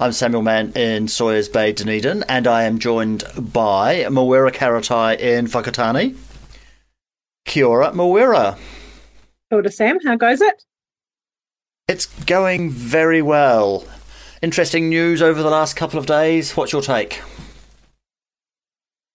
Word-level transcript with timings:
I'm 0.00 0.12
Samuel 0.12 0.42
Mann 0.42 0.70
in 0.74 1.08
Sawyers 1.08 1.48
Bay, 1.48 1.72
Dunedin, 1.72 2.22
and 2.28 2.46
I 2.46 2.62
am 2.62 2.78
joined 2.78 3.24
by 3.36 4.04
Mawera 4.04 4.52
Karetai 4.52 5.18
in 5.18 5.48
Whakatane. 5.48 6.16
Kia 7.44 7.66
ora. 7.66 7.90
Kia 7.90 8.56
ora, 9.50 9.72
Sam. 9.72 9.98
How 10.04 10.14
goes 10.14 10.40
it? 10.40 10.62
It's 11.88 12.06
going 12.26 12.70
very 12.70 13.22
well. 13.22 13.84
Interesting 14.40 14.88
news 14.88 15.20
over 15.20 15.42
the 15.42 15.50
last 15.50 15.74
couple 15.74 15.98
of 15.98 16.06
days. 16.06 16.56
What's 16.56 16.70
your 16.70 16.82
take? 16.82 17.20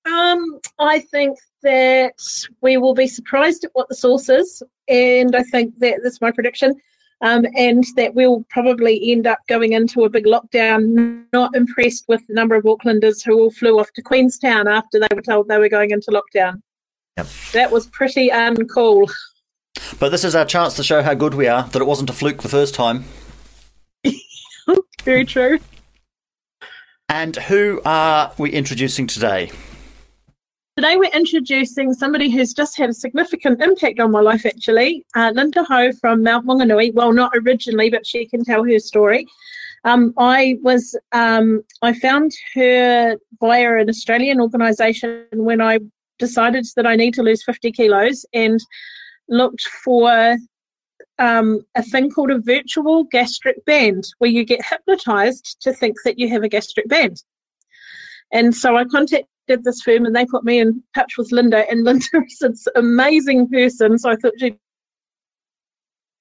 Um, 0.06 0.60
I 0.80 1.00
think 1.00 1.38
that 1.62 2.20
we 2.60 2.76
will 2.76 2.94
be 2.94 3.08
surprised 3.08 3.64
at 3.64 3.72
what 3.72 3.88
the 3.88 3.96
source 3.96 4.28
is, 4.28 4.62
and 4.90 5.34
I 5.34 5.44
think 5.44 5.80
that 5.80 6.02
that's 6.04 6.20
my 6.20 6.32
prediction 6.32 6.74
um, 7.24 7.46
and 7.56 7.86
that 7.96 8.14
we'll 8.14 8.46
probably 8.50 9.12
end 9.12 9.26
up 9.26 9.40
going 9.48 9.72
into 9.72 10.04
a 10.04 10.10
big 10.10 10.26
lockdown. 10.26 11.24
Not 11.32 11.56
impressed 11.56 12.06
with 12.10 12.26
the 12.28 12.34
number 12.34 12.54
of 12.54 12.66
Aucklanders 12.66 13.24
who 13.26 13.40
all 13.40 13.50
flew 13.50 13.80
off 13.80 13.92
to 13.94 14.02
Queenstown 14.02 14.68
after 14.68 15.00
they 15.00 15.08
were 15.16 15.22
told 15.22 15.48
they 15.48 15.58
were 15.58 15.70
going 15.70 15.92
into 15.92 16.12
lockdown. 16.12 16.62
Yep. 17.18 17.28
That 17.54 17.72
was 17.72 17.88
pretty 17.88 18.30
uncool. 18.30 19.10
But 20.00 20.10
this 20.10 20.26
is 20.26 20.36
our 20.36 20.46
chance 20.46 20.76
to 20.76 20.84
show 20.84 21.02
how 21.02 21.14
good 21.14 21.34
we 21.34 21.48
are, 21.48 21.64
that 21.64 21.82
it 21.82 21.86
wasn't 21.86 22.10
a 22.10 22.14
fluke 22.14 22.42
the 22.42 22.50
first 22.50 22.76
time. 22.76 23.06
Very 25.04 25.26
true. 25.26 25.60
And 27.08 27.36
who 27.36 27.82
are 27.86 28.34
we 28.38 28.52
introducing 28.52 29.08
today? 29.08 29.52
Today 30.76 30.98
we're 30.98 31.12
introducing 31.12 31.94
somebody 31.94 32.32
who's 32.32 32.52
just 32.52 32.76
had 32.76 32.90
a 32.90 32.94
significant 32.94 33.62
impact 33.62 34.00
on 34.00 34.10
my 34.10 34.22
life 34.22 34.44
actually, 34.44 35.06
uh, 35.16 35.32
Linda 35.36 35.64
Ho 35.66 35.92
from 35.92 36.24
Mount 36.24 36.48
Maunganui. 36.48 36.92
Well, 36.96 37.14
not 37.14 37.32
originally, 37.36 37.92
but 37.92 38.08
she 38.08 38.26
can 38.26 38.44
tell 38.44 38.64
her 38.64 38.80
story. 38.80 39.28
Um, 39.84 40.16
I 40.18 40.58
was 40.64 40.98
um, 41.12 41.64
I 41.84 41.94
found 41.94 42.32
her 42.56 43.18
via 43.40 43.78
an 43.78 43.88
Australian 43.88 44.42
organisation 44.42 45.28
when 45.34 45.62
I 45.62 45.78
decided 46.18 46.66
that 46.76 46.88
I 46.88 46.96
need 46.96 47.14
to 47.14 47.24
lose 47.24 47.44
50 47.44 47.72
kilos 47.72 48.26
and 48.34 48.60
looked 49.30 49.68
for 49.84 50.38
um, 51.20 51.62
a 51.76 51.84
thing 51.84 52.10
called 52.10 52.32
a 52.32 52.40
virtual 52.40 53.04
gastric 53.04 53.64
band 53.66 54.06
where 54.18 54.32
you 54.32 54.44
get 54.44 54.66
hypnotized 54.66 55.58
to 55.62 55.72
think 55.72 55.98
that 56.04 56.18
you 56.18 56.30
have 56.30 56.42
a 56.42 56.50
gastric 56.50 56.88
band. 56.88 57.22
And 58.32 58.56
so 58.56 58.76
I 58.76 58.86
contacted 58.86 59.28
did 59.48 59.64
this 59.64 59.82
firm 59.82 60.06
and 60.06 60.16
they 60.16 60.26
put 60.26 60.44
me 60.44 60.60
in 60.60 60.82
touch 60.96 61.18
with 61.18 61.32
Linda 61.32 61.70
and 61.70 61.84
Linda 61.84 62.06
is 62.28 62.42
an 62.42 62.56
amazing 62.76 63.50
person 63.50 63.98
so 63.98 64.10
I 64.10 64.16
thought 64.16 64.34
she'd 64.40 64.58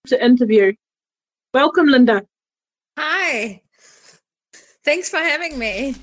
to 0.08 0.24
interview. 0.24 0.72
Welcome 1.54 1.86
Linda. 1.86 2.22
Hi. 2.98 3.62
Thanks 4.84 5.08
for 5.08 5.18
having 5.18 5.58
me. 5.58 5.94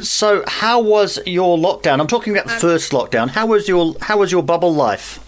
So 0.00 0.44
how 0.46 0.80
was 0.80 1.18
your 1.26 1.56
lockdown? 1.58 2.00
I'm 2.00 2.06
talking 2.06 2.32
about 2.36 2.46
the 2.46 2.54
um, 2.54 2.60
first 2.60 2.92
lockdown. 2.92 3.28
How 3.28 3.46
was 3.46 3.68
your 3.68 3.94
how 4.00 4.18
was 4.18 4.30
your 4.30 4.42
bubble 4.42 4.74
life? 4.74 5.20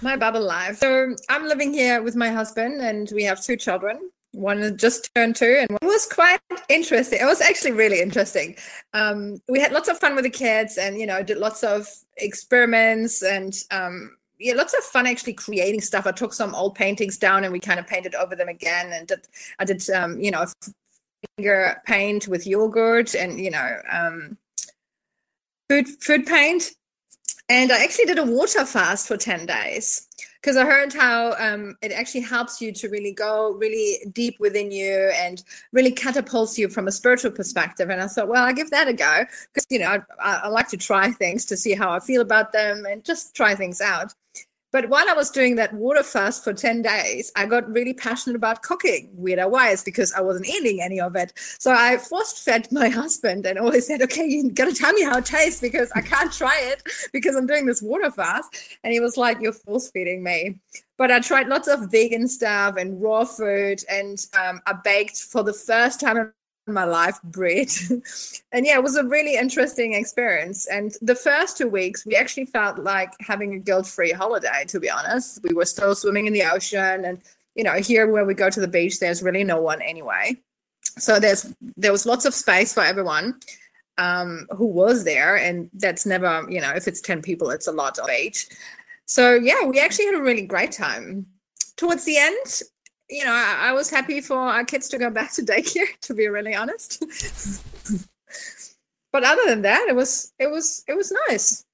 My 0.00 0.16
bubble 0.16 0.42
life. 0.42 0.78
So 0.78 1.14
I'm 1.28 1.46
living 1.46 1.72
here 1.72 2.02
with 2.02 2.14
my 2.14 2.28
husband 2.28 2.80
and 2.80 3.10
we 3.14 3.24
have 3.24 3.42
two 3.42 3.56
children 3.56 4.10
one 4.34 4.76
just 4.76 5.10
turned 5.14 5.36
two 5.36 5.56
and 5.60 5.70
it 5.70 5.86
was 5.86 6.06
quite 6.06 6.40
interesting. 6.68 7.20
It 7.20 7.24
was 7.24 7.40
actually 7.40 7.72
really 7.72 8.00
interesting. 8.00 8.56
Um, 8.92 9.40
we 9.48 9.60
had 9.60 9.72
lots 9.72 9.88
of 9.88 9.98
fun 9.98 10.14
with 10.14 10.24
the 10.24 10.30
kids 10.30 10.76
and 10.78 10.98
you 10.98 11.06
know 11.06 11.22
did 11.22 11.38
lots 11.38 11.62
of 11.62 11.88
experiments 12.16 13.22
and 13.22 13.54
um, 13.70 14.16
yeah 14.38 14.54
lots 14.54 14.74
of 14.74 14.84
fun 14.84 15.06
actually 15.06 15.34
creating 15.34 15.80
stuff. 15.80 16.06
I 16.06 16.12
took 16.12 16.32
some 16.32 16.54
old 16.54 16.74
paintings 16.74 17.18
down 17.18 17.44
and 17.44 17.52
we 17.52 17.60
kind 17.60 17.80
of 17.80 17.86
painted 17.86 18.14
over 18.14 18.34
them 18.34 18.48
again 18.48 18.92
and 18.92 19.06
did, 19.06 19.26
i 19.58 19.64
did 19.64 19.88
um, 19.90 20.20
you 20.20 20.30
know 20.30 20.44
finger 21.36 21.80
paint 21.86 22.28
with 22.28 22.46
yogurt 22.46 23.14
and 23.14 23.40
you 23.40 23.50
know 23.50 23.76
um, 23.90 24.36
food 25.68 25.88
food 26.00 26.26
paint. 26.26 26.72
And 27.48 27.70
i 27.70 27.82
actually 27.84 28.06
did 28.06 28.18
a 28.18 28.24
water 28.24 28.64
fast 28.64 29.06
for 29.06 29.16
10 29.16 29.46
days 29.46 30.08
because 30.44 30.58
I 30.58 30.66
heard 30.66 30.92
how 30.92 31.34
um, 31.38 31.74
it 31.80 31.90
actually 31.90 32.20
helps 32.20 32.60
you 32.60 32.70
to 32.72 32.90
really 32.90 33.12
go 33.12 33.52
really 33.52 33.96
deep 34.12 34.38
within 34.38 34.70
you 34.70 35.10
and 35.14 35.42
really 35.72 35.90
catapults 35.90 36.58
you 36.58 36.68
from 36.68 36.86
a 36.86 36.92
spiritual 36.92 37.30
perspective. 37.30 37.88
And 37.88 37.98
I 37.98 38.06
thought, 38.06 38.28
well, 38.28 38.44
I'll 38.44 38.52
give 38.52 38.70
that 38.70 38.86
a 38.86 38.92
go 38.92 39.24
because, 39.54 39.66
you 39.70 39.78
know, 39.78 40.02
I, 40.20 40.40
I, 40.44 40.48
like 40.48 40.68
to 40.68 40.76
try 40.76 41.10
things 41.12 41.46
to 41.46 41.56
see 41.56 41.72
how 41.72 41.90
I 41.90 41.98
feel 41.98 42.20
about 42.20 42.52
them 42.52 42.84
and 42.84 43.02
just 43.02 43.34
try 43.34 43.54
things 43.54 43.80
out. 43.80 44.12
But 44.74 44.88
while 44.88 45.08
I 45.08 45.12
was 45.12 45.30
doing 45.30 45.54
that 45.54 45.72
water 45.72 46.02
fast 46.02 46.42
for 46.42 46.52
10 46.52 46.82
days, 46.82 47.30
I 47.36 47.46
got 47.46 47.72
really 47.72 47.94
passionate 47.94 48.34
about 48.34 48.62
cooking, 48.62 49.08
weirder 49.14 49.48
wise, 49.48 49.84
because 49.84 50.12
I 50.12 50.20
wasn't 50.20 50.48
eating 50.48 50.82
any 50.82 51.00
of 51.00 51.14
it. 51.14 51.32
So 51.60 51.72
I 51.72 51.96
force 51.96 52.42
fed 52.42 52.66
my 52.72 52.88
husband 53.00 53.46
and 53.46 53.56
always 53.56 53.86
said, 53.86 54.02
okay, 54.02 54.26
you 54.26 54.50
got 54.50 54.64
to 54.64 54.74
tell 54.74 54.92
me 54.92 55.04
how 55.04 55.18
it 55.18 55.26
tastes 55.26 55.60
because 55.60 55.92
I 55.94 56.00
can't 56.00 56.32
try 56.32 56.58
it 56.60 56.82
because 57.12 57.36
I'm 57.36 57.46
doing 57.46 57.66
this 57.66 57.82
water 57.82 58.10
fast. 58.10 58.52
And 58.82 58.92
he 58.92 58.98
was 58.98 59.16
like, 59.16 59.40
you're 59.40 59.52
force 59.52 59.92
feeding 59.92 60.24
me. 60.24 60.58
But 60.98 61.12
I 61.12 61.20
tried 61.20 61.46
lots 61.46 61.68
of 61.68 61.92
vegan 61.92 62.26
stuff 62.26 62.74
and 62.76 63.00
raw 63.00 63.24
food. 63.24 63.84
And 63.88 64.18
um, 64.36 64.60
I 64.66 64.72
baked 64.72 65.18
for 65.18 65.44
the 65.44 65.52
first 65.52 66.00
time 66.00 66.16
in 66.16 66.32
my 66.66 66.84
life 66.84 67.20
bread. 67.22 67.68
And 68.52 68.64
yeah 68.64 68.76
it 68.76 68.82
was 68.82 68.96
a 68.96 69.04
really 69.04 69.36
interesting 69.36 69.94
experience. 69.94 70.66
And 70.66 70.96
the 71.02 71.14
first 71.14 71.58
two 71.58 71.68
weeks 71.68 72.06
we 72.06 72.14
actually 72.16 72.46
felt 72.46 72.78
like 72.78 73.12
having 73.20 73.54
a 73.54 73.58
guilt-free 73.58 74.12
holiday 74.12 74.64
to 74.68 74.80
be 74.80 74.90
honest. 74.90 75.40
We 75.42 75.54
were 75.54 75.64
still 75.64 75.94
swimming 75.94 76.26
in 76.26 76.32
the 76.32 76.44
ocean 76.44 77.04
and 77.04 77.20
you 77.54 77.64
know 77.64 77.74
here 77.74 78.06
where 78.10 78.24
we 78.24 78.34
go 78.34 78.50
to 78.50 78.60
the 78.60 78.68
beach 78.68 79.00
there's 79.00 79.22
really 79.22 79.44
no 79.44 79.60
one 79.60 79.82
anyway. 79.82 80.36
So 80.98 81.18
there's 81.18 81.52
there 81.76 81.92
was 81.92 82.06
lots 82.06 82.24
of 82.24 82.34
space 82.34 82.72
for 82.72 82.84
everyone 82.84 83.40
um, 83.98 84.46
who 84.56 84.66
was 84.66 85.04
there. 85.04 85.36
And 85.36 85.68
that's 85.74 86.06
never 86.06 86.46
you 86.48 86.60
know 86.60 86.70
if 86.70 86.86
it's 86.86 87.00
10 87.00 87.22
people 87.22 87.50
it's 87.50 87.66
a 87.66 87.72
lot 87.72 87.98
of 87.98 88.08
age 88.08 88.46
so 89.06 89.34
yeah 89.34 89.64
we 89.66 89.80
actually 89.80 90.06
had 90.06 90.14
a 90.14 90.22
really 90.22 90.46
great 90.46 90.72
time. 90.72 91.26
Towards 91.76 92.04
the 92.04 92.18
end 92.18 92.62
you 93.14 93.24
know, 93.24 93.32
I, 93.32 93.68
I, 93.68 93.72
was 93.72 93.88
happy 93.90 94.20
for 94.20 94.36
our 94.36 94.64
kids 94.64 94.88
to 94.88 94.98
go 94.98 95.08
back 95.08 95.32
to 95.34 95.42
daycare, 95.42 95.86
to 96.00 96.14
be 96.14 96.26
really 96.26 96.54
honest. 96.54 96.98
but 99.12 99.22
other 99.22 99.42
than 99.46 99.62
that, 99.62 99.86
it 99.88 99.94
was 99.94 100.32
it 100.40 100.50
was 100.50 100.82
it 100.88 100.96
was 100.96 101.12
nice. 101.28 101.64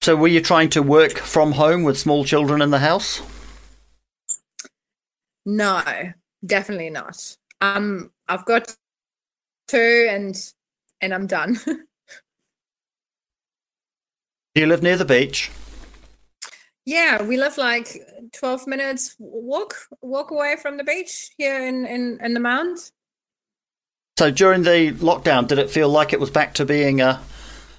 So, 0.00 0.14
were 0.14 0.28
you 0.28 0.40
trying 0.40 0.68
to 0.70 0.82
work 0.82 1.18
from 1.18 1.50
home 1.52 1.82
with 1.82 1.98
small 1.98 2.24
children 2.24 2.62
in 2.62 2.70
the 2.70 2.78
house? 2.78 3.20
No, 5.44 5.82
definitely 6.46 6.90
not. 6.90 7.36
Um, 7.60 8.12
I've 8.28 8.44
got 8.44 8.76
two, 9.66 10.06
and 10.08 10.36
and 11.00 11.12
I'm 11.12 11.26
done. 11.26 11.58
Do 14.54 14.60
you 14.60 14.66
live 14.66 14.84
near 14.84 14.96
the 14.96 15.04
beach? 15.04 15.50
Yeah, 16.86 17.22
we 17.22 17.36
live 17.36 17.56
like 17.56 17.98
12 18.32 18.66
minutes 18.66 19.16
walk 19.18 19.74
walk 20.02 20.30
away 20.30 20.56
from 20.60 20.76
the 20.76 20.84
beach 20.84 21.30
here 21.38 21.66
in, 21.66 21.86
in, 21.86 22.18
in 22.22 22.34
the 22.34 22.40
Mount. 22.40 22.92
So 24.18 24.30
during 24.30 24.62
the 24.62 24.92
lockdown, 24.92 25.48
did 25.48 25.58
it 25.58 25.70
feel 25.70 25.88
like 25.88 26.12
it 26.12 26.20
was 26.20 26.30
back 26.30 26.54
to 26.54 26.64
being 26.64 27.00
a, 27.00 27.20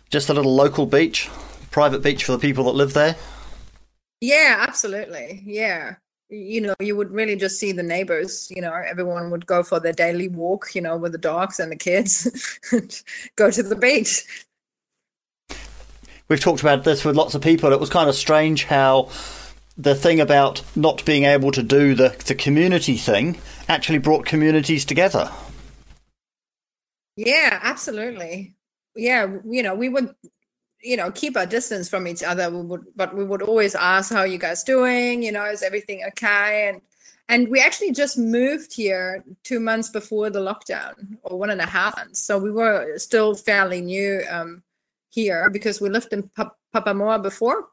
just 0.09 0.29
a 0.29 0.33
little 0.33 0.53
local 0.55 0.85
beach, 0.85 1.29
private 1.71 2.01
beach 2.03 2.23
for 2.25 2.31
the 2.33 2.39
people 2.39 2.65
that 2.65 2.71
live 2.73 2.93
there? 2.93 3.15
Yeah, 4.21 4.65
absolutely. 4.67 5.43
Yeah. 5.45 5.95
you 6.29 6.59
know 6.59 6.73
you 6.79 6.95
would 6.95 7.11
really 7.11 7.35
just 7.35 7.59
see 7.59 7.71
the 7.71 7.83
neighbors 7.83 8.49
you 8.49 8.59
know 8.61 8.73
everyone 8.73 9.29
would 9.29 9.45
go 9.45 9.61
for 9.61 9.79
their 9.79 9.93
daily 9.93 10.27
walk 10.27 10.73
you 10.73 10.81
know 10.81 10.97
with 10.97 11.11
the 11.11 11.19
dogs 11.19 11.59
and 11.59 11.71
the 11.71 11.75
kids 11.75 12.27
go 13.35 13.51
to 13.51 13.61
the 13.61 13.75
beach 13.75 14.23
we've 16.27 16.39
talked 16.39 16.61
about 16.61 16.83
this 16.83 17.05
with 17.05 17.15
lots 17.15 17.35
of 17.35 17.41
people. 17.41 17.71
It 17.71 17.79
was 17.79 17.89
kind 17.89 18.09
of 18.09 18.15
strange 18.15 18.65
how 18.65 19.09
the 19.77 19.95
thing 19.95 20.19
about 20.19 20.61
not 20.75 21.03
being 21.05 21.25
able 21.25 21.51
to 21.51 21.63
do 21.63 21.95
the, 21.95 22.15
the 22.25 22.35
community 22.35 22.95
thing 22.95 23.37
actually 23.67 23.99
brought 23.99 24.25
communities 24.25 24.85
together. 24.85 25.29
Yeah 27.15 27.59
absolutely. 27.61 28.55
Yeah 28.95 29.37
you 29.45 29.63
know 29.63 29.75
we 29.75 29.89
would 29.89 30.15
you 30.81 30.95
know 30.95 31.11
keep 31.11 31.35
our 31.35 31.45
distance 31.45 31.89
from 31.89 32.07
each 32.07 32.23
other. 32.23 32.49
We 32.49 32.61
would 32.61 32.85
but 32.95 33.15
we 33.15 33.25
would 33.25 33.41
always 33.41 33.75
ask 33.75 34.13
how 34.13 34.23
you 34.23 34.37
guys 34.37 34.63
doing? 34.63 35.23
You 35.23 35.31
know 35.31 35.45
is 35.45 35.63
everything 35.63 36.03
okay? 36.09 36.69
And 36.69 36.81
and 37.27 37.49
we 37.49 37.59
actually 37.59 37.91
just 37.91 38.17
moved 38.17 38.73
here 38.73 39.23
two 39.43 39.59
months 39.59 39.89
before 39.89 40.29
the 40.29 40.39
lockdown 40.39 41.17
or 41.23 41.39
one 41.39 41.49
and 41.49 41.59
a 41.59 41.65
half 41.65 41.97
months. 41.97 42.21
So 42.21 42.37
we 42.37 42.51
were 42.51 42.97
still 42.97 43.33
fairly 43.33 43.81
new 43.81 44.21
um, 44.29 44.61
here 45.15 45.49
because 45.49 45.79
we 45.81 45.89
lived 45.89 46.11
in 46.11 46.29
papamoa 46.75 47.23
before. 47.23 47.69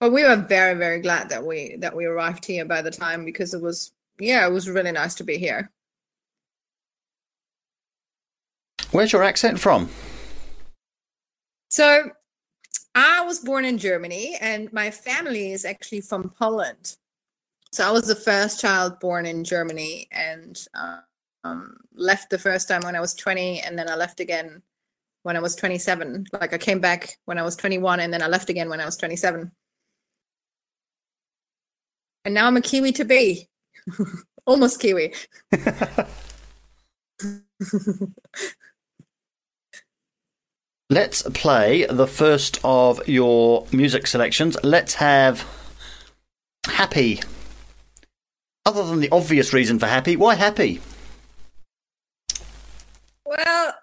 But 0.00 0.12
we 0.12 0.22
were 0.22 0.36
very 0.36 0.74
very 0.74 1.00
glad 1.00 1.28
that 1.28 1.44
we 1.44 1.76
that 1.80 1.94
we 1.94 2.06
arrived 2.06 2.44
here 2.44 2.64
by 2.64 2.80
the 2.80 2.90
time 2.90 3.24
because 3.24 3.52
it 3.52 3.60
was 3.60 3.92
yeah 4.20 4.46
it 4.46 4.52
was 4.52 4.70
really 4.70 4.92
nice 4.92 5.14
to 5.16 5.24
be 5.24 5.36
here. 5.36 5.70
Where's 8.92 9.12
your 9.12 9.24
accent 9.24 9.58
from? 9.60 9.90
So 11.68 12.10
I 12.94 13.24
was 13.24 13.40
born 13.40 13.64
in 13.64 13.76
Germany 13.76 14.36
and 14.40 14.72
my 14.72 14.90
family 14.90 15.52
is 15.52 15.64
actually 15.64 16.00
from 16.00 16.30
Poland. 16.30 16.96
So 17.72 17.86
I 17.86 17.90
was 17.90 18.06
the 18.06 18.14
first 18.14 18.60
child 18.60 18.98
born 18.98 19.26
in 19.26 19.44
Germany 19.44 20.08
and 20.10 20.58
um, 21.44 21.76
left 21.94 22.30
the 22.30 22.38
first 22.38 22.66
time 22.66 22.80
when 22.82 22.96
I 22.96 23.00
was 23.00 23.14
20 23.14 23.60
and 23.60 23.78
then 23.78 23.90
I 23.90 23.94
left 23.94 24.20
again 24.20 24.62
when 25.22 25.36
I 25.36 25.40
was 25.40 25.56
27. 25.56 26.26
Like 26.32 26.52
I 26.52 26.58
came 26.58 26.80
back 26.80 27.18
when 27.24 27.38
I 27.38 27.42
was 27.42 27.56
21 27.56 28.00
and 28.00 28.12
then 28.12 28.22
I 28.22 28.28
left 28.28 28.50
again 28.50 28.68
when 28.68 28.80
I 28.80 28.84
was 28.84 28.96
27. 28.96 29.50
And 32.24 32.34
now 32.34 32.46
I'm 32.46 32.56
a 32.56 32.60
Kiwi 32.60 32.92
to 32.92 33.04
be. 33.04 33.48
Almost 34.46 34.80
Kiwi. 34.80 35.14
Let's 40.90 41.22
play 41.34 41.84
the 41.84 42.06
first 42.06 42.58
of 42.64 43.06
your 43.06 43.66
music 43.72 44.06
selections. 44.06 44.56
Let's 44.62 44.94
have 44.94 45.46
Happy. 46.66 47.20
Other 48.64 48.84
than 48.84 49.00
the 49.00 49.10
obvious 49.10 49.52
reason 49.52 49.78
for 49.78 49.86
Happy, 49.86 50.16
why 50.16 50.34
Happy? 50.34 50.80
Well, 53.24 53.74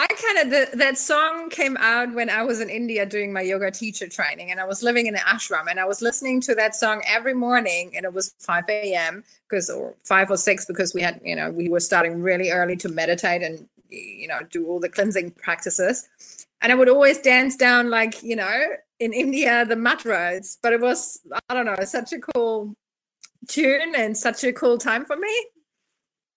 I 0.00 0.06
kind 0.06 0.52
of, 0.52 0.78
that 0.78 0.96
song 0.96 1.50
came 1.50 1.76
out 1.78 2.14
when 2.14 2.30
I 2.30 2.44
was 2.44 2.60
in 2.60 2.70
India 2.70 3.04
doing 3.04 3.32
my 3.32 3.40
yoga 3.40 3.72
teacher 3.72 4.06
training 4.06 4.52
and 4.52 4.60
I 4.60 4.64
was 4.64 4.80
living 4.80 5.08
in 5.08 5.16
an 5.16 5.20
ashram 5.22 5.68
and 5.68 5.80
I 5.80 5.84
was 5.86 6.00
listening 6.00 6.40
to 6.42 6.54
that 6.54 6.76
song 6.76 7.02
every 7.04 7.34
morning 7.34 7.96
and 7.96 8.04
it 8.04 8.14
was 8.14 8.32
5 8.38 8.64
a.m. 8.68 9.24
because, 9.48 9.68
or 9.68 9.96
5 10.04 10.30
or 10.30 10.36
6 10.36 10.66
because 10.66 10.94
we 10.94 11.02
had, 11.02 11.20
you 11.24 11.34
know, 11.34 11.50
we 11.50 11.68
were 11.68 11.80
starting 11.80 12.22
really 12.22 12.50
early 12.52 12.76
to 12.76 12.88
meditate 12.88 13.42
and 13.42 13.66
you 13.90 14.28
know 14.28 14.40
do 14.50 14.66
all 14.66 14.80
the 14.80 14.88
cleansing 14.88 15.30
practices 15.32 16.08
and 16.60 16.70
i 16.72 16.74
would 16.74 16.88
always 16.88 17.18
dance 17.18 17.56
down 17.56 17.90
like 17.90 18.22
you 18.22 18.36
know 18.36 18.62
in 19.00 19.12
india 19.12 19.64
the 19.64 19.76
mud 19.76 20.04
roads 20.04 20.58
but 20.62 20.72
it 20.72 20.80
was 20.80 21.20
i 21.48 21.54
don't 21.54 21.66
know 21.66 21.76
such 21.84 22.12
a 22.12 22.18
cool 22.18 22.74
tune 23.46 23.94
and 23.96 24.16
such 24.16 24.44
a 24.44 24.52
cool 24.52 24.76
time 24.76 25.04
for 25.04 25.16
me 25.16 25.46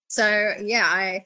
so 0.08 0.54
yeah 0.62 0.86
i 0.86 1.25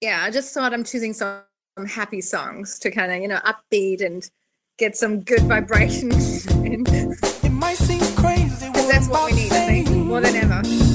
yeah 0.00 0.22
i 0.24 0.30
just 0.30 0.52
thought 0.52 0.72
i'm 0.72 0.84
choosing 0.84 1.12
some 1.12 1.42
happy 1.86 2.20
songs 2.20 2.78
to 2.78 2.90
kind 2.90 3.12
of 3.12 3.20
you 3.20 3.28
know 3.28 3.40
upbeat 3.44 4.04
and 4.04 4.30
get 4.78 4.96
some 4.96 5.20
good 5.20 5.42
vibrations 5.42 6.46
it 6.50 7.50
might 7.52 7.76
seem 7.76 8.00
crazy 8.16 8.70
that's 8.88 9.08
what 9.08 9.30
we 9.30 9.36
need 9.36 9.52
i 9.52 9.66
think 9.66 9.88
more 9.90 10.20
than 10.20 10.36
ever 10.36 10.85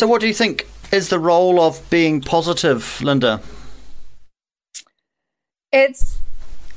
So, 0.00 0.06
what 0.06 0.22
do 0.22 0.26
you 0.26 0.32
think 0.32 0.66
is 0.92 1.10
the 1.10 1.18
role 1.18 1.60
of 1.60 1.88
being 1.90 2.22
positive, 2.22 3.00
Linda? 3.02 3.42
It's 5.72 6.18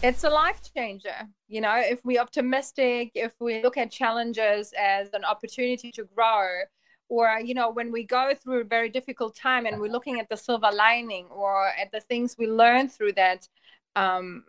it's 0.02 0.26
a 0.26 0.30
life 0.30 0.60
changer. 0.76 1.30
You 1.48 1.62
know, 1.62 1.76
if 1.78 2.04
we're 2.04 2.20
optimistic, 2.20 3.12
if 3.16 3.32
we 3.40 3.64
look 3.64 3.78
at 3.78 3.92
challenges 3.92 4.74
as 4.78 5.14
an 5.14 5.24
opportunity 5.24 5.90
to 5.94 6.04
grow, 6.04 6.64
or 7.08 7.40
you 7.40 7.54
know, 7.54 7.70
when 7.70 7.94
we 7.94 8.04
go 8.04 8.34
through 8.36 8.60
a 8.60 8.66
very 8.66 8.90
difficult 8.90 9.38
time 9.38 9.66
and 9.66 9.80
we're 9.80 9.92
looking 9.92 10.20
at 10.20 10.28
the 10.28 10.36
silver 10.36 10.72
lining 10.74 11.28
or 11.28 11.68
at 11.82 11.94
the 11.94 12.02
things 12.02 12.36
we 12.38 12.48
learn 12.48 12.90
through 12.90 13.14
that 13.14 13.48
um, 13.96 14.44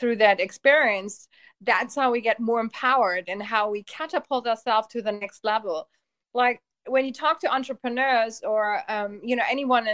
through 0.00 0.16
that 0.16 0.40
experience, 0.40 1.28
that's 1.66 1.94
how 1.94 2.10
we 2.10 2.20
get 2.20 2.40
more 2.40 2.60
empowered 2.60 3.24
and 3.28 3.42
how 3.42 3.70
we 3.70 3.82
catapult 3.84 4.46
ourselves 4.46 4.88
to 4.88 5.02
the 5.02 5.12
next 5.12 5.44
level. 5.44 5.88
Like 6.34 6.60
when 6.86 7.04
you 7.04 7.12
talk 7.12 7.40
to 7.40 7.52
entrepreneurs 7.52 8.42
or 8.42 8.82
um, 8.88 9.20
you 9.22 9.36
know 9.36 9.44
anyone 9.50 9.88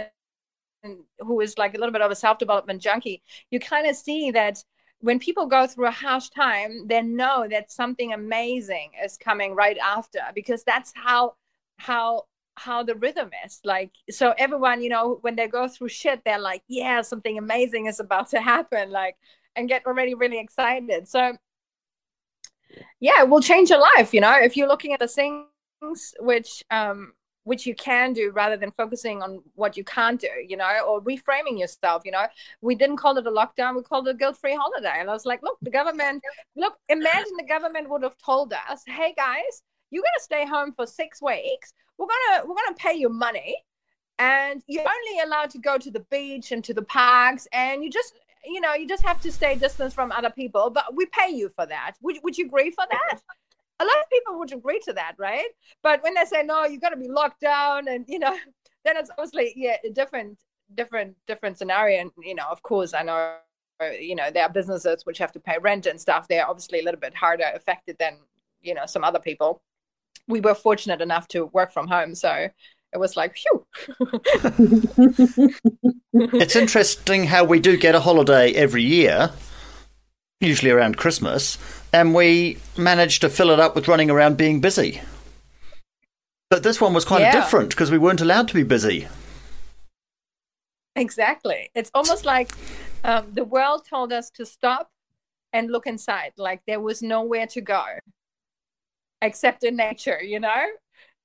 who 1.19 1.39
is 1.41 1.57
like 1.57 1.73
a 1.75 1.77
little 1.77 1.93
bit 1.93 2.01
of 2.01 2.11
a 2.11 2.15
self 2.15 2.37
development 2.37 2.81
junkie, 2.81 3.21
you 3.51 3.59
kind 3.59 3.87
of 3.87 3.95
see 3.95 4.31
that 4.31 4.63
when 4.99 5.19
people 5.19 5.47
go 5.47 5.67
through 5.67 5.87
a 5.87 5.91
harsh 5.91 6.29
time, 6.29 6.87
they 6.87 7.01
know 7.01 7.45
that 7.49 7.71
something 7.71 8.13
amazing 8.13 8.91
is 9.03 9.17
coming 9.17 9.53
right 9.53 9.77
after 9.77 10.19
because 10.33 10.63
that's 10.63 10.93
how 10.95 11.35
how 11.77 12.23
how 12.55 12.83
the 12.83 12.95
rhythm 12.95 13.29
is 13.45 13.59
like 13.63 13.91
so 14.11 14.33
everyone 14.37 14.81
you 14.81 14.89
know 14.89 15.17
when 15.21 15.35
they 15.35 15.47
go 15.47 15.67
through 15.67 15.89
shit 15.89 16.21
they're 16.23 16.39
like 16.39 16.61
yeah 16.67 17.01
something 17.01 17.37
amazing 17.39 17.87
is 17.87 17.99
about 17.99 18.29
to 18.29 18.39
happen 18.39 18.91
like 18.91 19.15
and 19.55 19.67
get 19.67 19.85
already 19.87 20.13
really 20.13 20.39
excited 20.39 21.07
so 21.07 21.35
yeah 22.99 23.21
it 23.21 23.29
will 23.29 23.41
change 23.41 23.69
your 23.69 23.79
life 23.79 24.13
you 24.13 24.21
know 24.21 24.37
if 24.41 24.55
you're 24.55 24.67
looking 24.67 24.93
at 24.93 24.99
the 24.99 25.07
things 25.07 25.45
which 26.19 26.63
um 26.71 27.13
which 27.43 27.65
you 27.65 27.75
can 27.75 28.13
do 28.13 28.31
rather 28.31 28.57
than 28.57 28.71
focusing 28.71 29.21
on 29.21 29.41
what 29.55 29.75
you 29.75 29.83
can't 29.83 30.19
do, 30.19 30.29
you 30.47 30.55
know, 30.55 30.79
or 30.87 31.01
reframing 31.01 31.59
yourself, 31.59 32.03
you 32.05 32.11
know. 32.11 32.25
We 32.61 32.75
didn't 32.75 32.97
call 32.97 33.17
it 33.17 33.27
a 33.27 33.31
lockdown, 33.31 33.75
we 33.75 33.83
called 33.83 34.07
it 34.07 34.15
a 34.15 34.17
guilt 34.17 34.37
free 34.37 34.55
holiday. 34.55 34.95
And 34.99 35.09
I 35.09 35.13
was 35.13 35.25
like, 35.25 35.43
look, 35.43 35.57
the 35.61 35.69
government, 35.69 36.23
look, 36.55 36.77
imagine 36.89 37.33
the 37.37 37.45
government 37.45 37.89
would 37.89 38.03
have 38.03 38.17
told 38.17 38.53
us, 38.53 38.83
hey 38.87 39.13
guys, 39.15 39.63
you're 39.91 40.03
gonna 40.03 40.23
stay 40.23 40.45
home 40.45 40.73
for 40.73 40.87
six 40.87 41.21
weeks. 41.21 41.73
We're 41.97 42.07
gonna 42.07 42.47
we're 42.47 42.55
gonna 42.55 42.77
pay 42.77 42.93
you 42.93 43.09
money 43.09 43.57
and 44.19 44.63
you're 44.67 44.81
only 44.83 45.23
allowed 45.23 45.49
to 45.51 45.59
go 45.59 45.77
to 45.77 45.91
the 45.91 46.05
beach 46.11 46.51
and 46.51 46.63
to 46.63 46.73
the 46.73 46.83
parks 46.83 47.47
and 47.51 47.83
you 47.83 47.89
just 47.89 48.13
you 48.45 48.61
know, 48.61 48.73
you 48.73 48.87
just 48.87 49.05
have 49.05 49.21
to 49.21 49.31
stay 49.31 49.55
distance 49.55 49.93
from 49.93 50.11
other 50.11 50.29
people, 50.29 50.69
but 50.69 50.95
we 50.95 51.05
pay 51.07 51.31
you 51.31 51.49
for 51.55 51.65
that. 51.65 51.93
Would, 52.01 52.17
would 52.23 52.37
you 52.37 52.45
agree 52.45 52.71
for 52.71 52.85
that? 52.89 53.21
A 53.79 53.83
lot 53.83 53.97
of 54.03 54.09
people 54.11 54.37
would 54.37 54.53
agree 54.53 54.79
to 54.85 54.93
that, 54.93 55.15
right? 55.17 55.49
But 55.81 56.03
when 56.03 56.13
they 56.13 56.25
say, 56.25 56.43
no, 56.43 56.65
you've 56.65 56.81
got 56.81 56.89
to 56.89 56.97
be 56.97 57.09
locked 57.09 57.41
down 57.41 57.87
and, 57.87 58.05
you 58.07 58.19
know, 58.19 58.37
then 58.85 58.97
it's 58.97 59.09
obviously, 59.17 59.53
yeah, 59.55 59.77
a 59.83 59.89
different, 59.89 60.37
different, 60.75 61.15
different 61.27 61.57
scenario. 61.57 62.01
And, 62.01 62.11
you 62.21 62.35
know, 62.35 62.45
of 62.49 62.61
course, 62.61 62.93
I 62.93 63.03
know, 63.03 63.37
you 63.99 64.15
know, 64.15 64.29
there 64.31 64.43
are 64.43 64.49
businesses 64.49 65.05
which 65.05 65.17
have 65.17 65.31
to 65.33 65.39
pay 65.39 65.57
rent 65.59 65.87
and 65.87 65.99
stuff. 65.99 66.27
They're 66.27 66.47
obviously 66.47 66.79
a 66.79 66.83
little 66.83 66.99
bit 66.99 67.15
harder 67.15 67.49
affected 67.53 67.97
than, 67.99 68.17
you 68.61 68.73
know, 68.73 68.85
some 68.85 69.03
other 69.03 69.19
people. 69.19 69.61
We 70.27 70.39
were 70.39 70.55
fortunate 70.55 71.01
enough 71.01 71.27
to 71.29 71.47
work 71.47 71.73
from 71.73 71.87
home. 71.87 72.15
So 72.15 72.47
it 72.93 72.99
was 72.99 73.15
like, 73.17 73.35
phew. 73.35 73.65
it's 76.39 76.55
interesting 76.55 77.25
how 77.25 77.43
we 77.43 77.59
do 77.59 77.75
get 77.75 77.95
a 77.95 77.99
holiday 77.99 78.53
every 78.53 78.83
year, 78.83 79.31
usually 80.39 80.71
around 80.71 80.97
Christmas, 80.97 81.57
and 81.91 82.13
we 82.13 82.57
manage 82.77 83.19
to 83.21 83.29
fill 83.29 83.49
it 83.49 83.59
up 83.59 83.75
with 83.75 83.87
running 83.87 84.09
around 84.11 84.37
being 84.37 84.61
busy. 84.61 85.01
But 86.49 86.61
this 86.61 86.79
one 86.79 86.93
was 86.93 87.03
kind 87.03 87.21
yeah. 87.21 87.29
of 87.29 87.43
different 87.43 87.71
because 87.71 87.89
we 87.89 87.97
weren't 87.97 88.21
allowed 88.21 88.47
to 88.49 88.53
be 88.53 88.63
busy. 88.63 89.07
Exactly. 90.95 91.71
It's 91.73 91.89
almost 91.95 92.25
like 92.25 92.51
um, 93.03 93.25
the 93.33 93.43
world 93.43 93.87
told 93.89 94.13
us 94.13 94.29
to 94.31 94.45
stop 94.45 94.91
and 95.51 95.71
look 95.71 95.87
inside. 95.87 96.33
Like 96.37 96.61
there 96.67 96.79
was 96.79 97.01
nowhere 97.01 97.47
to 97.47 97.61
go 97.61 97.83
except 99.23 99.63
in 99.63 99.75
nature, 99.75 100.21
you 100.21 100.39
know? 100.39 100.65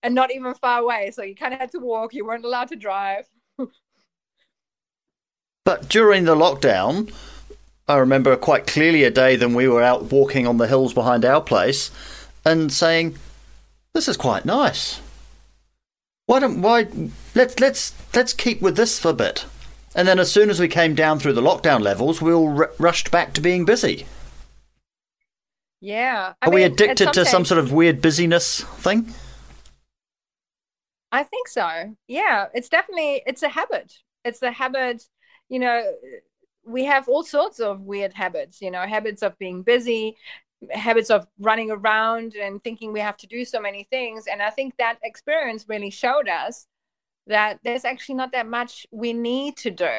And 0.02 0.14
not 0.14 0.32
even 0.32 0.54
far 0.54 0.80
away. 0.80 1.10
So 1.12 1.22
you 1.22 1.34
kind 1.34 1.54
of 1.54 1.60
had 1.60 1.72
to 1.72 1.78
walk. 1.78 2.14
You 2.14 2.24
weren't 2.24 2.44
allowed 2.44 2.68
to 2.68 2.76
drive. 2.76 3.26
but 5.64 5.88
during 5.88 6.24
the 6.24 6.36
lockdown, 6.36 7.12
I 7.88 7.96
remember 7.96 8.36
quite 8.36 8.66
clearly 8.66 9.04
a 9.04 9.10
day 9.10 9.36
when 9.36 9.54
we 9.54 9.68
were 9.68 9.82
out 9.82 10.12
walking 10.12 10.46
on 10.46 10.58
the 10.58 10.68
hills 10.68 10.92
behind 10.92 11.24
our 11.24 11.40
place 11.40 11.90
and 12.44 12.72
saying, 12.72 13.16
"This 13.94 14.08
is 14.08 14.16
quite 14.16 14.44
nice. 14.44 15.00
Why 16.26 16.40
don't 16.40 16.62
why 16.62 16.86
let's 17.34 17.58
let's 17.58 17.94
let's 18.14 18.32
keep 18.32 18.60
with 18.60 18.76
this 18.76 18.98
for 18.98 19.10
a 19.10 19.14
bit." 19.14 19.46
And 19.94 20.06
then 20.06 20.18
as 20.18 20.30
soon 20.30 20.50
as 20.50 20.60
we 20.60 20.68
came 20.68 20.94
down 20.94 21.18
through 21.18 21.32
the 21.32 21.40
lockdown 21.40 21.80
levels, 21.80 22.20
we 22.20 22.32
all 22.32 22.56
r- 22.56 22.70
rushed 22.78 23.10
back 23.10 23.32
to 23.32 23.40
being 23.40 23.64
busy. 23.64 24.06
Yeah. 25.80 26.34
I 26.42 26.46
Are 26.46 26.50
mean, 26.50 26.56
we 26.56 26.62
addicted 26.64 27.12
to 27.14 27.24
some 27.24 27.44
sort 27.44 27.58
of 27.58 27.72
weird 27.72 28.02
busyness 28.02 28.60
thing? 28.60 29.12
I 31.12 31.22
think 31.24 31.48
so. 31.48 31.94
Yeah, 32.06 32.46
it's 32.54 32.68
definitely 32.68 33.22
it's 33.26 33.42
a 33.42 33.48
habit. 33.48 33.92
It's 34.24 34.42
a 34.42 34.50
habit, 34.50 35.02
you 35.48 35.58
know, 35.58 35.82
we 36.64 36.84
have 36.84 37.08
all 37.08 37.22
sorts 37.22 37.60
of 37.60 37.80
weird 37.82 38.12
habits, 38.12 38.60
you 38.60 38.70
know, 38.70 38.82
habits 38.86 39.22
of 39.22 39.38
being 39.38 39.62
busy, 39.62 40.16
habits 40.70 41.10
of 41.10 41.26
running 41.38 41.70
around 41.70 42.34
and 42.34 42.62
thinking 42.62 42.92
we 42.92 43.00
have 43.00 43.16
to 43.18 43.26
do 43.26 43.44
so 43.44 43.60
many 43.60 43.84
things 43.84 44.26
and 44.26 44.42
I 44.42 44.50
think 44.50 44.76
that 44.78 44.98
experience 45.04 45.66
really 45.68 45.90
showed 45.90 46.28
us 46.28 46.66
that 47.28 47.60
there's 47.64 47.84
actually 47.84 48.16
not 48.16 48.32
that 48.32 48.46
much 48.48 48.86
we 48.92 49.12
need 49.12 49.56
to 49.58 49.70
do. 49.70 49.90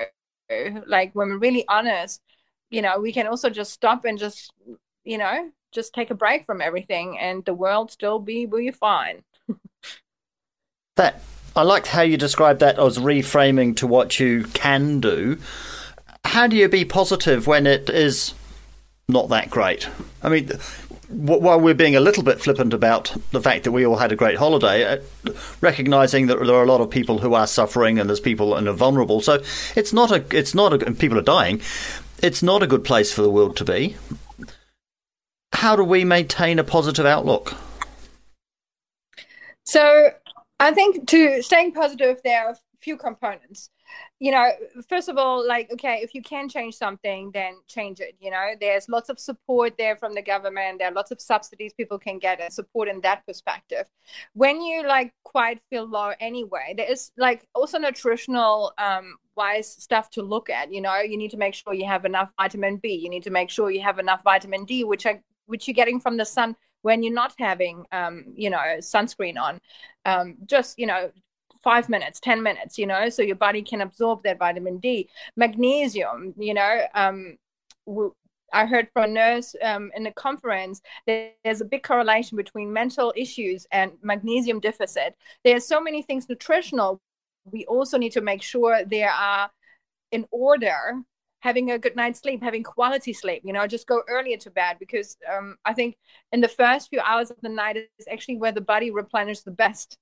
Like 0.87 1.13
when 1.13 1.29
we're 1.29 1.37
really 1.37 1.65
honest, 1.67 2.21
you 2.69 2.81
know, 2.81 2.99
we 2.99 3.13
can 3.13 3.27
also 3.27 3.49
just 3.49 3.73
stop 3.73 4.05
and 4.05 4.17
just, 4.17 4.51
you 5.03 5.17
know, 5.17 5.51
just 5.71 5.93
take 5.93 6.11
a 6.11 6.15
break 6.15 6.45
from 6.45 6.61
everything 6.61 7.17
and 7.19 7.45
the 7.45 7.53
world 7.53 7.91
still 7.91 8.19
be 8.19 8.45
will 8.45 8.59
be 8.59 8.71
fine 8.71 9.23
that 10.99 11.21
I 11.55 11.63
liked 11.63 11.87
how 11.87 12.01
you 12.01 12.17
described 12.17 12.59
that 12.59 12.77
as 12.77 12.97
reframing 12.97 13.75
to 13.77 13.87
what 13.87 14.19
you 14.19 14.43
can 14.53 14.99
do. 14.99 15.37
How 16.25 16.45
do 16.45 16.57
you 16.57 16.67
be 16.67 16.83
positive 16.83 17.47
when 17.47 17.65
it 17.65 17.89
is 17.89 18.33
not 19.07 19.29
that 19.29 19.49
great? 19.49 19.87
I 20.21 20.27
mean, 20.27 20.51
while 21.07 21.59
we're 21.59 21.73
being 21.73 21.95
a 21.95 22.01
little 22.01 22.21
bit 22.21 22.41
flippant 22.41 22.73
about 22.73 23.15
the 23.31 23.41
fact 23.41 23.63
that 23.63 23.71
we 23.71 23.85
all 23.85 23.95
had 23.95 24.11
a 24.11 24.17
great 24.17 24.37
holiday, 24.37 24.83
uh, 24.83 25.31
recognizing 25.61 26.27
that 26.27 26.37
there 26.45 26.55
are 26.55 26.63
a 26.63 26.67
lot 26.67 26.81
of 26.81 26.89
people 26.89 27.17
who 27.17 27.33
are 27.33 27.47
suffering 27.47 27.97
and 27.97 28.09
there's 28.09 28.19
people 28.19 28.55
and 28.55 28.67
are 28.67 28.73
vulnerable, 28.73 29.21
so 29.21 29.41
it's 29.77 29.93
not 29.93 30.11
a, 30.11 30.23
it's 30.37 30.53
not 30.53 30.73
a, 30.73 30.91
people 30.91 31.17
are 31.17 31.21
dying. 31.21 31.61
It's 32.21 32.43
not 32.43 32.61
a 32.61 32.67
good 32.67 32.83
place 32.83 33.13
for 33.13 33.21
the 33.21 33.31
world 33.31 33.55
to 33.57 33.63
be. 33.63 33.95
How 35.53 35.77
do 35.77 35.83
we 35.85 36.03
maintain 36.03 36.59
a 36.59 36.65
positive 36.65 37.05
outlook? 37.05 37.55
So 39.65 40.11
I 40.59 40.71
think 40.71 41.07
to 41.07 41.41
staying 41.41 41.73
positive, 41.73 42.19
there 42.23 42.47
are 42.47 42.51
a 42.51 42.57
few 42.81 42.97
components. 42.97 43.69
You 44.19 44.31
know, 44.31 44.51
first 44.87 45.09
of 45.09 45.17
all, 45.17 45.45
like, 45.47 45.71
okay, 45.71 46.01
if 46.03 46.13
you 46.13 46.21
can 46.21 46.47
change 46.47 46.75
something, 46.75 47.31
then 47.33 47.55
change 47.67 48.01
it. 48.01 48.15
You 48.19 48.29
know, 48.29 48.51
there's 48.59 48.87
lots 48.89 49.09
of 49.09 49.17
support 49.19 49.75
there 49.77 49.95
from 49.95 50.13
the 50.13 50.21
government. 50.21 50.79
There 50.79 50.89
are 50.89 50.93
lots 50.93 51.11
of 51.11 51.21
subsidies 51.21 51.73
people 51.73 51.97
can 51.97 52.19
get 52.19 52.39
and 52.39 52.53
support 52.53 52.87
in 52.87 53.01
that 53.01 53.25
perspective. 53.25 53.85
When 54.33 54.61
you 54.61 54.85
like 54.85 55.13
quite 55.23 55.61
feel 55.69 55.87
low 55.87 56.11
anyway, 56.19 56.73
there 56.77 56.91
is 56.91 57.11
like 57.17 57.47
also 57.55 57.79
nutritional 57.79 58.73
um, 58.77 59.15
wise 59.35 59.71
stuff 59.71 60.09
to 60.11 60.21
look 60.21 60.49
at. 60.49 60.71
You 60.71 60.81
know, 60.81 60.99
you 60.99 61.17
need 61.17 61.31
to 61.31 61.37
make 61.37 61.55
sure 61.55 61.73
you 61.73 61.85
have 61.85 62.05
enough 62.05 62.29
vitamin 62.37 62.77
B. 62.77 62.93
You 62.93 63.09
need 63.09 63.23
to 63.23 63.31
make 63.31 63.49
sure 63.49 63.71
you 63.71 63.81
have 63.81 63.97
enough 63.97 64.21
vitamin 64.23 64.65
D, 64.65 64.83
which 64.83 65.05
are 65.05 65.19
which 65.47 65.67
you're 65.67 65.73
getting 65.73 65.99
from 65.99 66.15
the 66.15 66.25
sun 66.25 66.55
when 66.81 67.03
you're 67.03 67.13
not 67.13 67.33
having 67.37 67.85
um, 67.91 68.25
you 68.35 68.49
know 68.49 68.63
sunscreen 68.79 69.39
on 69.39 69.59
um, 70.05 70.35
just 70.45 70.79
you 70.79 70.87
know 70.87 71.11
five 71.63 71.89
minutes, 71.89 72.19
10 72.21 72.41
minutes, 72.41 72.77
you 72.77 72.87
know, 72.87 73.09
so 73.09 73.21
your 73.21 73.35
body 73.35 73.61
can 73.61 73.81
absorb 73.81 74.23
that 74.23 74.39
vitamin 74.39 74.77
D. 74.77 75.09
Magnesium, 75.35 76.33
you 76.37 76.53
know, 76.53 76.81
um, 76.93 77.37
I 78.53 78.65
heard 78.65 78.89
from 78.93 79.03
a 79.03 79.13
nurse 79.13 79.55
um, 79.61 79.91
in 79.95 80.07
a 80.07 80.13
conference 80.13 80.81
that 81.05 81.35
there's 81.43 81.61
a 81.61 81.65
big 81.65 81.83
correlation 81.83 82.35
between 82.35 82.71
mental 82.71 83.13
issues 83.15 83.67
and 83.71 83.91
magnesium 84.01 84.59
deficit. 84.59 85.15
There 85.43 85.55
are 85.55 85.61
so 85.61 85.79
many 85.81 86.01
things 86.01 86.27
nutritional. 86.29 86.99
We 87.51 87.65
also 87.65 87.97
need 87.97 88.13
to 88.13 88.21
make 88.21 88.41
sure 88.41 88.83
there 88.85 89.11
are 89.11 89.51
in 90.11 90.25
order 90.31 91.03
having 91.39 91.71
a 91.71 91.79
good 91.79 91.95
night's 91.95 92.19
sleep, 92.19 92.41
having 92.43 92.63
quality 92.63 93.13
sleep, 93.13 93.41
you 93.45 93.53
know, 93.53 93.65
just 93.67 93.87
go 93.87 94.01
earlier 94.07 94.37
to 94.37 94.51
bed 94.51 94.77
because 94.79 95.17
um, 95.31 95.55
I 95.65 95.73
think 95.73 95.97
in 96.31 96.41
the 96.41 96.47
first 96.47 96.89
few 96.89 96.99
hours 96.99 97.31
of 97.31 97.37
the 97.41 97.49
night 97.49 97.77
is 97.77 98.07
actually 98.11 98.37
where 98.37 98.51
the 98.51 98.61
body 98.61 98.91
replenishes 98.91 99.43
the 99.43 99.51
best. 99.51 99.97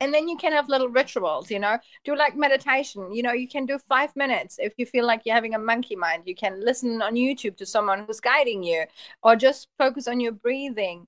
And 0.00 0.12
then 0.12 0.26
you 0.26 0.36
can 0.36 0.52
have 0.52 0.68
little 0.68 0.88
rituals, 0.88 1.50
you 1.50 1.60
know, 1.60 1.78
do 2.04 2.16
like 2.16 2.36
meditation. 2.36 3.14
You 3.14 3.22
know, 3.22 3.32
you 3.32 3.46
can 3.46 3.66
do 3.66 3.78
five 3.88 4.14
minutes 4.16 4.56
if 4.58 4.72
you 4.76 4.84
feel 4.84 5.06
like 5.06 5.22
you're 5.24 5.34
having 5.34 5.54
a 5.54 5.60
monkey 5.60 5.94
mind. 5.94 6.24
You 6.26 6.34
can 6.34 6.60
listen 6.64 7.00
on 7.02 7.14
YouTube 7.14 7.56
to 7.58 7.66
someone 7.66 8.04
who's 8.04 8.18
guiding 8.18 8.64
you 8.64 8.84
or 9.22 9.36
just 9.36 9.68
focus 9.78 10.08
on 10.08 10.18
your 10.18 10.32
breathing. 10.32 11.06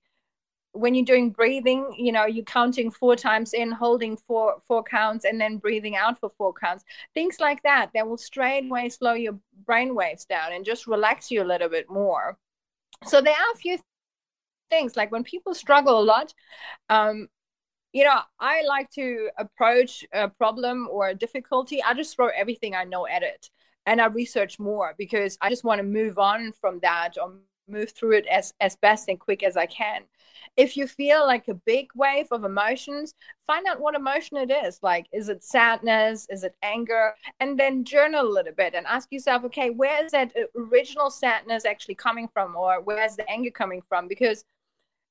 When 0.75 0.95
you're 0.95 1.05
doing 1.05 1.31
breathing, 1.31 1.95
you 1.97 2.13
know, 2.13 2.27
you're 2.27 2.45
counting 2.45 2.91
four 2.91 3.17
times 3.17 3.55
in, 3.55 3.71
holding 3.71 4.17
four 4.17 4.57
four 4.67 4.83
counts, 4.83 5.25
and 5.25 5.41
then 5.41 5.59
breathing 5.59 5.97
out 5.97 6.19
for 6.19 6.31
four 6.37 6.53
counts. 6.53 6.85
Things 7.15 7.39
like 7.41 7.63
that 7.63 7.91
that 7.95 8.07
will 8.07 8.19
straight 8.19 8.67
away 8.67 8.89
slow 8.89 9.15
your 9.15 9.39
brain 9.67 9.95
waves 9.95 10.25
down 10.25 10.53
and 10.53 10.65
just 10.65 10.87
relax 10.87 11.31
you 11.31 11.43
a 11.43 11.45
little 11.45 11.69
bit 11.69 11.89
more. 11.89 12.37
So 13.07 13.21
there 13.21 13.35
are 13.35 13.53
a 13.55 13.59
few 13.59 13.79
things 14.71 14.97
like 14.97 15.13
when 15.13 15.25
people 15.25 15.55
struggle 15.55 15.99
a 16.01 16.05
lot. 16.05 16.35
Um, 16.89 17.29
you 17.93 18.03
know, 18.05 18.21
I 18.41 18.63
like 18.65 18.91
to 18.91 19.31
approach 19.39 20.05
a 20.13 20.29
problem 20.29 20.89
or 20.91 21.09
a 21.09 21.15
difficulty. 21.15 21.81
I 21.83 21.95
just 21.95 22.17
throw 22.17 22.29
everything 22.37 22.75
I 22.75 22.83
know 22.83 23.07
at 23.07 23.23
it 23.23 23.51
and 23.87 24.01
I 24.01 24.07
research 24.07 24.59
more 24.59 24.95
because 24.99 25.39
I 25.41 25.49
just 25.49 25.63
want 25.63 25.79
to 25.79 25.85
move 25.85 26.19
on 26.19 26.53
from 26.61 26.81
that 26.81 27.13
or 27.23 27.35
move 27.69 27.91
through 27.91 28.13
it 28.19 28.27
as 28.27 28.53
as 28.61 28.77
best 28.77 29.09
and 29.09 29.19
quick 29.19 29.43
as 29.43 29.57
I 29.57 29.67
can. 29.67 30.03
If 30.57 30.77
you 30.77 30.87
feel 30.87 31.27
like 31.27 31.49
a 31.49 31.55
big 31.55 31.89
wave 31.95 32.29
of 32.31 32.45
emotions, 32.45 33.15
find 33.47 33.67
out 33.67 33.81
what 33.81 33.97
emotion 33.97 34.37
it 34.37 34.51
is. 34.51 34.79
Like, 34.83 35.07
is 35.13 35.29
it 35.29 35.43
sadness? 35.43 36.27
Is 36.31 36.45
it 36.45 36.55
anger? 36.63 37.15
And 37.41 37.59
then 37.59 37.85
journal 37.85 38.27
a 38.27 38.29
little 38.29 38.53
bit 38.53 38.75
and 38.75 38.87
ask 38.87 39.11
yourself, 39.11 39.45
okay, 39.45 39.71
where 39.71 40.05
is 40.05 40.13
that 40.13 40.33
original 40.57 41.11
sadness 41.11 41.65
actually 41.65 41.97
coming 41.97 42.29
from, 42.29 42.55
or 42.57 42.81
where's 42.83 43.17
the 43.17 43.29
anger 43.29 43.51
coming 43.51 43.83
from? 43.89 44.07
Because 44.07 44.45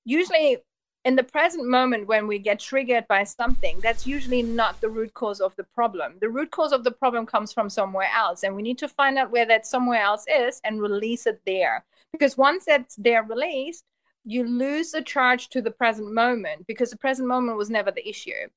usually 0.05 0.57
in 1.05 1.15
the 1.17 1.23
present 1.23 1.67
moment 1.67 2.07
when 2.07 2.27
we 2.27 2.39
get 2.39 2.59
triggered 2.59 3.05
by 3.09 3.23
something 3.23 3.79
that's 3.81 4.07
usually 4.07 4.41
not 4.41 4.79
the 4.79 4.89
root 4.89 5.13
cause 5.13 5.41
of 5.41 5.55
the 5.57 5.63
problem 5.63 6.13
the 6.21 6.29
root 6.29 6.49
cause 6.51 6.71
of 6.71 6.83
the 6.83 6.91
problem 6.91 7.25
comes 7.25 7.51
from 7.51 7.69
somewhere 7.69 8.09
else 8.15 8.43
and 8.43 8.55
we 8.55 8.61
need 8.61 8.77
to 8.77 8.87
find 8.87 9.17
out 9.17 9.31
where 9.31 9.45
that 9.45 9.65
somewhere 9.65 10.01
else 10.01 10.25
is 10.33 10.61
and 10.63 10.81
release 10.81 11.25
it 11.27 11.41
there 11.45 11.83
because 12.13 12.37
once 12.37 12.65
it's 12.67 12.95
there 12.95 13.23
released 13.23 13.83
you 14.25 14.45
lose 14.45 14.91
the 14.91 15.01
charge 15.01 15.49
to 15.49 15.61
the 15.61 15.71
present 15.71 16.13
moment 16.13 16.65
because 16.67 16.89
the 16.89 16.97
present 16.97 17.27
moment 17.27 17.57
was 17.57 17.69
never 17.69 17.91
the 17.91 18.07
issue. 18.07 18.47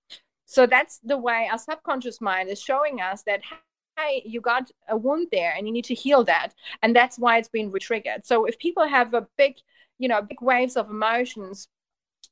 So 0.45 0.67
that's 0.67 1.01
the 1.03 1.19
way 1.19 1.49
our 1.51 1.59
subconscious 1.59 2.21
mind 2.21 2.49
is 2.51 2.61
showing 2.61 3.01
us 3.01 3.23
that 3.25 3.41
hey 3.99 4.23
you 4.25 4.41
got 4.41 4.71
a 4.89 4.97
wound 4.97 5.29
there 5.33 5.55
and 5.57 5.67
you 5.67 5.73
need 5.73 5.87
to 5.87 5.95
heal 5.95 6.23
that. 6.25 6.55
And 6.83 6.95
that's 6.95 7.19
why 7.19 7.39
it's 7.39 7.49
been 7.49 7.71
re-triggered. 7.71 8.25
So 8.25 8.45
if 8.45 8.59
people 8.59 8.87
have 8.87 9.15
a 9.15 9.27
big 9.37 9.57
you 9.99 10.09
know 10.09 10.23
big 10.23 10.41
waves 10.41 10.77
of 10.77 10.91
emotions 10.91 11.69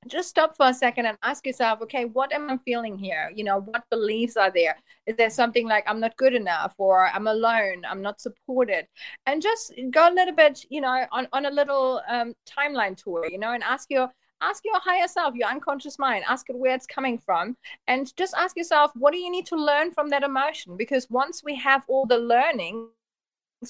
just 0.07 0.29
stop 0.29 0.57
for 0.57 0.67
a 0.67 0.75
second 0.75 1.07
and 1.07 1.19
ask 1.23 1.47
yourself 1.47 1.81
okay 1.81 2.05
what 2.05 2.33
am 2.33 2.51
i 2.51 2.57
feeling 2.59 2.97
here? 2.99 3.31
You 3.35 3.45
know 3.45 3.61
what 3.61 3.89
beliefs 3.91 4.37
are 4.37 4.51
there? 4.51 4.77
Is 5.07 5.17
there 5.17 5.31
something 5.31 5.67
like 5.67 5.85
i'm 5.87 6.01
not 6.01 6.17
good 6.17 6.35
enough 6.35 6.75
or 6.79 7.07
i'm 7.09 7.27
alone 7.27 7.83
i'm 7.89 8.03
not 8.03 8.21
supported? 8.21 8.87
And 9.27 9.43
just 9.43 9.73
go 9.91 10.09
a 10.09 10.15
little 10.15 10.35
bit 10.35 10.65
you 10.71 10.81
know 10.81 11.07
on, 11.13 11.29
on 11.33 11.47
a 11.47 11.51
little 11.51 12.03
um, 12.09 12.35
timeline 12.47 12.97
tour 12.97 13.27
you 13.31 13.39
know 13.39 13.53
and 13.53 13.63
ask 13.63 13.91
your 13.91 14.11
ask 14.41 14.63
your 14.65 14.79
higher 14.81 15.09
self 15.09 15.35
your 15.35 15.49
unconscious 15.49 15.99
mind 15.99 16.25
ask 16.29 16.51
it 16.51 16.57
where 16.57 16.75
it's 16.75 16.87
coming 16.87 17.19
from 17.19 17.57
and 17.87 18.15
just 18.17 18.35
ask 18.37 18.57
yourself 18.57 18.93
what 18.95 19.13
do 19.13 19.19
you 19.19 19.31
need 19.31 19.47
to 19.47 19.57
learn 19.57 19.91
from 19.91 20.11
that 20.11 20.23
emotion? 20.23 20.77
Because 20.77 21.09
once 21.11 21.43
we 21.45 21.55
have 21.57 21.83
all 21.89 22.07
the 22.07 22.19
learning 22.19 22.89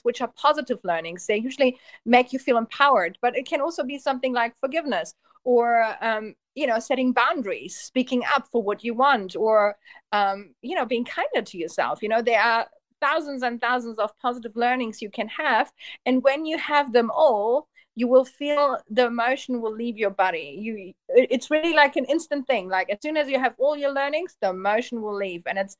which 0.02 0.20
are 0.20 0.32
positive 0.36 0.80
learnings 0.82 1.26
they 1.26 1.36
usually 1.36 1.78
make 2.04 2.32
you 2.32 2.38
feel 2.38 2.56
empowered 2.56 3.16
but 3.22 3.36
it 3.36 3.46
can 3.46 3.60
also 3.60 3.84
be 3.84 3.98
something 3.98 4.32
like 4.32 4.52
forgiveness 4.60 5.14
or 5.44 5.96
um, 6.00 6.34
you 6.54 6.66
know 6.66 6.78
setting 6.78 7.12
boundaries 7.12 7.76
speaking 7.76 8.22
up 8.34 8.48
for 8.50 8.62
what 8.62 8.82
you 8.84 8.94
want 8.94 9.36
or 9.36 9.76
um, 10.12 10.54
you 10.62 10.74
know 10.74 10.84
being 10.86 11.04
kinder 11.04 11.42
to 11.42 11.58
yourself. 11.58 12.02
You 12.02 12.08
know 12.08 12.22
there 12.22 12.40
are 12.40 12.66
thousands 13.00 13.42
and 13.42 13.60
thousands 13.60 13.98
of 13.98 14.10
positive 14.20 14.56
learnings 14.56 15.02
you 15.02 15.10
can 15.10 15.28
have 15.28 15.70
and 16.06 16.22
when 16.22 16.46
you 16.46 16.56
have 16.56 16.92
them 16.92 17.10
all 17.10 17.68
you 17.96 18.08
will 18.08 18.24
feel 18.24 18.78
the 18.90 19.06
emotion 19.06 19.60
will 19.60 19.72
leave 19.72 19.96
your 19.96 20.10
body. 20.10 20.58
You 20.60 20.92
it's 21.08 21.50
really 21.50 21.74
like 21.74 21.96
an 21.96 22.06
instant 22.06 22.46
thing. 22.46 22.68
Like 22.68 22.90
as 22.90 22.98
soon 23.02 23.16
as 23.16 23.28
you 23.28 23.38
have 23.38 23.54
all 23.58 23.76
your 23.76 23.92
learnings 23.92 24.36
the 24.40 24.50
emotion 24.50 25.00
will 25.02 25.16
leave. 25.16 25.42
And 25.46 25.58
it's 25.58 25.76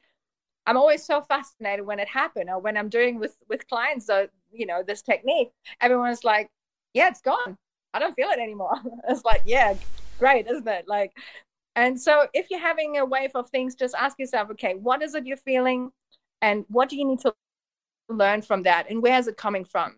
i'm 0.66 0.76
always 0.76 1.04
so 1.04 1.20
fascinated 1.22 1.84
when 1.84 1.98
it 1.98 2.08
happens 2.08 2.48
or 2.48 2.58
when 2.60 2.76
i'm 2.76 2.88
doing 2.88 3.18
with 3.18 3.36
with 3.48 3.66
clients 3.68 4.06
so 4.06 4.26
you 4.52 4.66
know 4.66 4.82
this 4.86 5.02
technique 5.02 5.50
everyone's 5.80 6.24
like 6.24 6.48
yeah 6.94 7.08
it's 7.08 7.20
gone 7.20 7.56
I 7.94 8.00
don't 8.00 8.14
feel 8.14 8.28
it 8.30 8.40
anymore. 8.40 8.74
it's 9.08 9.24
like, 9.24 9.42
yeah, 9.46 9.74
great, 10.18 10.46
isn't 10.48 10.68
it? 10.68 10.86
Like, 10.88 11.12
and 11.76 12.00
so 12.00 12.26
if 12.34 12.48
you're 12.50 12.60
having 12.60 12.98
a 12.98 13.04
wave 13.06 13.32
of 13.34 13.50
things, 13.50 13.74
just 13.74 13.94
ask 13.96 14.18
yourself, 14.18 14.50
okay, 14.52 14.74
what 14.74 15.02
is 15.02 15.14
it 15.14 15.26
you're 15.26 15.38
feeling? 15.38 15.90
And 16.42 16.66
what 16.68 16.90
do 16.90 16.96
you 16.96 17.06
need 17.06 17.20
to 17.20 17.34
learn 18.08 18.42
from 18.42 18.64
that? 18.64 18.90
And 18.90 19.02
where 19.02 19.18
is 19.18 19.28
it 19.28 19.36
coming 19.36 19.64
from? 19.64 19.96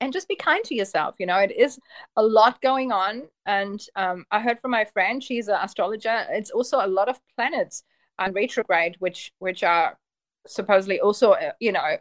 And 0.00 0.12
just 0.12 0.28
be 0.28 0.36
kind 0.36 0.64
to 0.64 0.74
yourself. 0.74 1.16
You 1.18 1.26
know, 1.26 1.38
it 1.38 1.52
is 1.56 1.78
a 2.16 2.22
lot 2.22 2.60
going 2.62 2.92
on. 2.92 3.24
And 3.46 3.80
um, 3.96 4.26
I 4.30 4.40
heard 4.40 4.60
from 4.60 4.72
my 4.72 4.84
friend, 4.84 5.22
she's 5.22 5.48
an 5.48 5.58
astrologer. 5.62 6.26
It's 6.30 6.50
also 6.50 6.84
a 6.84 6.88
lot 6.88 7.08
of 7.08 7.18
planets 7.36 7.84
on 8.18 8.32
retrograde, 8.32 8.96
which 8.98 9.32
which 9.38 9.62
are 9.62 9.98
supposedly 10.46 11.00
also, 11.00 11.32
uh, 11.32 11.52
you 11.60 11.72
know, 11.72 11.96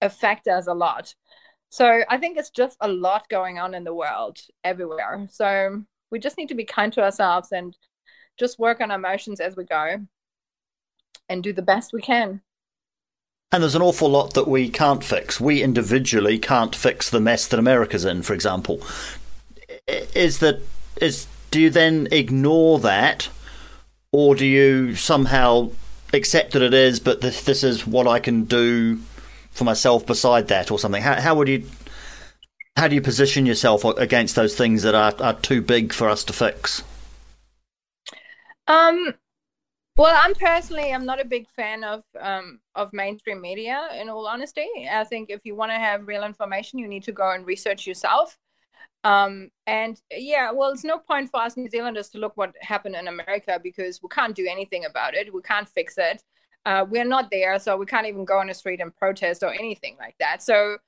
affect 0.00 0.48
us 0.48 0.66
a 0.66 0.74
lot. 0.74 1.14
So 1.70 2.02
I 2.08 2.18
think 2.18 2.36
it's 2.36 2.50
just 2.50 2.76
a 2.80 2.88
lot 2.88 3.28
going 3.28 3.58
on 3.58 3.74
in 3.74 3.84
the 3.84 3.94
world 3.94 4.38
everywhere. 4.64 5.18
Mm. 5.20 5.32
So 5.32 5.82
we 6.10 6.18
just 6.18 6.36
need 6.36 6.48
to 6.48 6.54
be 6.54 6.64
kind 6.64 6.92
to 6.94 7.02
ourselves 7.02 7.52
and 7.52 7.76
just 8.38 8.58
work 8.58 8.80
on 8.80 8.90
our 8.90 8.98
emotions 8.98 9.40
as 9.40 9.56
we 9.56 9.64
go 9.64 9.98
and 11.28 11.42
do 11.42 11.52
the 11.52 11.62
best 11.62 11.92
we 11.92 12.02
can. 12.02 12.42
And 13.52 13.62
there's 13.62 13.74
an 13.76 13.82
awful 13.82 14.08
lot 14.08 14.34
that 14.34 14.48
we 14.48 14.68
can't 14.68 15.02
fix. 15.02 15.40
We 15.40 15.62
individually 15.62 16.38
can't 16.38 16.74
fix 16.74 17.08
the 17.08 17.20
mess 17.20 17.46
that 17.48 17.58
America's 17.58 18.04
in, 18.04 18.22
for 18.22 18.34
example. 18.34 18.80
Is 19.86 20.38
that 20.38 20.60
is 21.00 21.26
do 21.50 21.60
you 21.60 21.70
then 21.70 22.08
ignore 22.10 22.78
that 22.80 23.28
or 24.12 24.34
do 24.34 24.46
you 24.46 24.94
somehow 24.94 25.70
accept 26.12 26.52
that 26.52 26.62
it 26.62 26.74
is 26.74 27.00
but 27.00 27.20
this, 27.20 27.44
this 27.44 27.64
is 27.64 27.86
what 27.86 28.06
I 28.06 28.20
can 28.20 28.44
do 28.44 29.00
for 29.50 29.64
myself 29.64 30.06
beside 30.06 30.48
that 30.48 30.70
or 30.70 30.78
something? 30.78 31.02
How, 31.02 31.20
how 31.20 31.34
would 31.34 31.48
you 31.48 31.64
how 32.76 32.88
do 32.88 32.94
you 32.94 33.02
position 33.02 33.46
yourself 33.46 33.84
against 33.84 34.36
those 34.36 34.56
things 34.56 34.82
that 34.84 34.94
are, 34.94 35.12
are 35.20 35.34
too 35.34 35.60
big 35.60 35.92
for 35.92 36.08
us 36.08 36.24
to 36.24 36.32
fix? 36.32 36.82
Um, 38.66 39.14
well, 39.96 40.16
I'm 40.18 40.34
personally 40.34 40.92
I'm 40.92 41.04
not 41.04 41.20
a 41.20 41.24
big 41.24 41.48
fan 41.50 41.84
of 41.84 42.02
um, 42.18 42.60
of 42.74 42.92
mainstream 42.92 43.40
media. 43.40 43.88
In 44.00 44.08
all 44.08 44.26
honesty, 44.26 44.68
I 44.90 45.04
think 45.04 45.30
if 45.30 45.40
you 45.44 45.54
want 45.54 45.72
to 45.72 45.78
have 45.78 46.06
real 46.06 46.24
information, 46.24 46.78
you 46.78 46.88
need 46.88 47.02
to 47.04 47.12
go 47.12 47.32
and 47.32 47.44
research 47.44 47.86
yourself. 47.86 48.38
Um, 49.02 49.50
and 49.66 50.00
yeah, 50.10 50.52
well, 50.52 50.70
it's 50.70 50.84
no 50.84 50.98
point 50.98 51.30
for 51.30 51.40
us 51.40 51.56
New 51.56 51.68
Zealanders 51.68 52.10
to 52.10 52.18
look 52.18 52.36
what 52.36 52.54
happened 52.60 52.96
in 52.96 53.08
America 53.08 53.58
because 53.62 54.00
we 54.02 54.08
can't 54.10 54.34
do 54.34 54.46
anything 54.48 54.84
about 54.84 55.14
it. 55.14 55.32
We 55.32 55.42
can't 55.42 55.68
fix 55.68 55.96
it 55.98 56.22
uh, 56.66 56.84
we're 56.88 57.04
not 57.04 57.30
there, 57.30 57.58
so 57.58 57.76
we 57.76 57.86
can't 57.86 58.06
even 58.06 58.24
go 58.24 58.38
on 58.38 58.48
the 58.48 58.54
street 58.54 58.80
and 58.80 58.94
protest 58.94 59.42
or 59.42 59.52
anything 59.52 59.96
like 59.98 60.14
that. 60.20 60.42
So, 60.42 60.78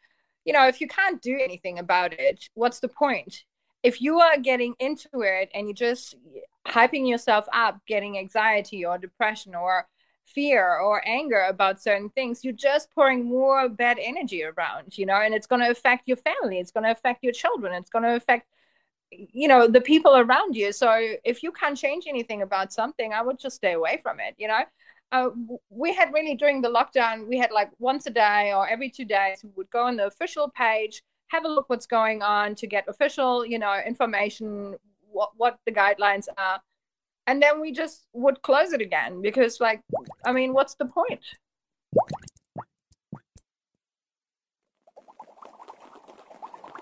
you 0.45 0.53
know, 0.53 0.67
if 0.67 0.81
you 0.81 0.87
can't 0.87 1.21
do 1.23 1.39
anything 1.43 1.79
about 1.79 2.13
it, 2.13 2.49
what's 2.55 2.81
the 2.81 2.89
point? 2.89 3.45
If 3.83 4.01
you 4.01 4.21
are 4.21 4.39
getting 4.39 4.75
into 4.79 5.23
it 5.23 5.51
and 5.55 5.67
you're 5.67 5.75
just 5.75 6.15
hyping 6.67 7.09
yourself 7.09 7.47
up, 7.53 7.81
getting 7.87 8.19
anxiety 8.19 8.85
or 8.85 8.99
depression 8.99 9.55
or 9.55 9.89
fear 10.25 10.79
or 10.79 11.07
anger 11.07 11.47
about 11.49 11.83
certain 11.83 12.11
things, 12.11 12.45
you're 12.45 12.53
just 12.53 12.93
pouring 12.95 13.25
more 13.25 13.69
bad 13.69 13.99
energy 14.01 14.45
around, 14.45 14.97
you 14.97 15.07
know, 15.07 15.21
and 15.21 15.35
it's 15.35 15.47
going 15.47 15.63
to 15.63 15.71
affect 15.71 16.07
your 16.07 16.19
family, 16.19 16.59
it's 16.59 16.71
going 16.71 16.85
to 16.85 16.93
affect 16.93 17.25
your 17.25 17.33
children, 17.33 17.73
it's 17.73 17.91
going 17.91 18.05
to 18.05 18.15
affect 18.15 18.47
you 19.11 19.47
know 19.47 19.67
the 19.67 19.81
people 19.81 20.17
around 20.17 20.57
you 20.57 20.73
so 20.73 20.91
if 21.25 21.43
you 21.43 21.53
can't 21.53 21.77
change 21.77 22.05
anything 22.09 22.43
about 22.43 22.73
something 22.73 23.13
i 23.13 23.21
would 23.21 23.39
just 23.39 23.57
stay 23.57 23.73
away 23.73 24.01
from 24.03 24.19
it 24.21 24.35
you 24.39 24.49
know 24.49 24.61
uh, 25.13 25.29
we 25.69 25.93
had 25.95 26.13
really 26.13 26.35
during 26.35 26.63
the 26.63 26.69
lockdown, 26.69 27.29
we 27.29 27.39
had 27.39 27.53
like 27.53 27.71
once 27.79 28.07
a 28.07 28.11
day 28.11 28.53
or 28.55 28.67
every 28.69 28.89
two 28.89 29.05
days, 29.05 29.41
we 29.45 29.51
would 29.57 29.71
go 29.71 29.85
on 29.85 29.97
the 29.97 30.07
official 30.07 30.51
page, 30.57 31.03
have 31.29 31.45
a 31.45 31.49
look 31.49 31.69
what's 31.69 31.87
going 31.87 32.23
on 32.23 32.55
to 32.55 32.67
get 32.67 32.89
official, 32.89 33.45
you 33.45 33.59
know, 33.59 33.79
information, 33.87 34.75
what, 35.11 35.31
what 35.37 35.59
the 35.67 35.73
guidelines 35.73 36.27
are. 36.39 36.61
And 37.27 37.41
then 37.43 37.61
we 37.61 37.73
just 37.73 38.07
would 38.15 38.41
close 38.43 38.73
it 38.73 38.81
again 38.81 39.23
because, 39.23 39.61
like, 39.61 39.81
I 40.25 40.33
mean, 40.33 40.55
what's 40.55 40.75
the 40.75 40.87
point? 40.87 41.21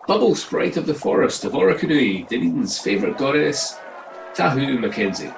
Bubble 0.07 0.35
Sprite 0.35 0.77
of 0.77 0.87
the 0.87 0.95
Forest 0.95 1.45
of 1.45 1.53
Orokonui, 1.53 2.27
Dunedin's 2.27 2.79
favourite 2.79 3.19
goddess, 3.19 3.77
Tahu 4.35 4.79
Mackenzie. 4.79 5.33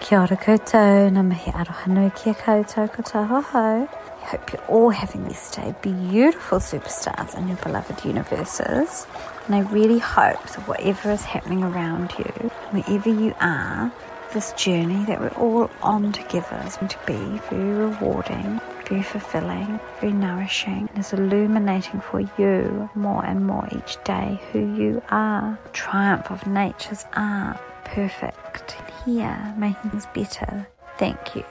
Kia 0.00 0.20
ora 0.20 0.36
koutou, 0.38 1.08
ngā 1.10 1.22
mihi 1.26 1.52
aroha 1.58 1.88
nui 1.90 2.10
kia 2.14 2.32
koutou 2.32 2.86
ko 2.92 3.02
tahoho. 3.02 3.88
I 4.22 4.24
hope 4.26 4.52
you're 4.52 4.64
all 4.66 4.90
having 4.90 5.24
this 5.24 5.50
day 5.50 5.74
beautiful 5.82 6.60
superstars 6.60 7.36
in 7.36 7.48
your 7.48 7.56
beloved 7.58 8.04
universes. 8.04 9.06
And 9.46 9.56
I 9.56 9.60
really 9.72 9.98
hope 9.98 10.40
that 10.42 10.68
whatever 10.68 11.10
is 11.10 11.24
happening 11.24 11.64
around 11.64 12.14
you, 12.16 12.50
wherever 12.70 13.10
you 13.10 13.34
are, 13.40 13.92
this 14.32 14.52
journey 14.52 15.04
that 15.06 15.20
we're 15.20 15.36
all 15.42 15.68
on 15.82 16.12
together 16.12 16.62
is 16.64 16.76
going 16.76 16.88
to 16.90 16.98
be 17.04 17.40
very 17.50 17.72
rewarding, 17.72 18.60
very 18.88 19.02
fulfilling, 19.02 19.80
very 20.00 20.12
nourishing, 20.12 20.88
and 20.94 20.98
is 20.98 21.12
illuminating 21.12 22.00
for 22.00 22.20
you 22.38 22.88
more 22.94 23.24
and 23.24 23.46
more 23.46 23.66
each 23.72 23.96
day 24.04 24.40
who 24.52 24.60
you 24.60 25.02
are. 25.10 25.58
Triumph 25.72 26.30
of 26.30 26.46
nature's 26.46 27.04
art, 27.14 27.58
perfect 27.84 28.76
here, 29.08 29.54
making 29.56 29.90
things 29.90 30.06
better. 30.14 30.68
Thank 30.98 31.34
you. 31.34 31.44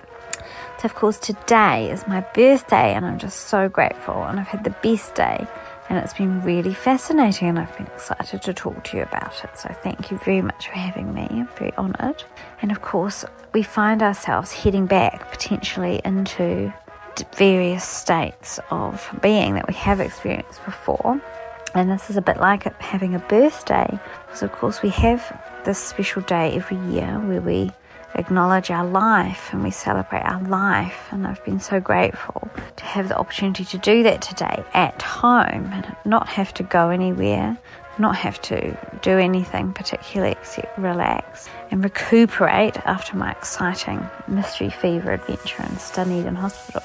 So, 0.79 0.85
of 0.85 0.95
course, 0.95 1.17
today 1.17 1.89
is 1.89 2.07
my 2.07 2.21
birthday, 2.33 2.93
and 2.93 3.05
I'm 3.05 3.17
just 3.17 3.47
so 3.47 3.67
grateful, 3.67 4.23
and 4.23 4.39
I've 4.39 4.47
had 4.47 4.63
the 4.63 4.75
best 4.81 5.15
day 5.15 5.47
and 5.89 5.97
it's 5.97 6.13
been 6.13 6.41
really 6.43 6.73
fascinating 6.73 7.47
and 7.47 7.59
I've 7.59 7.75
been 7.77 7.87
excited 7.87 8.41
to 8.41 8.53
talk 8.53 8.83
to 8.85 8.97
you 8.97 9.03
about 9.03 9.43
it. 9.43 9.57
So 9.57 9.73
thank 9.83 10.11
you 10.11 10.17
very 10.19 10.41
much 10.41 10.67
for 10.67 10.73
having 10.73 11.13
me. 11.13 11.27
I'm 11.31 11.47
very 11.57 11.73
honoured. 11.77 12.23
And 12.61 12.71
of 12.71 12.81
course, 12.81 13.23
we 13.53 13.63
find 13.63 14.03
ourselves 14.03 14.51
heading 14.51 14.85
back 14.85 15.31
potentially 15.31 16.01
into 16.03 16.73
various 17.35 17.83
states 17.85 18.59
of 18.69 19.09
being 19.21 19.55
that 19.55 19.67
we 19.67 19.73
have 19.75 19.99
experienced 19.99 20.63
before. 20.65 21.21
And 21.75 21.91
this 21.91 22.09
is 22.09 22.17
a 22.17 22.21
bit 22.21 22.37
like 22.37 22.63
having 22.81 23.13
a 23.13 23.19
birthday, 23.19 23.99
because 24.25 24.41
of 24.41 24.51
course 24.51 24.81
we 24.81 24.89
have 24.89 25.21
this 25.65 25.77
special 25.77 26.21
day 26.23 26.53
every 26.53 26.77
year 26.91 27.19
where 27.19 27.41
we 27.41 27.71
acknowledge 28.15 28.71
our 28.71 28.85
life 28.85 29.49
and 29.51 29.63
we 29.63 29.69
celebrate 29.69 30.21
our 30.21 30.41
life. 30.43 31.07
And 31.11 31.27
I've 31.27 31.43
been 31.45 31.59
so 31.59 31.79
grateful 31.79 32.49
to 32.77 32.83
have 32.83 33.09
the 33.09 33.17
opportunity 33.17 33.65
to 33.65 33.77
do 33.77 34.01
that 34.03 34.21
today 34.21 34.63
at 34.73 35.01
home 35.01 35.69
and 35.71 35.95
not 36.05 36.27
have 36.29 36.53
to 36.55 36.63
go 36.63 36.89
anywhere, 36.89 37.57
not 37.99 38.15
have 38.15 38.41
to 38.43 38.77
do 39.01 39.17
anything 39.17 39.73
particularly 39.73 40.31
except 40.31 40.77
relax 40.79 41.47
and 41.69 41.83
recuperate 41.83 42.77
after 42.85 43.15
my 43.15 43.31
exciting 43.31 44.07
mystery 44.27 44.69
fever 44.69 45.11
adventure 45.11 45.63
in 45.63 46.35
Hospital. 46.35 46.83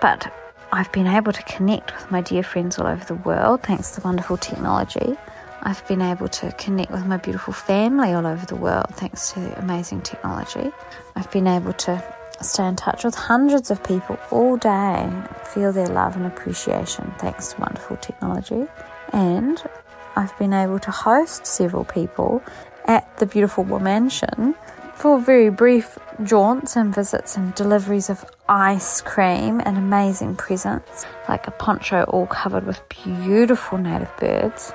But 0.00 0.32
I've 0.72 0.92
been 0.92 1.08
able 1.08 1.32
to 1.32 1.42
connect 1.42 1.92
with 1.96 2.10
my 2.12 2.20
dear 2.20 2.44
friends 2.44 2.78
all 2.78 2.86
over 2.86 3.04
the 3.04 3.16
world 3.16 3.62
thanks 3.62 3.90
to 3.92 4.00
wonderful 4.02 4.36
technology. 4.36 5.16
I've 5.62 5.86
been 5.88 6.00
able 6.00 6.28
to 6.28 6.52
connect 6.52 6.92
with 6.92 7.04
my 7.06 7.16
beautiful 7.16 7.52
family 7.52 8.12
all 8.12 8.24
over 8.24 8.46
the 8.46 8.54
world 8.54 8.86
thanks 8.92 9.32
to 9.32 9.58
amazing 9.58 10.02
technology. 10.02 10.70
I've 11.16 11.30
been 11.32 11.48
able 11.48 11.72
to 11.72 12.02
stay 12.40 12.66
in 12.66 12.76
touch 12.76 13.02
with 13.02 13.16
hundreds 13.16 13.72
of 13.72 13.82
people 13.82 14.16
all 14.30 14.56
day, 14.56 15.10
feel 15.44 15.72
their 15.72 15.88
love 15.88 16.14
and 16.14 16.24
appreciation 16.24 17.12
thanks 17.18 17.52
to 17.52 17.60
wonderful 17.60 17.96
technology. 17.96 18.66
And 19.12 19.60
I've 20.14 20.36
been 20.38 20.52
able 20.52 20.78
to 20.78 20.90
host 20.92 21.46
several 21.46 21.84
people 21.84 22.42
at 22.84 23.18
the 23.18 23.26
beautiful 23.26 23.64
Mansion 23.64 24.54
for 24.94 25.18
very 25.20 25.50
brief 25.50 25.98
jaunts 26.24 26.76
and 26.76 26.94
visits 26.94 27.36
and 27.36 27.54
deliveries 27.54 28.10
of 28.10 28.24
ice 28.48 29.00
cream 29.00 29.60
and 29.64 29.76
amazing 29.76 30.36
presents, 30.36 31.06
like 31.28 31.46
a 31.46 31.50
poncho 31.50 32.04
all 32.04 32.26
covered 32.26 32.66
with 32.66 32.80
beautiful 32.88 33.78
native 33.78 34.14
birds 34.18 34.72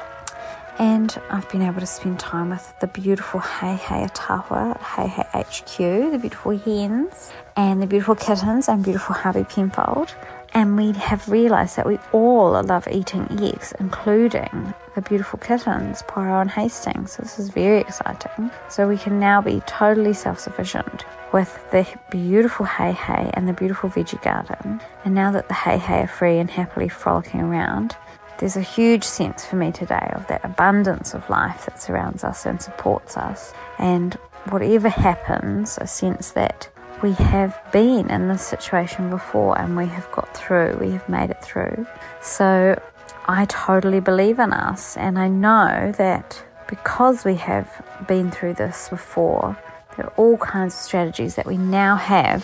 and 0.77 1.17
I've 1.29 1.49
been 1.49 1.61
able 1.61 1.79
to 1.79 1.85
spend 1.85 2.19
time 2.19 2.49
with 2.49 2.73
the 2.81 2.87
beautiful 2.87 3.39
Hei 3.39 3.75
Hei 3.75 4.05
Atawa, 4.07 4.77
Hei 4.77 5.07
Hei 5.07 5.41
HQ, 5.41 5.77
the 6.11 6.17
beautiful 6.19 6.57
hens, 6.57 7.31
and 7.55 7.81
the 7.81 7.87
beautiful 7.87 8.15
kittens 8.15 8.67
and 8.67 8.83
beautiful 8.83 9.15
Harvey 9.15 9.45
Penfold. 9.45 10.13
And 10.55 10.77
we 10.77 10.93
have 10.93 11.27
realised 11.27 11.75
that 11.75 11.85
we 11.85 11.99
all 12.13 12.51
love 12.63 12.87
eating 12.89 13.27
eggs, 13.43 13.73
including 13.77 14.73
the 14.95 15.01
beautiful 15.01 15.37
kittens, 15.37 16.01
Poro 16.03 16.39
and 16.39 16.49
Hastings. 16.49 17.11
So 17.11 17.23
this 17.23 17.37
is 17.37 17.49
very 17.49 17.81
exciting. 17.81 18.49
So 18.69 18.87
we 18.87 18.97
can 18.97 19.19
now 19.19 19.41
be 19.41 19.59
totally 19.67 20.13
self 20.13 20.39
sufficient 20.39 21.03
with 21.33 21.59
the 21.71 21.85
beautiful 22.09 22.65
Hei 22.65 22.93
Hei 22.93 23.31
and 23.33 23.49
the 23.49 23.53
beautiful 23.53 23.89
veggie 23.89 24.21
garden. 24.23 24.79
And 25.03 25.13
now 25.13 25.29
that 25.31 25.49
the 25.49 25.53
Hei 25.53 25.75
Hei 25.75 26.03
are 26.03 26.07
free 26.07 26.37
and 26.37 26.49
happily 26.49 26.87
frolicking 26.87 27.41
around, 27.41 27.97
there's 28.37 28.55
a 28.55 28.61
huge 28.61 29.03
sense 29.03 29.45
for 29.45 29.57
me 29.57 29.73
today 29.73 30.09
of 30.13 30.25
that 30.27 30.45
abundance 30.45 31.13
of 31.13 31.29
life 31.29 31.65
that 31.65 31.81
surrounds 31.81 32.23
us 32.23 32.45
and 32.45 32.61
supports 32.61 33.17
us. 33.17 33.53
And 33.77 34.13
whatever 34.49 34.87
happens, 34.87 35.77
a 35.81 35.87
sense 35.87 36.31
that 36.31 36.69
we 37.01 37.13
have 37.13 37.59
been 37.71 38.09
in 38.09 38.27
this 38.27 38.41
situation 38.41 39.09
before 39.09 39.59
and 39.59 39.75
we 39.77 39.85
have 39.87 40.09
got 40.11 40.35
through, 40.35 40.77
we 40.79 40.91
have 40.91 41.07
made 41.09 41.29
it 41.29 41.41
through. 41.41 41.85
So 42.21 42.81
I 43.27 43.45
totally 43.45 43.99
believe 43.99 44.39
in 44.39 44.53
us, 44.53 44.95
and 44.97 45.17
I 45.17 45.27
know 45.27 45.93
that 45.97 46.43
because 46.67 47.25
we 47.25 47.35
have 47.35 47.69
been 48.07 48.31
through 48.31 48.53
this 48.53 48.89
before, 48.89 49.57
there 49.95 50.05
are 50.07 50.13
all 50.17 50.37
kinds 50.37 50.73
of 50.73 50.79
strategies 50.79 51.35
that 51.35 51.45
we 51.45 51.57
now 51.57 51.95
have 51.95 52.43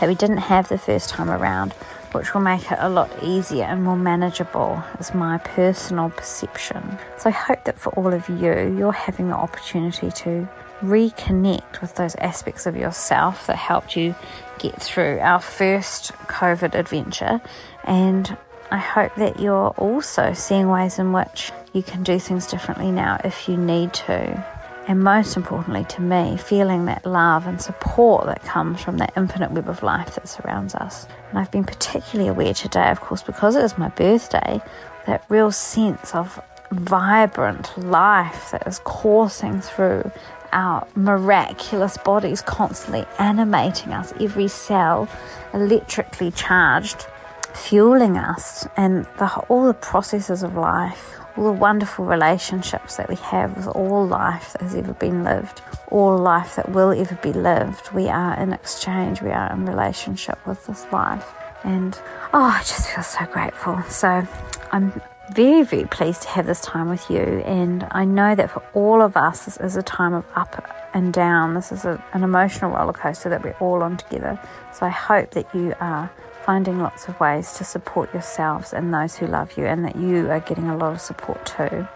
that 0.00 0.08
we 0.08 0.14
didn't 0.14 0.38
have 0.38 0.68
the 0.68 0.78
first 0.78 1.10
time 1.10 1.30
around 1.30 1.74
which 2.12 2.34
will 2.34 2.40
make 2.40 2.70
it 2.70 2.78
a 2.80 2.88
lot 2.88 3.10
easier 3.22 3.64
and 3.64 3.82
more 3.82 3.96
manageable, 3.96 4.82
is 5.00 5.14
my 5.14 5.38
personal 5.38 6.10
perception. 6.10 6.98
So 7.18 7.30
I 7.30 7.32
hope 7.32 7.64
that 7.64 7.78
for 7.78 7.90
all 7.94 8.12
of 8.12 8.28
you, 8.28 8.76
you're 8.76 8.92
having 8.92 9.28
the 9.28 9.34
opportunity 9.34 10.10
to 10.10 10.48
reconnect 10.82 11.80
with 11.80 11.94
those 11.94 12.14
aspects 12.16 12.66
of 12.66 12.76
yourself 12.76 13.46
that 13.46 13.56
helped 13.56 13.96
you 13.96 14.14
get 14.58 14.80
through 14.80 15.18
our 15.20 15.40
first 15.40 16.12
COVID 16.26 16.74
adventure. 16.74 17.40
And 17.84 18.36
I 18.70 18.78
hope 18.78 19.14
that 19.16 19.40
you're 19.40 19.70
also 19.70 20.32
seeing 20.32 20.68
ways 20.68 20.98
in 20.98 21.12
which 21.12 21.52
you 21.72 21.82
can 21.82 22.02
do 22.02 22.18
things 22.18 22.46
differently 22.46 22.90
now 22.90 23.20
if 23.24 23.48
you 23.48 23.56
need 23.56 23.92
to 23.94 24.44
and 24.88 25.00
most 25.00 25.36
importantly 25.36 25.84
to 25.84 26.00
me, 26.02 26.36
feeling 26.36 26.86
that 26.86 27.06
love 27.06 27.46
and 27.46 27.60
support 27.60 28.26
that 28.26 28.42
comes 28.42 28.82
from 28.82 28.98
that 28.98 29.12
infinite 29.16 29.52
web 29.52 29.68
of 29.68 29.82
life 29.82 30.16
that 30.16 30.28
surrounds 30.28 30.74
us. 30.74 31.06
And 31.30 31.38
I've 31.38 31.50
been 31.50 31.64
particularly 31.64 32.28
aware 32.28 32.54
today, 32.54 32.90
of 32.90 33.00
course, 33.00 33.22
because 33.22 33.54
it 33.54 33.62
is 33.62 33.78
my 33.78 33.90
birthday, 33.90 34.60
that 35.06 35.24
real 35.28 35.52
sense 35.52 36.14
of 36.14 36.40
vibrant 36.72 37.76
life 37.78 38.50
that 38.50 38.66
is 38.66 38.80
coursing 38.80 39.60
through 39.60 40.10
our 40.52 40.86
miraculous 40.94 41.96
bodies, 41.98 42.42
constantly 42.42 43.06
animating 43.18 43.92
us, 43.92 44.12
every 44.20 44.48
cell 44.48 45.08
electrically 45.52 46.30
charged, 46.30 47.06
fueling 47.54 48.16
us, 48.16 48.66
and 48.76 49.04
the, 49.18 49.28
all 49.48 49.66
the 49.66 49.74
processes 49.74 50.42
of 50.42 50.54
life 50.54 51.18
all 51.36 51.44
the 51.44 51.52
wonderful 51.52 52.04
relationships 52.04 52.96
that 52.96 53.08
we 53.08 53.16
have 53.16 53.56
with 53.56 53.68
all 53.68 54.06
life 54.06 54.52
that 54.52 54.62
has 54.62 54.74
ever 54.74 54.92
been 54.94 55.24
lived, 55.24 55.62
all 55.88 56.16
life 56.16 56.56
that 56.56 56.70
will 56.70 56.90
ever 56.90 57.14
be 57.22 57.32
lived. 57.32 57.90
We 57.92 58.08
are 58.08 58.38
in 58.38 58.52
exchange, 58.52 59.22
we 59.22 59.30
are 59.30 59.50
in 59.52 59.66
relationship 59.66 60.44
with 60.46 60.66
this 60.66 60.84
life. 60.92 61.32
And 61.64 61.98
oh, 62.32 62.42
I 62.42 62.58
just 62.60 62.90
feel 62.90 63.04
so 63.04 63.24
grateful. 63.26 63.82
So 63.84 64.26
I'm 64.72 65.00
very, 65.30 65.62
very 65.62 65.84
pleased 65.84 66.22
to 66.22 66.28
have 66.28 66.46
this 66.46 66.60
time 66.60 66.88
with 66.88 67.08
you. 67.08 67.42
And 67.46 67.86
I 67.92 68.04
know 68.04 68.34
that 68.34 68.50
for 68.50 68.62
all 68.74 69.00
of 69.00 69.16
us, 69.16 69.44
this 69.44 69.56
is 69.58 69.76
a 69.76 69.82
time 69.82 70.14
of 70.14 70.26
up 70.34 70.68
and 70.92 71.12
down. 71.12 71.54
This 71.54 71.72
is 71.72 71.84
a, 71.84 72.02
an 72.12 72.22
emotional 72.22 72.72
roller 72.72 72.92
coaster 72.92 73.28
that 73.30 73.42
we're 73.42 73.56
all 73.60 73.82
on 73.82 73.96
together. 73.96 74.38
So 74.72 74.84
I 74.86 74.90
hope 74.90 75.30
that 75.30 75.54
you 75.54 75.74
are 75.80 76.10
finding 76.44 76.80
lots 76.80 77.08
of 77.08 77.18
ways 77.20 77.52
to 77.54 77.64
support 77.64 78.12
yourselves 78.12 78.72
and 78.72 78.92
those 78.92 79.14
who 79.14 79.26
love 79.26 79.56
you, 79.56 79.64
and 79.64 79.84
that 79.84 79.96
you 79.96 80.28
are 80.28 80.40
getting 80.40 80.68
a 80.68 80.76
lot 80.76 80.92
of 80.92 81.00
support 81.00 81.46
too. 81.46 81.86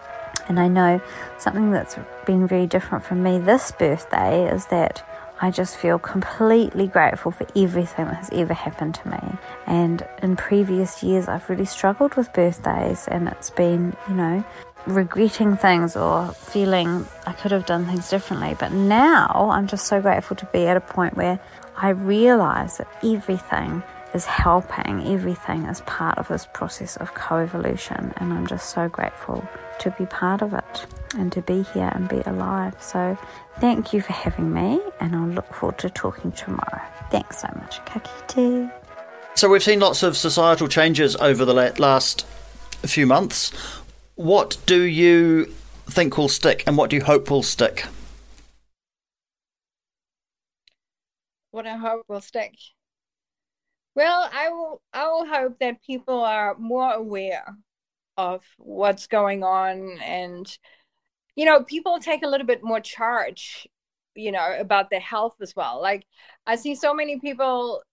And 0.47 0.59
I 0.59 0.69
know 0.69 1.01
something 1.37 1.71
that's 1.71 1.97
been 2.25 2.47
very 2.47 2.65
different 2.65 3.03
for 3.03 3.15
me 3.15 3.39
this 3.39 3.71
birthday 3.71 4.49
is 4.49 4.67
that 4.67 5.05
I 5.39 5.51
just 5.51 5.77
feel 5.77 5.99
completely 5.99 6.87
grateful 6.87 7.31
for 7.31 7.45
everything 7.55 8.05
that 8.05 8.15
has 8.15 8.29
ever 8.31 8.53
happened 8.53 8.95
to 8.95 9.09
me. 9.09 9.37
And 9.67 10.07
in 10.23 10.35
previous 10.35 11.03
years, 11.03 11.27
I've 11.27 11.47
really 11.49 11.65
struggled 11.65 12.15
with 12.15 12.33
birthdays, 12.33 13.07
and 13.07 13.27
it's 13.27 13.51
been, 13.51 13.95
you 14.07 14.15
know, 14.15 14.43
regretting 14.87 15.55
things 15.57 15.95
or 15.95 16.29
feeling 16.29 17.05
I 17.27 17.33
could 17.33 17.51
have 17.51 17.65
done 17.65 17.85
things 17.85 18.09
differently. 18.09 18.55
But 18.57 18.71
now 18.71 19.49
I'm 19.51 19.67
just 19.67 19.85
so 19.85 20.01
grateful 20.01 20.35
to 20.37 20.45
be 20.47 20.65
at 20.65 20.77
a 20.77 20.81
point 20.81 21.15
where 21.15 21.39
I 21.75 21.89
realize 21.89 22.77
that 22.77 22.87
everything 23.03 23.83
is 24.13 24.25
helping 24.25 25.07
everything 25.07 25.65
as 25.65 25.81
part 25.81 26.17
of 26.17 26.27
this 26.27 26.47
process 26.53 26.97
of 26.97 27.13
co 27.13 27.37
evolution. 27.37 28.13
And 28.17 28.33
I'm 28.33 28.47
just 28.47 28.69
so 28.69 28.87
grateful 28.89 29.47
to 29.79 29.91
be 29.91 30.05
part 30.05 30.41
of 30.41 30.53
it 30.53 30.85
and 31.15 31.31
to 31.31 31.41
be 31.41 31.63
here 31.73 31.91
and 31.93 32.07
be 32.07 32.21
alive. 32.25 32.75
So 32.81 33.17
thank 33.59 33.93
you 33.93 34.01
for 34.01 34.13
having 34.13 34.53
me, 34.53 34.79
and 34.99 35.15
I'll 35.15 35.27
look 35.27 35.53
forward 35.53 35.77
to 35.79 35.89
talking 35.89 36.31
tomorrow. 36.31 36.81
Thanks 37.11 37.41
so 37.41 37.47
much. 37.55 37.83
Ka 37.85 37.99
kite. 37.99 38.71
So 39.35 39.49
we've 39.49 39.63
seen 39.63 39.79
lots 39.79 40.03
of 40.03 40.17
societal 40.17 40.67
changes 40.67 41.15
over 41.17 41.45
the 41.45 41.53
last 41.53 42.25
few 42.83 43.05
months. 43.05 43.51
What 44.15 44.57
do 44.65 44.81
you 44.81 45.45
think 45.85 46.17
will 46.17 46.29
stick, 46.29 46.63
and 46.65 46.75
what 46.75 46.89
do 46.89 46.95
you 46.95 47.03
hope 47.03 47.29
will 47.29 47.43
stick? 47.43 47.85
What 51.51 51.65
I 51.65 51.77
hope 51.77 52.03
will 52.07 52.21
stick. 52.21 52.55
Well, 53.97 54.29
I 54.31 54.49
will 54.49 54.81
I 54.93 55.07
will 55.07 55.25
hope 55.25 55.57
that 55.59 55.81
people 55.83 56.19
are 56.23 56.55
more 56.59 56.93
aware 56.93 57.57
of 58.17 58.43
what's 58.59 59.07
going 59.07 59.43
on 59.43 59.99
and 60.03 60.45
you 61.35 61.45
know, 61.45 61.63
people 61.63 61.99
take 61.99 62.23
a 62.23 62.27
little 62.27 62.47
bit 62.47 62.63
more 62.63 62.81
charge, 62.81 63.67
you 64.15 64.31
know, 64.31 64.55
about 64.59 64.91
their 64.91 64.99
health 65.01 65.37
as 65.41 65.55
well. 65.55 65.81
Like 65.81 66.05
I 66.47 66.57
see 66.57 66.75
so 66.75 66.93
many 66.93 67.19
people 67.19 67.83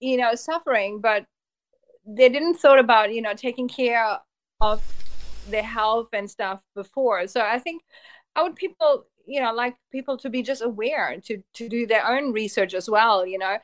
you 0.00 0.16
know, 0.16 0.34
suffering, 0.34 1.00
but 1.00 1.24
they 2.06 2.28
didn't 2.28 2.54
thought 2.56 2.78
about, 2.78 3.12
you 3.14 3.22
know, 3.22 3.34
taking 3.34 3.68
care 3.68 4.18
of 4.60 4.82
their 5.46 5.62
health 5.62 6.08
and 6.12 6.30
stuff 6.30 6.60
before. 6.74 7.26
So 7.26 7.40
I 7.40 7.58
think 7.58 7.82
I 8.36 8.42
would 8.42 8.56
people, 8.56 9.06
you 9.26 9.40
know, 9.40 9.52
like 9.52 9.76
people 9.92 10.16
to 10.18 10.30
be 10.30 10.42
just 10.42 10.62
aware 10.62 11.20
to 11.26 11.42
to 11.54 11.68
do 11.68 11.86
their 11.86 12.06
own 12.06 12.32
research 12.32 12.74
as 12.74 12.88
well. 12.90 13.26
You 13.26 13.38
know, 13.38 13.58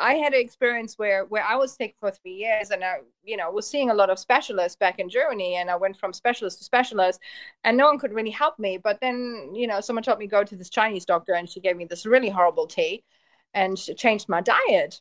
I 0.00 0.14
had 0.14 0.32
an 0.34 0.40
experience 0.40 0.94
where 0.96 1.26
where 1.26 1.44
I 1.44 1.56
was 1.56 1.74
sick 1.74 1.94
for 2.00 2.10
three 2.10 2.32
years, 2.32 2.70
and 2.70 2.82
I, 2.82 2.96
you 3.22 3.36
know, 3.36 3.50
was 3.50 3.68
seeing 3.68 3.90
a 3.90 3.94
lot 3.94 4.10
of 4.10 4.18
specialists 4.18 4.76
back 4.76 4.98
in 4.98 5.08
Germany, 5.08 5.56
and 5.56 5.70
I 5.70 5.76
went 5.76 5.98
from 5.98 6.12
specialist 6.12 6.58
to 6.58 6.64
specialist, 6.64 7.20
and 7.64 7.76
no 7.76 7.86
one 7.86 7.98
could 7.98 8.12
really 8.12 8.30
help 8.30 8.58
me. 8.58 8.78
But 8.78 9.00
then, 9.00 9.50
you 9.54 9.66
know, 9.66 9.80
someone 9.80 10.02
told 10.02 10.18
me 10.18 10.26
go 10.26 10.44
to 10.44 10.56
this 10.56 10.70
Chinese 10.70 11.04
doctor, 11.04 11.34
and 11.34 11.48
she 11.48 11.60
gave 11.60 11.76
me 11.76 11.84
this 11.84 12.06
really 12.06 12.30
horrible 12.30 12.66
tea, 12.66 13.04
and 13.54 13.78
she 13.78 13.94
changed 13.94 14.28
my 14.28 14.40
diet. 14.40 15.00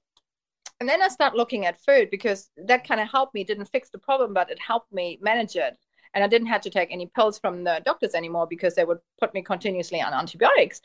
And 0.79 0.88
then 0.88 1.01
I 1.01 1.09
started 1.09 1.38
looking 1.38 1.65
at 1.65 1.81
food 1.81 2.09
because 2.09 2.49
that 2.65 2.88
kind 2.88 3.01
of 3.01 3.09
helped 3.09 3.33
me. 3.33 3.43
Didn't 3.43 3.65
fix 3.65 3.89
the 3.89 3.97
problem, 3.97 4.33
but 4.33 4.49
it 4.49 4.59
helped 4.59 4.91
me 4.93 5.19
manage 5.21 5.55
it. 5.55 5.77
And 6.13 6.23
I 6.23 6.27
didn't 6.27 6.47
have 6.47 6.62
to 6.62 6.69
take 6.69 6.91
any 6.91 7.07
pills 7.07 7.38
from 7.38 7.63
the 7.63 7.81
doctors 7.85 8.15
anymore 8.15 8.47
because 8.47 8.75
they 8.75 8.85
would 8.85 8.99
put 9.19 9.33
me 9.33 9.41
continuously 9.41 10.01
on 10.01 10.13
antibiotics. 10.13 10.81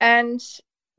And 0.00 0.40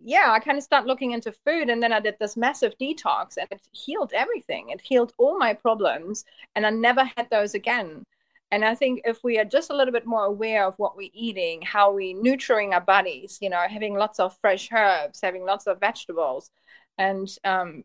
yeah, 0.01 0.31
I 0.31 0.39
kind 0.39 0.57
of 0.57 0.63
start 0.63 0.85
looking 0.85 1.11
into 1.11 1.31
food 1.31 1.69
and 1.69 1.83
then 1.83 1.91
I 1.91 1.99
did 1.99 2.15
this 2.19 2.37
massive 2.37 2.73
detox 2.79 3.37
and 3.37 3.47
it 3.51 3.67
healed 3.71 4.11
everything. 4.13 4.69
It 4.69 4.81
healed 4.81 5.13
all 5.17 5.37
my 5.37 5.53
problems 5.53 6.25
and 6.55 6.65
I 6.65 6.69
never 6.69 7.03
had 7.03 7.29
those 7.29 7.53
again. 7.53 8.05
And 8.51 8.65
I 8.65 8.73
think 8.73 9.01
if 9.05 9.23
we 9.23 9.37
are 9.37 9.45
just 9.45 9.69
a 9.69 9.75
little 9.75 9.91
bit 9.91 10.07
more 10.07 10.25
aware 10.25 10.65
of 10.65 10.73
what 10.77 10.97
we're 10.97 11.11
eating, 11.13 11.61
how 11.61 11.93
we're 11.93 12.19
nurturing 12.19 12.73
our 12.73 12.81
bodies, 12.81 13.37
you 13.41 13.49
know, 13.49 13.63
having 13.69 13.93
lots 13.93 14.19
of 14.19 14.37
fresh 14.41 14.69
herbs, 14.71 15.19
having 15.21 15.45
lots 15.45 15.67
of 15.67 15.79
vegetables, 15.79 16.49
and 16.97 17.27
um, 17.43 17.83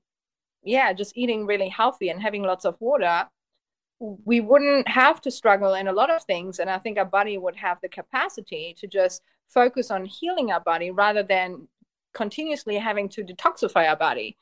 yeah, 0.63 0.93
just 0.93 1.17
eating 1.19 1.47
really 1.47 1.69
healthy 1.69 2.09
and 2.09 2.23
having 2.23 2.43
lots 2.43 2.65
of 2.65 2.77
water, 2.81 3.29
we 4.01 4.41
wouldn't 4.41 4.89
have 4.89 5.21
to 5.23 5.31
struggle 5.31 5.75
in 5.75 5.89
a 5.89 5.93
lot 5.93 6.11
of 6.11 6.23
things. 6.25 6.59
And 6.59 6.71
I 6.71 6.79
think 6.79 6.99
our 6.99 7.05
body 7.05 7.37
would 7.39 7.57
have 7.57 7.79
the 7.83 7.89
capacity 7.89 8.75
to 8.79 8.87
just 8.87 9.23
focus 9.49 9.91
on 9.91 10.05
healing 10.05 10.51
our 10.51 10.61
body 10.61 10.91
rather 10.91 11.23
than 11.23 11.69
continuously 12.15 12.77
having 12.77 13.09
to 13.11 13.23
detoxify 13.23 13.89
our 13.89 13.97
body 13.97 14.37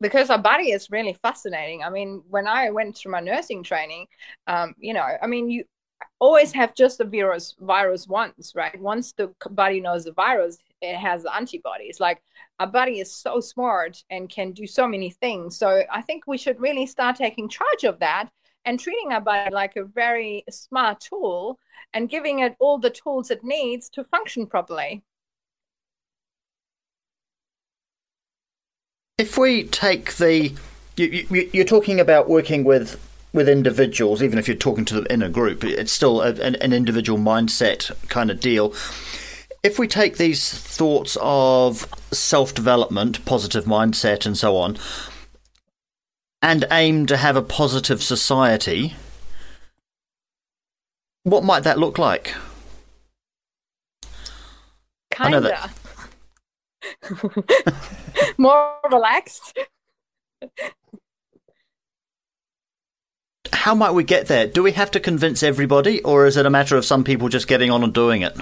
because 0.00 0.30
our 0.30 0.38
body 0.38 0.70
is 0.72 0.90
really 0.90 1.16
fascinating. 1.22 1.82
I 1.82 1.90
mean, 1.90 2.22
when 2.28 2.46
I 2.46 2.70
went 2.70 2.96
through 2.96 3.12
my 3.12 3.20
nursing 3.20 3.62
training, 3.62 4.06
um, 4.46 4.74
you 4.78 4.94
know, 4.94 5.06
I 5.22 5.26
mean, 5.26 5.50
you 5.50 5.64
always 6.18 6.52
have 6.52 6.74
just 6.74 6.98
the 6.98 7.04
virus 7.04 7.54
virus 7.60 8.06
once, 8.08 8.52
right? 8.54 8.78
Once 8.80 9.12
the 9.12 9.32
body 9.50 9.80
knows 9.80 10.04
the 10.04 10.12
virus, 10.12 10.58
it 10.80 10.96
has 10.96 11.26
antibodies. 11.26 12.00
Like 12.00 12.22
our 12.60 12.66
body 12.66 13.00
is 13.00 13.14
so 13.14 13.40
smart 13.40 14.02
and 14.10 14.28
can 14.28 14.52
do 14.52 14.66
so 14.66 14.86
many 14.86 15.10
things. 15.10 15.56
So 15.56 15.82
I 15.90 16.02
think 16.02 16.26
we 16.26 16.38
should 16.38 16.60
really 16.60 16.86
start 16.86 17.16
taking 17.16 17.48
charge 17.48 17.84
of 17.84 17.98
that 18.00 18.30
and 18.64 18.80
treating 18.80 19.12
our 19.12 19.20
body 19.20 19.54
like 19.54 19.76
a 19.76 19.84
very 19.84 20.44
smart 20.50 21.00
tool 21.00 21.58
and 21.92 22.08
giving 22.08 22.40
it 22.40 22.56
all 22.58 22.78
the 22.78 22.90
tools 22.90 23.30
it 23.30 23.44
needs 23.44 23.88
to 23.90 24.04
function 24.04 24.46
properly. 24.46 25.02
If 29.16 29.38
we 29.38 29.64
take 29.64 30.16
the, 30.16 30.52
you, 30.96 31.06
you, 31.06 31.50
you're 31.52 31.64
talking 31.64 32.00
about 32.00 32.28
working 32.28 32.64
with 32.64 33.00
with 33.32 33.48
individuals, 33.48 34.22
even 34.22 34.38
if 34.38 34.46
you're 34.46 34.56
talking 34.56 34.84
to 34.84 34.94
them 34.94 35.06
in 35.10 35.20
a 35.20 35.28
group, 35.28 35.64
it's 35.64 35.90
still 35.90 36.20
a, 36.22 36.30
an, 36.34 36.54
an 36.56 36.72
individual 36.72 37.18
mindset 37.18 37.90
kind 38.08 38.30
of 38.30 38.38
deal. 38.38 38.72
If 39.64 39.76
we 39.78 39.88
take 39.88 40.18
these 40.18 40.52
thoughts 40.52 41.16
of 41.20 41.86
self 42.12 42.54
development, 42.54 43.24
positive 43.24 43.64
mindset, 43.64 44.24
and 44.24 44.36
so 44.36 44.56
on, 44.56 44.78
and 46.42 46.64
aim 46.70 47.06
to 47.06 47.16
have 47.16 47.36
a 47.36 47.42
positive 47.42 48.02
society, 48.02 48.94
what 51.22 51.44
might 51.44 51.62
that 51.64 51.78
look 51.78 51.98
like? 51.98 52.34
Kinda. 55.10 55.70
More 58.38 58.76
relaxed. 58.90 59.58
How 63.52 63.74
might 63.74 63.92
we 63.92 64.04
get 64.04 64.26
there? 64.26 64.46
Do 64.46 64.62
we 64.62 64.72
have 64.72 64.90
to 64.92 65.00
convince 65.00 65.42
everybody, 65.42 66.02
or 66.02 66.26
is 66.26 66.36
it 66.36 66.46
a 66.46 66.50
matter 66.50 66.76
of 66.76 66.84
some 66.84 67.04
people 67.04 67.28
just 67.28 67.48
getting 67.48 67.70
on 67.70 67.82
and 67.82 67.92
doing 67.92 68.22
it? 68.22 68.36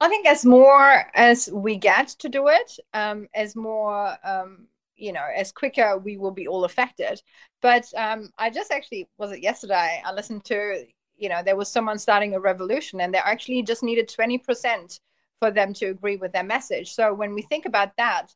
I 0.00 0.08
think 0.08 0.26
as 0.26 0.44
more 0.44 1.06
as 1.14 1.48
we 1.52 1.76
get 1.76 2.08
to 2.20 2.28
do 2.28 2.48
it, 2.48 2.78
um, 2.94 3.26
as 3.34 3.56
more 3.56 4.16
um, 4.22 4.68
you 4.98 5.12
know, 5.12 5.24
as 5.34 5.52
quicker 5.52 5.96
we 5.96 6.16
will 6.16 6.30
be 6.30 6.46
all 6.46 6.64
affected. 6.64 7.22
But 7.62 7.86
um, 7.96 8.30
I 8.38 8.50
just 8.50 8.72
actually 8.72 9.08
was 9.16 9.32
it 9.32 9.42
yesterday. 9.42 10.02
I 10.04 10.12
listened 10.12 10.44
to 10.46 10.84
you 11.16 11.28
know 11.28 11.42
there 11.42 11.56
was 11.56 11.68
someone 11.68 11.98
starting 11.98 12.34
a 12.34 12.40
revolution, 12.40 13.00
and 13.00 13.14
they 13.14 13.18
actually 13.18 13.62
just 13.62 13.82
needed 13.82 14.08
twenty 14.08 14.38
percent 14.38 15.00
for 15.40 15.50
them 15.50 15.72
to 15.74 15.86
agree 15.86 16.16
with 16.16 16.32
their 16.32 16.44
message. 16.44 16.92
So 16.92 17.14
when 17.14 17.34
we 17.34 17.42
think 17.42 17.66
about 17.66 17.92
that, 17.96 18.28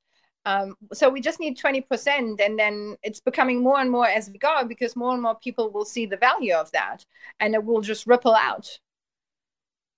um, 0.44 0.76
so 0.92 1.08
we 1.08 1.20
just 1.20 1.38
need 1.40 1.56
20% 1.58 2.40
and 2.40 2.58
then 2.58 2.96
it's 3.02 3.20
becoming 3.20 3.62
more 3.62 3.80
and 3.80 3.90
more 3.90 4.06
as 4.06 4.28
we 4.28 4.38
go 4.38 4.64
because 4.66 4.96
more 4.96 5.12
and 5.12 5.22
more 5.22 5.36
people 5.36 5.70
will 5.70 5.84
see 5.84 6.06
the 6.06 6.16
value 6.16 6.54
of 6.54 6.70
that 6.72 7.04
and 7.38 7.54
it 7.54 7.64
will 7.64 7.80
just 7.80 8.06
ripple 8.06 8.34
out 8.34 8.68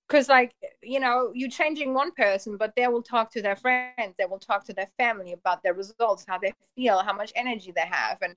because 0.07 0.29
like 0.29 0.53
you 0.83 1.01
know 1.01 1.31
you're 1.35 1.51
changing 1.51 1.95
one 1.95 2.13
person 2.13 2.57
but 2.57 2.75
they 2.77 2.87
will 2.89 3.03
talk 3.03 3.31
to 3.31 3.43
their 3.43 3.57
friends 3.57 4.15
they 4.19 4.27
will 4.27 4.39
talk 4.39 4.65
to 4.65 4.73
their 4.73 4.89
family 4.99 5.33
about 5.33 5.63
their 5.63 5.75
results 5.75 6.25
how 6.29 6.39
they 6.39 6.53
feel 6.77 6.99
how 6.99 7.13
much 7.13 7.33
energy 7.37 7.73
they 7.75 7.87
have 7.91 8.19
and 8.21 8.35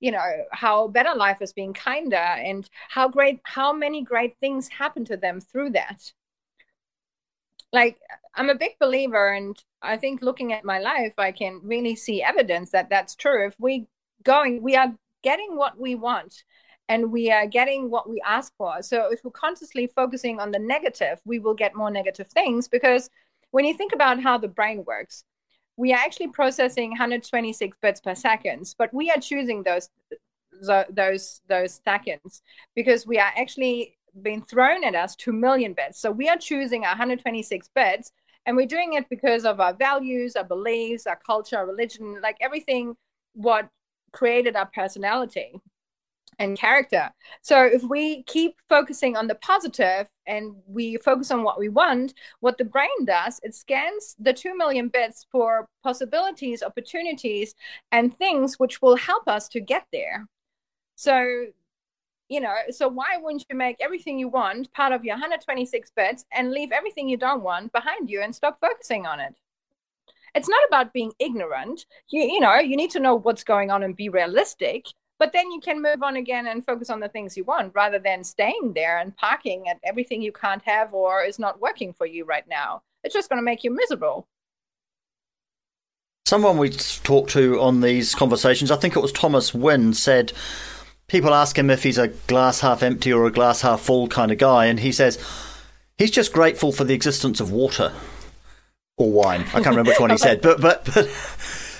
you 0.00 0.10
know 0.10 0.44
how 0.52 0.86
better 0.88 1.14
life 1.14 1.38
is 1.40 1.52
being 1.52 1.72
kinder 1.72 2.16
and 2.16 2.68
how 2.90 3.08
great 3.08 3.40
how 3.44 3.72
many 3.72 4.02
great 4.02 4.36
things 4.40 4.68
happen 4.68 5.04
to 5.04 5.16
them 5.16 5.40
through 5.40 5.70
that 5.70 6.12
like 7.80 7.96
i'm 8.34 8.50
a 8.50 8.54
big 8.64 8.74
believer 8.80 9.26
and 9.38 9.62
i 9.82 9.96
think 9.96 10.22
looking 10.22 10.52
at 10.52 10.64
my 10.72 10.78
life 10.78 11.14
i 11.18 11.30
can 11.30 11.60
really 11.62 11.94
see 11.94 12.22
evidence 12.22 12.70
that 12.70 12.88
that's 12.90 13.14
true 13.14 13.46
if 13.46 13.54
we 13.58 13.86
going 14.24 14.62
we 14.62 14.74
are 14.74 14.92
getting 15.22 15.56
what 15.56 15.78
we 15.78 15.94
want 15.94 16.32
and 16.88 17.10
we 17.10 17.30
are 17.30 17.46
getting 17.46 17.90
what 17.90 18.08
we 18.08 18.20
ask 18.24 18.52
for. 18.56 18.82
So 18.82 19.08
if 19.10 19.20
we're 19.24 19.30
consciously 19.32 19.88
focusing 19.88 20.38
on 20.38 20.50
the 20.50 20.58
negative, 20.58 21.20
we 21.24 21.38
will 21.38 21.54
get 21.54 21.74
more 21.74 21.90
negative 21.90 22.28
things 22.28 22.68
because 22.68 23.10
when 23.50 23.64
you 23.64 23.74
think 23.74 23.92
about 23.92 24.22
how 24.22 24.38
the 24.38 24.48
brain 24.48 24.84
works, 24.86 25.24
we 25.76 25.92
are 25.92 25.98
actually 25.98 26.28
processing 26.28 26.90
126 26.90 27.76
bits 27.82 28.00
per 28.00 28.14
second, 28.14 28.74
but 28.78 28.92
we 28.94 29.10
are 29.10 29.20
choosing 29.20 29.62
those 29.62 29.88
those 30.90 31.42
those 31.48 31.80
seconds 31.84 32.40
because 32.74 33.06
we 33.06 33.18
are 33.18 33.32
actually 33.36 33.98
being 34.22 34.42
thrown 34.42 34.84
at 34.84 34.94
us 34.94 35.16
2 35.16 35.32
million 35.32 35.72
bits. 35.72 36.00
So 36.00 36.10
we 36.10 36.28
are 36.28 36.36
choosing 36.36 36.82
126 36.82 37.68
bits 37.74 38.12
and 38.46 38.56
we're 38.56 38.66
doing 38.66 38.94
it 38.94 39.08
because 39.08 39.44
of 39.44 39.60
our 39.60 39.74
values, 39.74 40.36
our 40.36 40.44
beliefs, 40.44 41.06
our 41.06 41.18
culture, 41.26 41.56
our 41.56 41.66
religion, 41.66 42.20
like 42.22 42.36
everything 42.40 42.96
what 43.34 43.68
created 44.12 44.56
our 44.56 44.70
personality 44.74 45.52
and 46.38 46.58
character. 46.58 47.10
So 47.42 47.64
if 47.64 47.82
we 47.82 48.22
keep 48.24 48.56
focusing 48.68 49.16
on 49.16 49.26
the 49.26 49.36
positive 49.36 50.08
and 50.26 50.54
we 50.66 50.96
focus 50.98 51.30
on 51.30 51.42
what 51.42 51.58
we 51.58 51.68
want, 51.68 52.14
what 52.40 52.58
the 52.58 52.64
brain 52.64 53.04
does, 53.04 53.40
it 53.42 53.54
scans 53.54 54.14
the 54.18 54.32
2 54.32 54.56
million 54.56 54.88
bits 54.88 55.26
for 55.30 55.68
possibilities, 55.82 56.62
opportunities, 56.62 57.54
and 57.92 58.16
things 58.18 58.58
which 58.58 58.82
will 58.82 58.96
help 58.96 59.28
us 59.28 59.48
to 59.48 59.60
get 59.60 59.86
there. 59.92 60.26
So, 60.94 61.46
you 62.28 62.40
know, 62.40 62.54
so 62.70 62.88
why 62.88 63.16
wouldn't 63.20 63.44
you 63.48 63.56
make 63.56 63.76
everything 63.80 64.18
you 64.18 64.28
want 64.28 64.72
part 64.72 64.92
of 64.92 65.04
your 65.04 65.14
126 65.14 65.90
bits 65.96 66.24
and 66.32 66.50
leave 66.50 66.72
everything 66.72 67.08
you 67.08 67.16
don't 67.16 67.42
want 67.42 67.72
behind 67.72 68.10
you 68.10 68.22
and 68.22 68.34
stop 68.34 68.58
focusing 68.60 69.06
on 69.06 69.20
it? 69.20 69.34
It's 70.34 70.48
not 70.48 70.66
about 70.68 70.92
being 70.92 71.12
ignorant. 71.18 71.86
You, 72.08 72.22
you 72.22 72.40
know, 72.40 72.56
you 72.56 72.76
need 72.76 72.90
to 72.90 73.00
know 73.00 73.14
what's 73.14 73.44
going 73.44 73.70
on 73.70 73.82
and 73.82 73.96
be 73.96 74.08
realistic 74.08 74.86
but 75.18 75.32
then 75.32 75.50
you 75.50 75.60
can 75.60 75.80
move 75.80 76.02
on 76.02 76.16
again 76.16 76.46
and 76.46 76.64
focus 76.64 76.90
on 76.90 77.00
the 77.00 77.08
things 77.08 77.36
you 77.36 77.44
want 77.44 77.72
rather 77.74 77.98
than 77.98 78.22
staying 78.22 78.72
there 78.74 78.98
and 78.98 79.16
parking 79.16 79.68
at 79.68 79.78
everything 79.82 80.20
you 80.20 80.32
can't 80.32 80.62
have 80.62 80.92
or 80.92 81.22
is 81.22 81.38
not 81.38 81.60
working 81.60 81.92
for 81.92 82.06
you 82.06 82.24
right 82.24 82.46
now. 82.48 82.82
It's 83.02 83.14
just 83.14 83.30
going 83.30 83.38
to 83.38 83.44
make 83.44 83.64
you 83.64 83.70
miserable. 83.70 84.26
Someone 86.26 86.58
we 86.58 86.70
talked 86.70 87.30
to 87.30 87.60
on 87.60 87.80
these 87.80 88.14
conversations, 88.14 88.70
I 88.70 88.76
think 88.76 88.96
it 88.96 89.00
was 89.00 89.12
Thomas 89.12 89.54
Wynn, 89.54 89.94
said 89.94 90.32
people 91.08 91.34
ask 91.34 91.58
him 91.58 91.70
if 91.70 91.82
he's 91.82 91.98
a 91.98 92.08
glass 92.08 92.60
half 92.60 92.82
empty 92.82 93.12
or 93.12 93.26
a 93.26 93.32
glass 93.32 93.62
half 93.62 93.80
full 93.80 94.08
kind 94.08 94.32
of 94.32 94.38
guy, 94.38 94.66
and 94.66 94.80
he 94.80 94.92
says 94.92 95.22
he's 95.98 96.10
just 96.10 96.32
grateful 96.32 96.72
for 96.72 96.84
the 96.84 96.94
existence 96.94 97.40
of 97.40 97.50
water 97.50 97.92
or 98.96 99.10
wine. 99.10 99.42
I 99.42 99.60
can't 99.62 99.66
remember 99.66 99.90
which 99.90 100.00
one 100.00 100.10
he 100.10 100.18
said, 100.18 100.40
but 100.40 100.60
but 100.60 100.84
but 100.94 101.08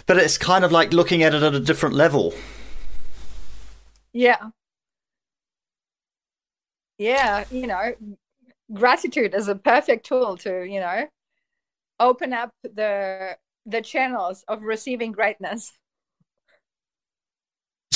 but 0.06 0.16
it's 0.18 0.38
kind 0.38 0.64
of 0.64 0.72
like 0.72 0.92
looking 0.92 1.22
at 1.22 1.34
it 1.34 1.42
at 1.42 1.54
a 1.54 1.60
different 1.60 1.94
level. 1.94 2.34
Yeah. 4.12 4.50
Yeah, 6.98 7.44
you 7.50 7.66
know, 7.66 7.94
gratitude 8.72 9.34
is 9.34 9.48
a 9.48 9.54
perfect 9.54 10.06
tool 10.06 10.38
to, 10.38 10.64
you 10.64 10.80
know, 10.80 11.06
open 12.00 12.32
up 12.32 12.50
the 12.62 13.36
the 13.66 13.82
channels 13.82 14.44
of 14.48 14.62
receiving 14.62 15.12
greatness. 15.12 15.72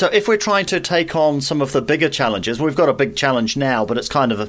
So, 0.00 0.06
if 0.06 0.26
we're 0.26 0.38
trying 0.38 0.64
to 0.64 0.80
take 0.80 1.14
on 1.14 1.42
some 1.42 1.60
of 1.60 1.72
the 1.72 1.82
bigger 1.82 2.08
challenges, 2.08 2.58
we've 2.58 2.74
got 2.74 2.88
a 2.88 2.94
big 2.94 3.16
challenge 3.16 3.54
now, 3.54 3.84
but 3.84 3.98
it's 3.98 4.08
kind 4.08 4.32
of 4.32 4.40
a, 4.40 4.48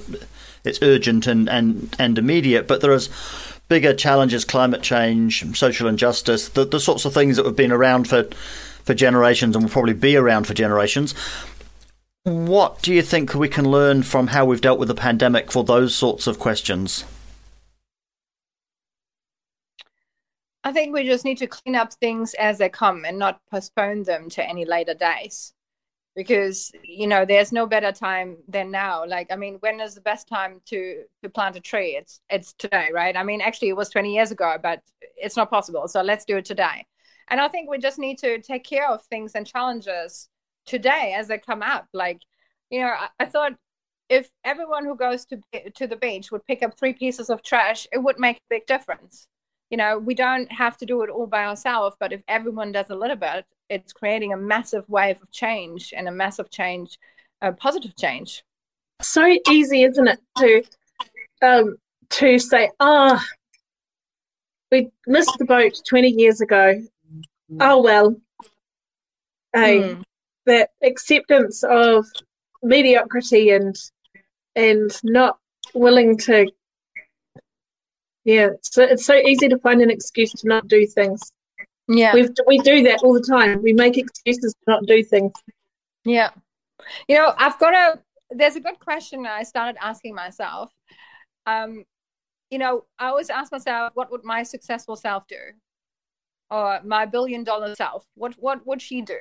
it's 0.63 0.81
urgent 0.81 1.27
and, 1.27 1.49
and, 1.49 1.93
and 1.99 2.17
immediate. 2.17 2.69
But 2.69 2.79
there 2.79 2.93
is 2.93 3.09
bigger 3.67 3.93
challenges: 3.93 4.45
climate 4.45 4.81
change, 4.81 5.43
social 5.57 5.89
injustice, 5.89 6.47
the, 6.47 6.63
the 6.63 6.79
sorts 6.79 7.03
of 7.03 7.13
things 7.13 7.35
that 7.35 7.45
have 7.45 7.57
been 7.57 7.73
around 7.73 8.07
for 8.07 8.29
for 8.85 8.93
generations 8.93 9.53
and 9.53 9.65
will 9.65 9.69
probably 9.69 9.93
be 9.93 10.15
around 10.15 10.47
for 10.47 10.53
generations. 10.53 11.13
What 12.23 12.81
do 12.81 12.93
you 12.93 13.01
think 13.01 13.35
we 13.35 13.49
can 13.49 13.69
learn 13.69 14.03
from 14.03 14.27
how 14.27 14.45
we've 14.45 14.61
dealt 14.61 14.79
with 14.79 14.87
the 14.87 14.95
pandemic 14.95 15.51
for 15.51 15.65
those 15.65 15.93
sorts 15.93 16.27
of 16.27 16.39
questions? 16.39 17.03
I 20.63 20.71
think 20.71 20.93
we 20.93 21.05
just 21.05 21.25
need 21.25 21.37
to 21.39 21.47
clean 21.47 21.75
up 21.75 21.93
things 21.93 22.33
as 22.35 22.57
they 22.59 22.69
come 22.69 23.03
and 23.05 23.17
not 23.17 23.41
postpone 23.49 24.03
them 24.03 24.29
to 24.29 24.47
any 24.47 24.65
later 24.65 24.93
days. 24.93 25.53
Because, 26.15 26.71
you 26.83 27.07
know, 27.07 27.25
there's 27.25 27.53
no 27.53 27.65
better 27.65 27.91
time 27.91 28.37
than 28.47 28.69
now. 28.69 29.05
Like, 29.05 29.31
I 29.31 29.37
mean, 29.37 29.55
when 29.61 29.79
is 29.79 29.95
the 29.95 30.01
best 30.01 30.27
time 30.27 30.61
to 30.65 31.03
to 31.23 31.29
plant 31.29 31.55
a 31.55 31.61
tree? 31.61 31.95
It's 31.95 32.19
it's 32.29 32.53
today, 32.53 32.89
right? 32.93 33.15
I 33.15 33.23
mean, 33.23 33.41
actually 33.41 33.69
it 33.69 33.77
was 33.77 33.89
20 33.89 34.13
years 34.13 34.31
ago, 34.31 34.57
but 34.61 34.81
it's 35.17 35.37
not 35.37 35.49
possible. 35.49 35.87
So 35.87 36.01
let's 36.01 36.25
do 36.25 36.37
it 36.37 36.45
today. 36.45 36.85
And 37.29 37.39
I 37.39 37.47
think 37.47 37.69
we 37.69 37.77
just 37.79 37.97
need 37.97 38.17
to 38.19 38.39
take 38.41 38.65
care 38.65 38.89
of 38.89 39.03
things 39.05 39.35
and 39.35 39.47
challenges 39.47 40.27
today 40.65 41.15
as 41.17 41.27
they 41.29 41.37
come 41.39 41.61
up. 41.63 41.87
Like, 41.93 42.21
you 42.69 42.81
know, 42.81 42.87
I, 42.87 43.09
I 43.21 43.25
thought 43.25 43.53
if 44.09 44.29
everyone 44.43 44.85
who 44.85 44.95
goes 44.97 45.25
to 45.27 45.39
to 45.75 45.87
the 45.87 45.95
beach 45.95 46.31
would 46.31 46.45
pick 46.45 46.61
up 46.63 46.77
three 46.77 46.93
pieces 46.93 47.29
of 47.29 47.41
trash, 47.41 47.87
it 47.93 47.99
would 47.99 48.19
make 48.19 48.37
a 48.37 48.41
big 48.49 48.65
difference 48.67 49.27
you 49.71 49.77
know, 49.77 49.97
we 49.97 50.13
don't 50.13 50.51
have 50.51 50.77
to 50.77 50.85
do 50.85 51.01
it 51.01 51.09
all 51.09 51.25
by 51.25 51.45
ourselves, 51.45 51.95
but 51.97 52.11
if 52.11 52.21
everyone 52.27 52.73
does 52.73 52.89
a 52.89 52.95
little 52.95 53.15
bit, 53.15 53.45
it's 53.69 53.93
creating 53.93 54.33
a 54.33 54.37
massive 54.37 54.87
wave 54.89 55.15
of 55.21 55.31
change 55.31 55.93
and 55.95 56.09
a 56.09 56.11
massive 56.11 56.51
change, 56.51 56.99
a 57.41 57.53
positive 57.53 57.95
change. 57.95 58.43
So 59.01 59.25
easy, 59.49 59.83
isn't 59.83 60.07
it, 60.07 60.19
to 60.37 60.63
um, 61.41 61.77
to 62.11 62.37
say, 62.37 62.69
ah, 62.81 63.17
oh, 63.17 63.27
we 64.71 64.89
missed 65.07 65.37
the 65.39 65.45
boat 65.45 65.73
20 65.87 66.09
years 66.09 66.41
ago. 66.41 66.81
Oh, 67.59 67.81
well. 67.81 68.15
Hey, 69.53 69.79
mm. 69.79 70.03
that 70.45 70.69
acceptance 70.83 71.63
of 71.63 72.05
mediocrity 72.61 73.49
and 73.49 73.75
and 74.55 74.91
not 75.03 75.37
willing 75.73 76.17
to 76.17 76.51
yeah, 78.23 78.49
so 78.61 78.83
it's 78.83 79.05
so 79.05 79.15
easy 79.15 79.47
to 79.49 79.57
find 79.57 79.81
an 79.81 79.89
excuse 79.89 80.31
to 80.31 80.47
not 80.47 80.67
do 80.67 80.85
things. 80.85 81.31
Yeah, 81.87 82.13
we 82.13 82.29
we 82.47 82.59
do 82.59 82.83
that 82.83 83.01
all 83.03 83.13
the 83.13 83.25
time. 83.27 83.61
We 83.61 83.73
make 83.73 83.97
excuses 83.97 84.53
to 84.53 84.71
not 84.71 84.85
do 84.85 85.03
things. 85.03 85.31
Yeah, 86.05 86.29
you 87.07 87.15
know, 87.15 87.33
I've 87.37 87.57
got 87.59 87.73
a. 87.73 87.99
There's 88.29 88.55
a 88.55 88.61
good 88.61 88.79
question 88.79 89.25
I 89.25 89.43
started 89.43 89.77
asking 89.81 90.15
myself. 90.15 90.71
Um, 91.45 91.83
you 92.49 92.59
know, 92.59 92.85
I 92.99 93.07
always 93.07 93.29
ask 93.29 93.51
myself, 93.51 93.91
what 93.95 94.11
would 94.11 94.23
my 94.23 94.43
successful 94.43 94.95
self 94.95 95.27
do, 95.27 95.37
or 96.49 96.79
my 96.83 97.05
billion 97.05 97.43
dollar 97.43 97.75
self? 97.75 98.05
What 98.15 98.35
what 98.37 98.65
would 98.67 98.81
she 98.81 99.01
do? 99.01 99.17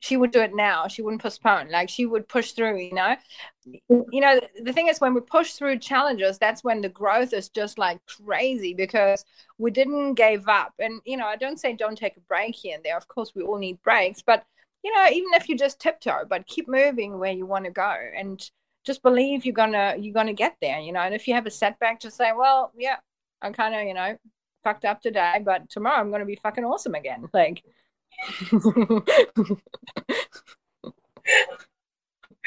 She 0.00 0.16
would 0.16 0.30
do 0.30 0.40
it 0.40 0.54
now. 0.54 0.88
She 0.88 1.02
wouldn't 1.02 1.22
postpone. 1.22 1.70
Like 1.70 1.88
she 1.88 2.06
would 2.06 2.28
push 2.28 2.52
through 2.52 2.78
you 2.78 2.94
know? 2.94 3.16
You 3.64 4.20
know 4.20 4.40
the 4.62 4.72
thing 4.72 4.88
is 4.88 5.00
when 5.00 5.14
we 5.14 5.20
push 5.20 5.52
through 5.52 5.78
challenges 5.78 6.38
that's 6.38 6.62
when 6.62 6.80
the 6.80 6.88
growth 6.88 7.32
is 7.32 7.48
just 7.48 7.78
like 7.78 7.98
crazy 8.06 8.74
because 8.74 9.24
we 9.58 9.70
didn't 9.70 10.14
give 10.14 10.48
up. 10.48 10.74
And 10.78 11.00
you 11.04 11.16
know 11.16 11.26
i 11.26 11.36
don't 11.36 11.58
say 11.58 11.72
don't 11.72 11.98
take 11.98 12.16
a 12.16 12.20
break 12.20 12.54
here 12.54 12.74
and 12.76 12.84
there. 12.84 12.96
Of 12.96 13.08
course 13.08 13.32
we 13.34 13.42
all 13.42 13.58
need 13.58 13.82
breaks. 13.82 14.22
But 14.22 14.44
you 14.84 14.94
know 14.94 15.06
even 15.08 15.32
if 15.34 15.48
you 15.48 15.56
just 15.56 15.80
tiptoe 15.80 16.24
but 16.28 16.46
keep 16.46 16.68
moving 16.68 17.18
where 17.18 17.32
you 17.32 17.46
want 17.46 17.64
to 17.64 17.70
go 17.70 17.96
and 18.16 18.48
just 18.84 19.02
believe 19.02 19.44
you're 19.44 19.52
gonna 19.54 19.96
you're 19.98 20.14
gonna 20.14 20.32
get 20.34 20.56
there 20.60 20.78
you 20.78 20.92
know? 20.92 21.00
And 21.00 21.14
if 21.14 21.26
you 21.26 21.34
have 21.34 21.46
a 21.46 21.50
setback 21.50 22.00
just 22.00 22.16
say 22.16 22.32
well 22.36 22.72
yeah 22.78 22.96
i'm 23.42 23.52
kind 23.52 23.74
of 23.74 23.82
you 23.82 23.94
know 23.94 24.16
fucked 24.62 24.84
up 24.84 25.00
today 25.00 25.40
but 25.44 25.68
tomorrow 25.70 26.00
i'm 26.00 26.10
gonna 26.10 26.24
be 26.24 26.36
fucking 26.36 26.64
awesome 26.64 26.94
again. 26.94 27.28
Like 27.34 27.62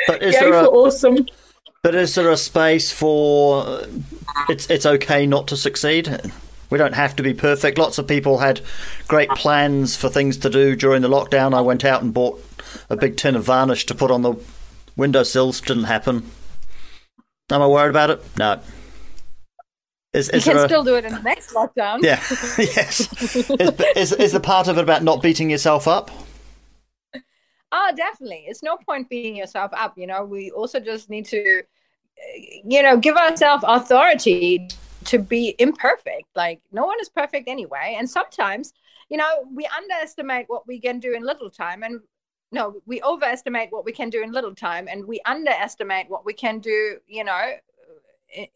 but 0.07 0.23
is 0.23 0.39
there 0.39 0.53
a, 0.53 0.65
awesome. 0.65 1.25
But 1.83 1.95
is 1.95 2.15
there 2.15 2.29
a 2.31 2.37
space 2.37 2.91
for 2.91 3.83
it's 4.49 4.69
it's 4.69 4.85
okay 4.85 5.25
not 5.25 5.47
to 5.49 5.57
succeed? 5.57 6.31
We 6.69 6.77
don't 6.77 6.93
have 6.93 7.15
to 7.15 7.23
be 7.23 7.33
perfect. 7.33 7.77
Lots 7.77 7.97
of 7.97 8.07
people 8.07 8.37
had 8.37 8.61
great 9.07 9.29
plans 9.31 9.95
for 9.95 10.07
things 10.09 10.37
to 10.37 10.49
do 10.49 10.75
during 10.75 11.01
the 11.01 11.09
lockdown. 11.09 11.53
I 11.55 11.61
went 11.61 11.83
out 11.83 12.03
and 12.03 12.13
bought 12.13 12.43
a 12.89 12.95
big 12.95 13.17
tin 13.17 13.35
of 13.35 13.43
varnish 13.43 13.85
to 13.87 13.95
put 13.95 14.11
on 14.11 14.21
the 14.21 14.35
windowsills. 14.95 15.61
Didn't 15.61 15.85
happen. 15.85 16.29
Am 17.49 17.61
I 17.61 17.67
worried 17.67 17.89
about 17.89 18.11
it? 18.11 18.23
No. 18.37 18.59
Is, 20.11 20.29
is 20.29 20.45
you 20.45 20.53
can 20.53 20.63
a... 20.63 20.67
still 20.67 20.83
do 20.83 20.95
it 20.95 21.05
in 21.05 21.13
the 21.13 21.21
next 21.21 21.53
lockdown. 21.53 22.01
Yeah, 22.01 22.19
yes. 22.57 23.11
is, 23.59 23.79
is, 23.95 24.11
is 24.13 24.31
the 24.31 24.39
part 24.39 24.67
of 24.67 24.77
it 24.77 24.81
about 24.81 25.03
not 25.03 25.21
beating 25.21 25.49
yourself 25.49 25.87
up? 25.87 26.09
Oh, 27.71 27.91
definitely. 27.95 28.45
It's 28.47 28.63
no 28.63 28.77
point 28.77 29.09
beating 29.09 29.35
yourself 29.35 29.71
up. 29.73 29.97
You 29.97 30.07
know, 30.07 30.25
we 30.25 30.49
also 30.51 30.79
just 30.79 31.09
need 31.09 31.25
to, 31.25 31.61
eh, 31.61 32.61
you 32.65 32.81
know, 32.81 32.97
give 32.97 33.15
ourselves 33.15 33.63
authority 33.67 34.67
to 35.05 35.19
be 35.19 35.55
imperfect. 35.59 36.25
Like, 36.35 36.61
no 36.71 36.85
one 36.85 36.97
is 36.99 37.09
perfect 37.09 37.47
anyway. 37.47 37.95
And 37.99 38.09
sometimes, 38.09 38.73
you 39.09 39.17
know, 39.17 39.45
we 39.53 39.67
underestimate 39.77 40.45
what 40.47 40.67
we 40.67 40.79
can 40.79 40.99
do 40.99 41.13
in 41.13 41.23
little 41.23 41.51
time 41.51 41.83
and 41.83 41.99
no, 42.51 42.81
we 42.87 42.99
overestimate 43.03 43.71
what 43.71 43.85
we 43.85 43.91
can 43.91 44.09
do 44.09 44.23
in 44.23 44.31
little 44.31 44.55
time 44.55 44.87
and 44.87 45.05
we 45.05 45.21
underestimate 45.25 46.09
what 46.09 46.25
we 46.25 46.33
can 46.33 46.57
do, 46.57 46.97
you 47.07 47.23
know, 47.23 47.51
eh, 48.33 48.47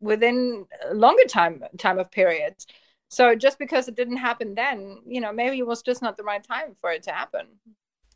within 0.00 0.66
a 0.88 0.94
longer 0.94 1.24
time 1.24 1.62
time 1.78 1.98
of 1.98 2.10
periods 2.10 2.66
so 3.08 3.34
just 3.34 3.58
because 3.58 3.88
it 3.88 3.96
didn't 3.96 4.16
happen 4.16 4.54
then 4.54 4.98
you 5.06 5.20
know 5.20 5.32
maybe 5.32 5.58
it 5.58 5.66
was 5.66 5.82
just 5.82 6.02
not 6.02 6.16
the 6.16 6.22
right 6.22 6.44
time 6.44 6.74
for 6.80 6.90
it 6.90 7.02
to 7.02 7.10
happen 7.10 7.46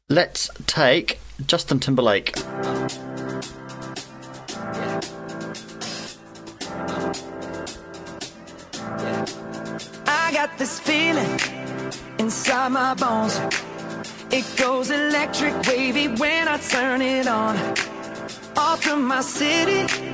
let's 0.09 0.49
take 0.66 1.20
justin 1.47 1.79
timberlake 1.79 2.35
I 10.06 10.33
got 10.33 10.56
this 10.59 10.81
feeling 10.81 11.38
inside 12.19 12.71
my 12.71 12.94
bones. 12.94 13.38
It 14.31 14.44
goes 14.56 14.90
electric 14.90 15.54
wavy 15.67 16.09
when 16.09 16.48
I 16.48 16.56
turn 16.59 17.02
it 17.02 17.27
on. 17.27 17.56
Off 18.56 18.83
from 18.83 19.06
my 19.06 19.21
city 19.21 20.13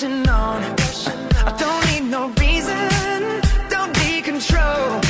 Rushing 0.00 0.28
on. 0.28 0.62
I 1.46 1.54
don't 1.58 1.86
need 1.90 2.10
no 2.10 2.28
reason, 2.40 3.40
don't 3.68 3.92
be 3.94 4.22
control. 4.22 5.00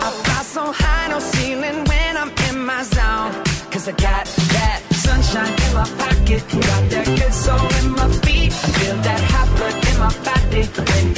I 0.00 0.10
fly 0.22 0.42
so 0.42 0.72
high, 0.72 1.08
no 1.08 1.18
ceiling 1.18 1.84
when 1.84 2.16
I'm 2.16 2.32
in 2.48 2.64
my 2.64 2.82
zone. 2.82 3.32
Cause 3.70 3.88
I 3.88 3.92
got 3.92 4.26
that 4.26 4.82
sunshine 4.92 5.54
in 5.66 5.74
my 5.74 5.86
pocket. 5.98 6.42
Got 6.50 6.90
that 6.90 7.06
good 7.06 7.32
soul 7.32 7.68
in 7.80 7.90
my 7.92 8.08
feet. 8.24 8.52
I 8.52 8.68
feel 8.78 8.96
that 8.96 9.20
hot 9.32 9.48
blood 9.56 9.76
in 9.88 9.98
my 9.98 10.12
body 10.24 11.17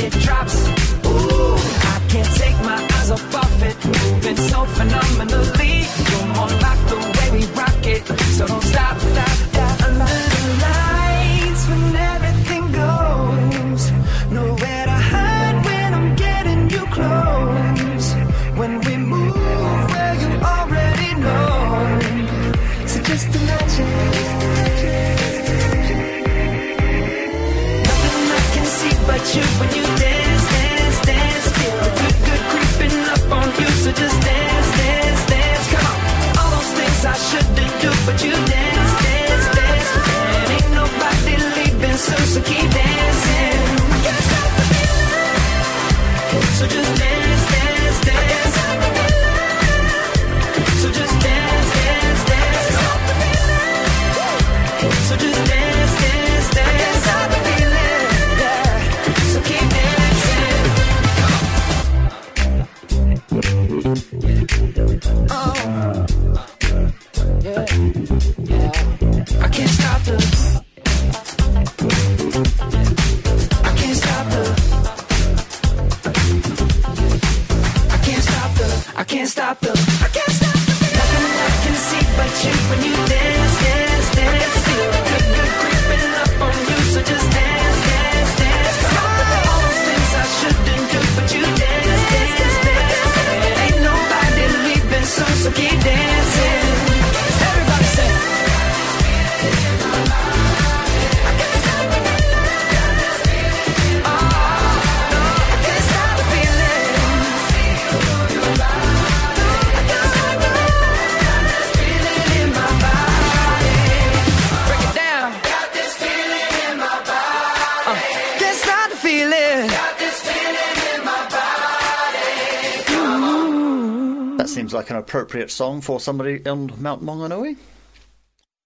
seems 124.70 124.76
like 124.76 124.90
an 124.90 124.96
appropriate 124.96 125.50
song 125.50 125.80
for 125.80 125.98
somebody 125.98 126.46
on 126.46 126.72
Mount 126.80 127.02
Maunganui. 127.02 127.56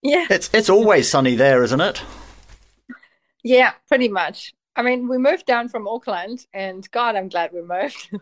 Yeah. 0.03 0.27
It's 0.29 0.51
it's 0.53 0.69
always 0.69 1.09
sunny 1.09 1.35
there, 1.35 1.63
isn't 1.65 1.81
it? 1.81 2.03
Yeah, 3.43 3.73
pretty 3.89 4.09
much. 4.09 4.53
I 4.77 4.83
mean, 4.83 5.09
we 5.09 5.17
moved 5.17 5.47
down 5.47 5.71
from 5.71 5.89
Auckland, 5.89 6.47
and 6.53 6.91
God, 6.91 7.17
I'm 7.17 7.29
glad 7.29 7.53
we 7.53 7.63
moved. 7.63 8.11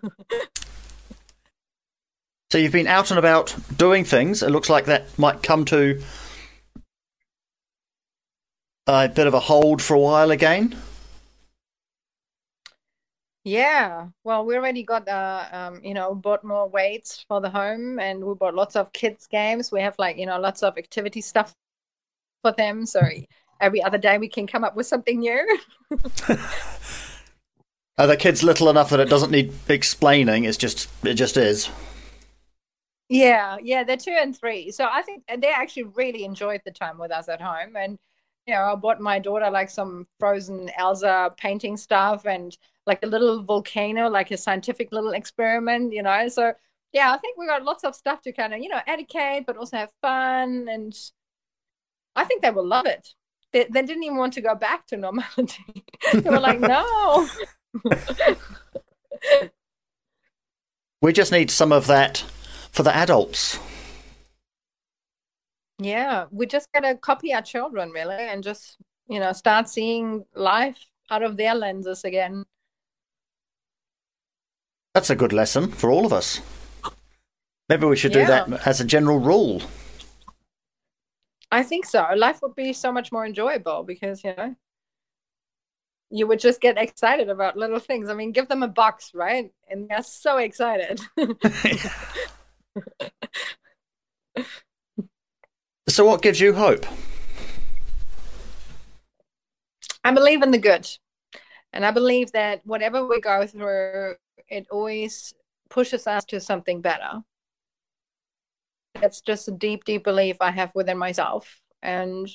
So 2.53 2.59
you've 2.59 2.71
been 2.71 2.87
out 2.87 3.11
and 3.11 3.19
about 3.19 3.57
doing 3.79 4.05
things. 4.05 4.43
It 4.43 4.51
looks 4.51 4.69
like 4.69 4.85
that 4.85 5.19
might 5.19 5.43
come 5.43 5.65
to 5.65 6.03
a 8.87 9.09
bit 9.09 9.27
of 9.27 9.33
a 9.33 9.41
hold 9.41 9.81
for 9.81 9.95
a 9.95 9.99
while 9.99 10.31
again. 10.31 10.77
Yeah, 13.45 14.09
well, 14.23 14.45
we 14.45 14.57
already 14.57 14.85
got 14.85 15.09
uh 15.09 15.47
um 15.53 15.81
you 15.83 15.95
know 15.95 16.15
bought 16.15 16.45
more 16.45 16.69
weights 16.69 17.25
for 17.29 17.41
the 17.41 17.51
home, 17.51 17.99
and 17.99 18.25
we 18.25 18.35
bought 18.35 18.55
lots 18.55 18.77
of 18.77 18.93
kids 18.93 19.27
games. 19.27 19.73
We 19.73 19.81
have 19.81 19.97
like 19.99 20.17
you 20.17 20.27
know 20.27 20.39
lots 20.39 20.63
of 20.63 20.79
activity 20.79 21.21
stuff 21.21 21.55
for 22.43 22.53
them, 22.53 22.87
so 22.87 23.01
every 23.61 23.83
other 23.83 23.99
day 23.99 24.19
we 24.19 24.29
can 24.29 24.47
come 24.47 24.63
up 24.65 24.77
with 24.77 24.87
something 24.87 25.19
new. 25.21 25.59
Are 27.99 28.07
the 28.07 28.17
kids 28.17 28.43
little 28.43 28.71
enough 28.71 28.91
that 28.91 29.01
it 29.01 29.09
doesn't 29.11 29.31
need 29.31 29.53
explaining? 29.69 30.45
It's 30.45 30.57
just 30.57 30.89
it 31.05 31.15
just 31.15 31.37
is. 31.37 31.69
Yeah, 33.09 33.59
yeah, 33.63 33.85
they're 33.85 33.99
two 33.99 34.17
and 34.19 34.35
three. 34.37 34.71
So 34.71 34.89
I 34.91 35.03
think 35.03 35.25
they 35.27 35.51
actually 35.51 35.83
really 35.85 36.25
enjoyed 36.25 36.63
the 36.65 36.71
time 36.71 36.99
with 36.99 37.13
us 37.13 37.29
at 37.29 37.43
home. 37.43 37.77
And, 37.77 37.99
you 38.47 38.55
know, 38.55 38.63
I 38.63 38.75
bought 38.75 39.01
my 39.01 39.19
daughter 39.19 39.51
like 39.51 39.69
some 39.69 40.07
frozen 40.19 40.71
Elsa 40.79 41.35
painting 41.37 41.77
stuff 41.77 42.25
and 42.25 42.57
like 42.87 43.03
a 43.03 43.07
little 43.07 43.43
volcano, 43.43 44.09
like 44.09 44.31
a 44.31 44.37
scientific 44.37 44.93
little 44.93 45.13
experiment, 45.13 45.93
you 45.93 46.03
know. 46.03 46.29
So, 46.29 46.53
yeah, 46.93 47.13
I 47.13 47.19
think 47.19 47.39
we 47.39 47.47
got 47.47 47.65
lots 47.65 47.85
of 47.85 47.95
stuff 47.95 48.23
to 48.23 48.33
kind 48.33 48.53
of, 48.55 48.61
you 48.61 48.69
know, 48.69 48.81
educate, 48.87 49.45
but 49.47 49.57
also 49.57 49.77
have 49.77 49.91
fun. 50.01 50.69
And 50.69 50.95
I 52.17 52.25
think 52.25 52.43
they 52.43 52.51
will 52.51 52.67
love 52.67 52.87
it. 52.87 53.09
They, 53.53 53.67
they 53.71 53.83
didn't 53.83 54.03
even 54.03 54.17
want 54.17 54.33
to 54.35 54.41
go 54.41 54.55
back 54.55 54.87
to 54.89 54.97
normality. 54.97 55.85
they 56.13 56.31
were 56.31 56.41
like, 56.41 56.61
no. 56.61 57.29
We 61.03 61.13
just 61.13 61.33
need 61.33 61.51
some 61.51 61.73
of 61.73 61.89
that 61.89 62.19
for 62.71 62.85
the 62.85 62.95
adults. 62.95 63.59
Yeah, 65.81 66.27
we 66.31 66.47
just 66.47 66.69
gotta 66.73 66.95
copy 66.95 67.35
our 67.35 67.43
children 67.43 67.91
really 67.91 68.15
and 68.15 68.45
just, 68.45 68.77
you 69.09 69.19
know, 69.19 69.33
start 69.33 69.69
seeing 69.69 70.25
life 70.37 70.79
out 71.11 71.25
of 71.25 71.37
their 71.37 71.57
lenses 71.57 72.05
again. 72.05 72.45
That's 74.95 75.11
a 75.11 75.17
good 75.17 75.33
lesson 75.33 75.71
for 75.71 75.91
all 75.91 76.05
of 76.05 76.13
us. 76.13 76.41
Maybe 77.69 77.87
we 77.87 77.97
should 77.97 78.13
do 78.13 78.21
Yeah. 78.21 78.45
that 78.47 78.67
as 78.67 78.81
a 78.81 78.85
general 78.85 79.19
rule. 79.19 79.63
I 81.51 81.63
think 81.63 81.87
so. 81.87 82.07
Life 82.15 82.41
would 82.43 82.55
be 82.55 82.73
so 82.73 82.93
much 82.93 83.13
more 83.13 83.25
enjoyable 83.25 83.83
because, 83.85 84.23
you 84.25 84.35
know, 84.37 84.55
you 86.11 86.27
would 86.27 86.41
just 86.41 86.61
get 86.61 86.77
excited 86.77 87.31
about 87.31 87.57
little 87.57 87.79
things. 87.79 88.11
I 88.11 88.15
mean, 88.15 88.33
give 88.33 88.49
them 88.49 88.63
a 88.63 88.69
box, 88.69 89.13
right? 89.15 89.51
And 89.69 89.89
they're 89.89 90.03
so 90.03 90.39
excited. 90.39 91.01
So, 95.89 96.07
what 96.07 96.23
gives 96.23 96.41
you 96.41 96.55
hope? 96.55 96.87
I 100.05 100.13
believe 100.13 100.43
in 100.43 100.51
the 100.51 100.59
good. 100.59 100.89
And 101.73 101.85
I 101.85 101.91
believe 101.91 102.33
that 102.33 102.65
whatever 102.65 103.07
we 103.07 103.21
go 103.21 103.47
through, 103.47 104.15
it 104.53 104.67
always 104.71 105.33
pushes 105.71 106.07
us 106.07 106.25
to 106.27 106.39
something 106.39 106.81
better. 106.81 107.23
That's 109.01 109.23
just 109.23 109.49
a 109.49 109.53
deep, 109.53 109.85
deep 109.85 110.05
belief 110.05 110.37
I 110.41 110.51
have 110.51 110.71
within 110.75 110.99
myself. 110.99 111.61
And 111.83 112.29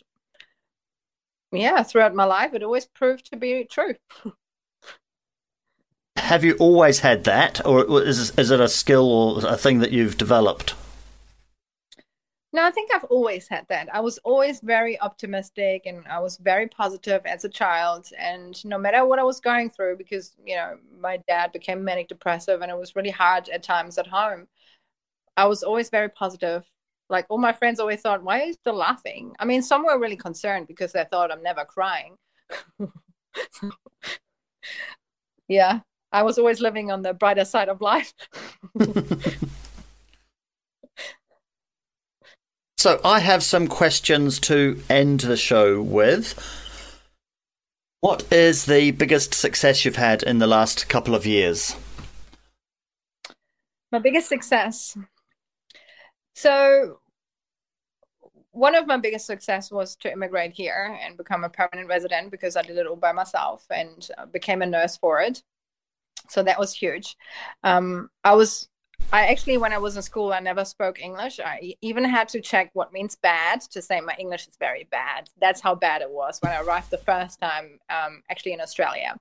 yeah, 1.52 1.84
throughout 1.84 2.16
my 2.16 2.26
life, 2.26 2.54
it 2.54 2.64
always 2.64 2.88
proved 2.88 3.32
to 3.32 3.38
be 3.38 3.66
true. 3.70 3.94
Have 6.18 6.44
you 6.44 6.56
always 6.60 7.00
had 7.00 7.24
that, 7.24 7.66
or 7.66 8.02
is 8.02 8.38
is 8.38 8.52
it 8.52 8.60
a 8.60 8.68
skill 8.68 9.10
or 9.10 9.48
a 9.48 9.56
thing 9.56 9.80
that 9.80 9.92
you've 9.92 10.18
developed? 10.18 10.74
No, 12.58 12.66
I 12.66 12.72
think 12.72 12.90
I've 12.92 13.04
always 13.04 13.48
had 13.48 13.68
that. 13.70 13.88
I 13.94 14.00
was 14.00 14.18
always 14.24 14.62
very 14.62 15.00
optimistic 15.00 15.84
and 15.86 16.04
I 16.08 16.18
was 16.18 16.38
very 16.38 16.66
positive 16.68 17.22
as 17.28 17.46
a 17.46 17.50
child. 17.50 18.10
And 18.18 18.66
no 18.66 18.80
matter 18.80 19.06
what 19.06 19.20
I 19.20 19.24
was 19.24 19.40
going 19.40 19.70
through, 19.70 19.98
because, 19.98 20.36
you 20.44 20.56
know, 20.56 20.80
my 21.00 21.18
dad 21.28 21.52
became 21.52 21.84
manic 21.84 22.08
depressive 22.08 22.64
and 22.64 22.72
it 22.72 22.78
was 22.80 22.96
really 22.96 23.12
hard 23.12 23.48
at 23.50 23.62
times 23.62 24.00
at 24.00 24.08
home, 24.08 24.48
I 25.38 25.46
was 25.46 25.62
always 25.62 25.92
very 25.92 26.10
positive. 26.10 26.66
Like 27.12 27.28
all 27.30 27.38
my 27.38 27.54
friends 27.54 27.80
always 27.80 28.02
thought, 28.02 28.24
why 28.24 28.42
are 28.42 28.46
you 28.46 28.54
still 28.54 28.74
laughing? 28.74 29.36
I 29.38 29.46
mean, 29.46 29.62
some 29.62 29.86
were 29.86 30.00
really 30.00 30.18
concerned 30.18 30.66
because 30.66 30.94
they 30.94 31.06
thought 31.12 31.32
I'm 31.32 31.44
never 31.44 31.64
crying. 31.64 32.18
yeah, 35.48 35.82
I 36.12 36.24
was 36.24 36.40
always 36.40 36.60
living 36.60 36.90
on 36.90 37.04
the 37.04 37.14
brighter 37.14 37.46
side 37.46 37.70
of 37.70 37.82
life. 37.82 38.16
So 42.88 43.02
I 43.04 43.20
have 43.20 43.44
some 43.44 43.68
questions 43.68 44.40
to 44.40 44.82
end 44.90 45.20
the 45.20 45.36
show 45.36 45.82
with. 45.82 46.42
What 48.00 48.24
is 48.32 48.64
the 48.64 48.92
biggest 48.92 49.34
success 49.34 49.84
you've 49.84 49.98
had 49.98 50.24
in 50.24 50.40
the 50.40 50.48
last 50.48 50.88
couple 50.88 51.14
of 51.14 51.26
years? 51.26 51.76
My 53.92 54.00
biggest 54.00 54.30
success. 54.30 54.98
So, 56.34 57.02
one 58.52 58.74
of 58.74 58.88
my 58.88 58.96
biggest 58.96 59.26
success 59.26 59.70
was 59.70 59.98
to 59.98 60.10
immigrate 60.10 60.54
here 60.54 60.98
and 61.04 61.18
become 61.18 61.44
a 61.44 61.50
permanent 61.50 61.90
resident 61.90 62.32
because 62.32 62.56
I 62.56 62.62
did 62.62 62.78
it 62.78 62.88
all 62.88 62.96
by 62.96 63.12
myself 63.12 63.66
and 63.70 64.10
became 64.32 64.62
a 64.62 64.66
nurse 64.66 64.96
for 64.96 65.20
it. 65.20 65.44
So 66.30 66.42
that 66.42 66.58
was 66.58 66.74
huge. 66.74 67.18
Um, 67.66 68.10
I 68.24 68.34
was 68.34 68.70
I 69.14 69.28
actually, 69.28 69.58
when 69.58 69.72
I 69.72 69.78
was 69.78 69.96
in 69.96 70.02
school, 70.02 70.34
I 70.34 70.42
never 70.42 70.66
spoke 70.66 71.02
English. 71.02 71.40
I 71.40 71.76
even 71.82 72.04
had 72.04 72.28
to 72.30 72.42
check 72.42 72.72
what 72.74 72.92
means 72.92 73.16
bad 73.16 73.62
to 73.72 73.82
say 73.82 74.02
my 74.02 74.16
English 74.20 74.48
is 74.48 74.58
very 74.60 74.86
bad. 74.92 75.30
That's 75.40 75.62
how 75.62 75.76
bad 75.76 76.02
it 76.02 76.10
was 76.10 76.40
when 76.42 76.52
I 76.52 76.60
arrived 76.60 76.92
the 76.92 76.98
first 76.98 77.40
time, 77.40 77.80
um, 77.90 78.22
actually 78.30 78.52
in 78.54 78.60
Australia. 78.60 79.16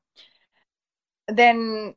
Then, 1.29 1.95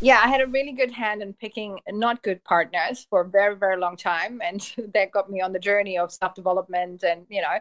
yeah, 0.00 0.20
I 0.24 0.28
had 0.28 0.40
a 0.40 0.48
really 0.48 0.72
good 0.72 0.90
hand 0.90 1.22
in 1.22 1.32
picking 1.34 1.78
not 1.90 2.22
good 2.22 2.42
partners 2.42 3.06
for 3.08 3.20
a 3.20 3.28
very, 3.28 3.56
very 3.56 3.76
long 3.76 3.96
time. 3.96 4.40
And 4.42 4.60
that 4.94 5.12
got 5.12 5.30
me 5.30 5.40
on 5.40 5.52
the 5.52 5.60
journey 5.60 5.96
of 5.96 6.12
self 6.12 6.34
development. 6.34 7.04
And, 7.04 7.24
you 7.28 7.40
know, 7.40 7.56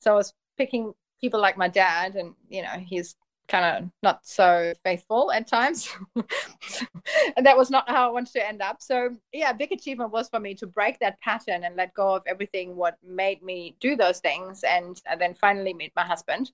so 0.00 0.12
I 0.12 0.16
was 0.16 0.34
picking 0.58 0.92
people 1.20 1.40
like 1.40 1.56
my 1.56 1.68
dad, 1.68 2.16
and, 2.16 2.34
you 2.48 2.62
know, 2.62 2.84
he's 2.84 3.14
kind 3.48 3.84
of 3.84 3.90
not 4.02 4.26
so 4.26 4.72
faithful 4.84 5.30
at 5.32 5.46
times. 5.46 5.88
and 7.36 7.46
that 7.46 7.56
was 7.56 7.70
not 7.70 7.88
how 7.88 8.08
I 8.08 8.12
wanted 8.12 8.32
to 8.34 8.46
end 8.46 8.62
up. 8.62 8.80
So, 8.80 9.10
yeah, 9.32 9.52
big 9.52 9.72
achievement 9.72 10.12
was 10.12 10.28
for 10.28 10.40
me 10.40 10.54
to 10.56 10.66
break 10.66 10.98
that 11.00 11.20
pattern 11.20 11.64
and 11.64 11.76
let 11.76 11.94
go 11.94 12.14
of 12.14 12.22
everything 12.26 12.76
what 12.76 12.96
made 13.06 13.42
me 13.42 13.76
do 13.80 13.96
those 13.96 14.20
things 14.20 14.64
and, 14.64 15.00
and 15.06 15.20
then 15.20 15.34
finally 15.34 15.74
meet 15.74 15.92
my 15.96 16.04
husband. 16.04 16.50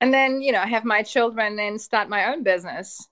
And 0.00 0.12
then, 0.12 0.42
you 0.42 0.50
know, 0.50 0.62
have 0.62 0.84
my 0.84 1.02
children 1.02 1.58
and 1.60 1.80
start 1.80 2.08
my 2.08 2.32
own 2.32 2.42
business. 2.42 3.08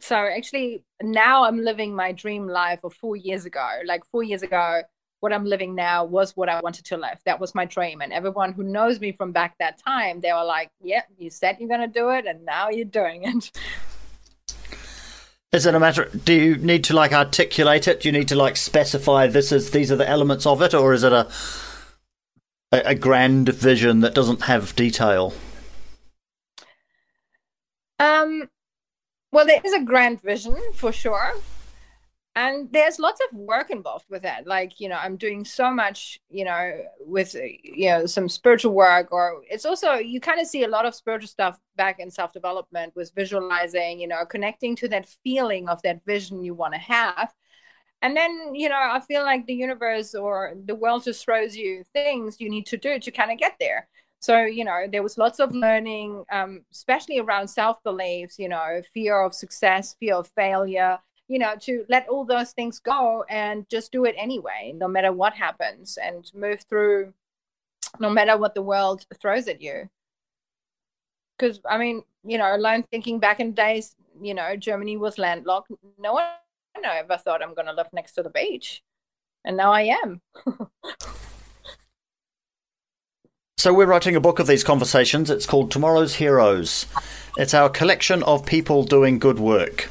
So 0.00 0.16
actually 0.16 0.84
now 1.00 1.44
I'm 1.44 1.60
living 1.60 1.94
my 1.94 2.12
dream 2.12 2.46
life 2.46 2.80
of 2.84 2.92
4 2.94 3.16
years 3.16 3.46
ago. 3.46 3.80
Like 3.86 4.04
4 4.06 4.24
years 4.24 4.42
ago, 4.42 4.82
what 5.22 5.32
I'm 5.32 5.44
living 5.44 5.76
now 5.76 6.04
was 6.04 6.36
what 6.36 6.48
I 6.48 6.60
wanted 6.60 6.84
to 6.86 6.96
live. 6.96 7.20
That 7.26 7.38
was 7.38 7.54
my 7.54 7.64
dream. 7.64 8.00
And 8.00 8.12
everyone 8.12 8.52
who 8.52 8.64
knows 8.64 8.98
me 8.98 9.12
from 9.12 9.30
back 9.30 9.56
that 9.58 9.78
time, 9.78 10.20
they 10.20 10.32
were 10.32 10.44
like, 10.44 10.70
yeah, 10.82 11.02
you 11.16 11.30
said 11.30 11.58
you're 11.60 11.68
going 11.68 11.80
to 11.80 11.86
do 11.86 12.10
it, 12.10 12.26
and 12.26 12.44
now 12.44 12.70
you're 12.70 12.84
doing 12.84 13.22
it. 13.22 13.52
Is 15.52 15.64
it 15.64 15.76
a 15.76 15.80
matter? 15.80 16.10
Do 16.24 16.32
you 16.32 16.56
need 16.56 16.82
to 16.84 16.94
like 16.94 17.12
articulate 17.12 17.86
it? 17.86 18.00
Do 18.00 18.08
you 18.08 18.12
need 18.12 18.26
to 18.28 18.34
like 18.34 18.56
specify 18.56 19.28
this 19.28 19.52
is 19.52 19.70
these 19.70 19.92
are 19.92 19.96
the 19.96 20.08
elements 20.08 20.44
of 20.44 20.60
it, 20.60 20.74
or 20.74 20.92
is 20.92 21.04
it 21.04 21.12
a 21.12 21.30
a, 22.72 22.78
a 22.86 22.94
grand 22.96 23.50
vision 23.50 24.00
that 24.00 24.14
doesn't 24.14 24.42
have 24.42 24.74
detail? 24.74 25.34
Um, 28.00 28.48
well, 29.30 29.46
there 29.46 29.60
is 29.64 29.72
a 29.72 29.84
grand 29.84 30.20
vision 30.20 30.56
for 30.74 30.90
sure 30.90 31.34
and 32.34 32.72
there's 32.72 32.98
lots 32.98 33.20
of 33.20 33.36
work 33.38 33.70
involved 33.70 34.06
with 34.08 34.22
that. 34.22 34.46
Like 34.46 34.80
you 34.80 34.88
know 34.88 34.96
i'm 34.96 35.16
doing 35.16 35.44
so 35.44 35.70
much 35.70 36.20
you 36.30 36.44
know 36.44 36.82
with 37.00 37.34
you 37.34 37.88
know 37.90 38.06
some 38.06 38.28
spiritual 38.28 38.72
work 38.72 39.08
or 39.12 39.42
it's 39.50 39.66
also 39.66 39.94
you 39.94 40.20
kind 40.20 40.40
of 40.40 40.46
see 40.46 40.64
a 40.64 40.68
lot 40.68 40.86
of 40.86 40.94
spiritual 40.94 41.28
stuff 41.28 41.58
back 41.76 41.98
in 41.98 42.10
self-development 42.10 42.94
with 42.96 43.12
visualizing 43.14 44.00
you 44.00 44.08
know 44.08 44.24
connecting 44.24 44.74
to 44.76 44.88
that 44.88 45.08
feeling 45.24 45.68
of 45.68 45.80
that 45.82 46.04
vision 46.06 46.42
you 46.42 46.54
want 46.54 46.74
to 46.74 46.80
have. 46.80 47.32
And 48.00 48.16
then 48.16 48.54
you 48.54 48.68
know 48.68 48.76
i 48.76 49.00
feel 49.00 49.22
like 49.22 49.46
the 49.46 49.54
universe 49.54 50.14
or 50.14 50.54
the 50.64 50.74
world 50.74 51.04
just 51.04 51.24
throws 51.24 51.56
you 51.56 51.84
things 51.92 52.40
you 52.40 52.50
need 52.50 52.66
to 52.66 52.76
do 52.76 52.98
to 52.98 53.10
kind 53.10 53.30
of 53.30 53.38
get 53.38 53.56
there. 53.60 53.88
So 54.20 54.42
you 54.42 54.64
know 54.64 54.86
there 54.90 55.02
was 55.02 55.18
lots 55.18 55.38
of 55.40 55.52
learning 55.54 56.24
um, 56.32 56.64
especially 56.72 57.18
around 57.18 57.48
self 57.48 57.82
beliefs 57.82 58.38
you 58.38 58.48
know 58.48 58.80
fear 58.94 59.20
of 59.20 59.34
success 59.34 59.96
fear 60.00 60.16
of 60.16 60.28
failure 60.36 60.98
you 61.32 61.38
know 61.38 61.54
to 61.58 61.86
let 61.88 62.06
all 62.08 62.26
those 62.26 62.52
things 62.52 62.78
go 62.78 63.24
and 63.30 63.66
just 63.70 63.90
do 63.90 64.04
it 64.04 64.14
anyway 64.18 64.74
no 64.76 64.86
matter 64.86 65.12
what 65.12 65.32
happens 65.32 65.96
and 65.96 66.30
move 66.34 66.60
through 66.68 67.10
no 67.98 68.10
matter 68.10 68.36
what 68.36 68.54
the 68.54 68.60
world 68.60 69.06
throws 69.18 69.48
at 69.48 69.62
you 69.62 69.88
because 71.38 71.58
i 71.68 71.78
mean 71.78 72.02
you 72.22 72.36
know 72.36 72.54
alone 72.54 72.84
thinking 72.90 73.18
back 73.18 73.40
in 73.40 73.52
days 73.52 73.96
you 74.20 74.34
know 74.34 74.54
germany 74.56 74.98
was 74.98 75.16
landlocked 75.16 75.72
no 75.98 76.12
one 76.12 76.26
ever 76.84 77.16
thought 77.16 77.42
i'm 77.42 77.54
going 77.54 77.66
to 77.66 77.72
live 77.72 77.88
next 77.94 78.12
to 78.12 78.22
the 78.22 78.30
beach 78.30 78.82
and 79.46 79.56
now 79.56 79.72
i 79.72 79.82
am 79.82 80.20
So, 83.58 83.72
we're 83.72 83.86
writing 83.86 84.16
a 84.16 84.20
book 84.20 84.40
of 84.40 84.48
these 84.48 84.64
conversations. 84.64 85.30
It's 85.30 85.46
called 85.46 85.70
Tomorrow's 85.70 86.16
Heroes. 86.16 86.86
It's 87.36 87.54
our 87.54 87.68
collection 87.68 88.24
of 88.24 88.44
people 88.44 88.82
doing 88.82 89.20
good 89.20 89.38
work. 89.38 89.88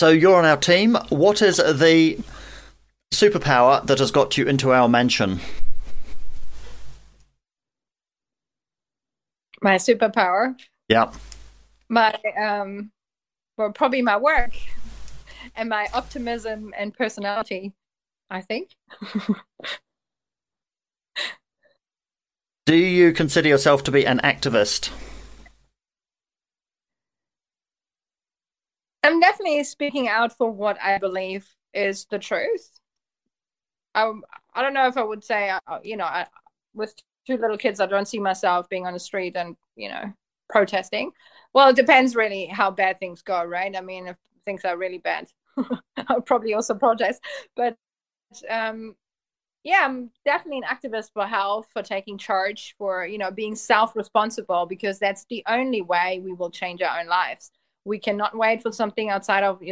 So 0.00 0.08
you're 0.08 0.36
on 0.36 0.46
our 0.46 0.56
team. 0.56 0.96
What 1.10 1.42
is 1.42 1.58
the 1.58 2.18
superpower 3.12 3.86
that 3.86 3.98
has 3.98 4.10
got 4.10 4.38
you 4.38 4.46
into 4.46 4.72
our 4.72 4.88
mansion? 4.88 5.40
My 9.60 9.74
superpower. 9.74 10.58
Yeah. 10.88 11.12
My 11.90 12.18
um, 12.40 12.90
well, 13.58 13.72
probably 13.72 14.00
my 14.00 14.16
work 14.16 14.52
and 15.54 15.68
my 15.68 15.86
optimism 15.92 16.72
and 16.78 16.94
personality. 16.94 17.74
I 18.30 18.40
think. 18.40 18.70
Do 22.64 22.74
you 22.74 23.12
consider 23.12 23.50
yourself 23.50 23.84
to 23.84 23.90
be 23.90 24.06
an 24.06 24.20
activist? 24.24 24.92
I'm 29.02 29.20
definitely 29.20 29.64
speaking 29.64 30.08
out 30.08 30.36
for 30.36 30.50
what 30.50 30.80
I 30.80 30.98
believe 30.98 31.48
is 31.72 32.06
the 32.10 32.18
truth. 32.18 32.80
I 33.94 34.12
I 34.54 34.62
don't 34.62 34.74
know 34.74 34.86
if 34.86 34.96
I 34.96 35.02
would 35.02 35.24
say 35.24 35.50
uh, 35.50 35.78
you 35.82 35.96
know 35.96 36.04
I, 36.04 36.26
with 36.74 36.94
two 37.26 37.36
little 37.36 37.58
kids 37.58 37.80
I 37.80 37.86
don't 37.86 38.08
see 38.08 38.18
myself 38.18 38.68
being 38.68 38.86
on 38.86 38.92
the 38.92 38.98
street 39.00 39.36
and 39.36 39.56
you 39.76 39.88
know 39.88 40.12
protesting. 40.48 41.12
Well, 41.52 41.70
it 41.70 41.76
depends 41.76 42.14
really 42.16 42.46
how 42.46 42.70
bad 42.70 42.98
things 43.00 43.22
go, 43.22 43.42
right? 43.44 43.74
I 43.76 43.80
mean, 43.80 44.08
if 44.08 44.16
things 44.44 44.64
are 44.64 44.76
really 44.76 44.98
bad, 44.98 45.28
I'll 46.08 46.20
probably 46.22 46.54
also 46.54 46.74
protest. 46.74 47.20
But 47.56 47.76
um, 48.48 48.94
yeah, 49.64 49.82
I'm 49.84 50.10
definitely 50.24 50.58
an 50.58 50.64
activist 50.76 51.12
for 51.14 51.26
health, 51.26 51.68
for 51.72 51.82
taking 51.82 52.18
charge, 52.18 52.74
for 52.78 53.06
you 53.06 53.18
know 53.18 53.30
being 53.30 53.56
self-responsible 53.56 54.66
because 54.66 54.98
that's 54.98 55.26
the 55.30 55.42
only 55.48 55.82
way 55.82 56.20
we 56.24 56.32
will 56.32 56.50
change 56.50 56.82
our 56.82 57.00
own 57.00 57.06
lives 57.08 57.50
we 57.84 57.98
cannot 57.98 58.36
wait 58.36 58.62
for 58.62 58.72
something 58.72 59.10
outside 59.10 59.44
of 59.44 59.62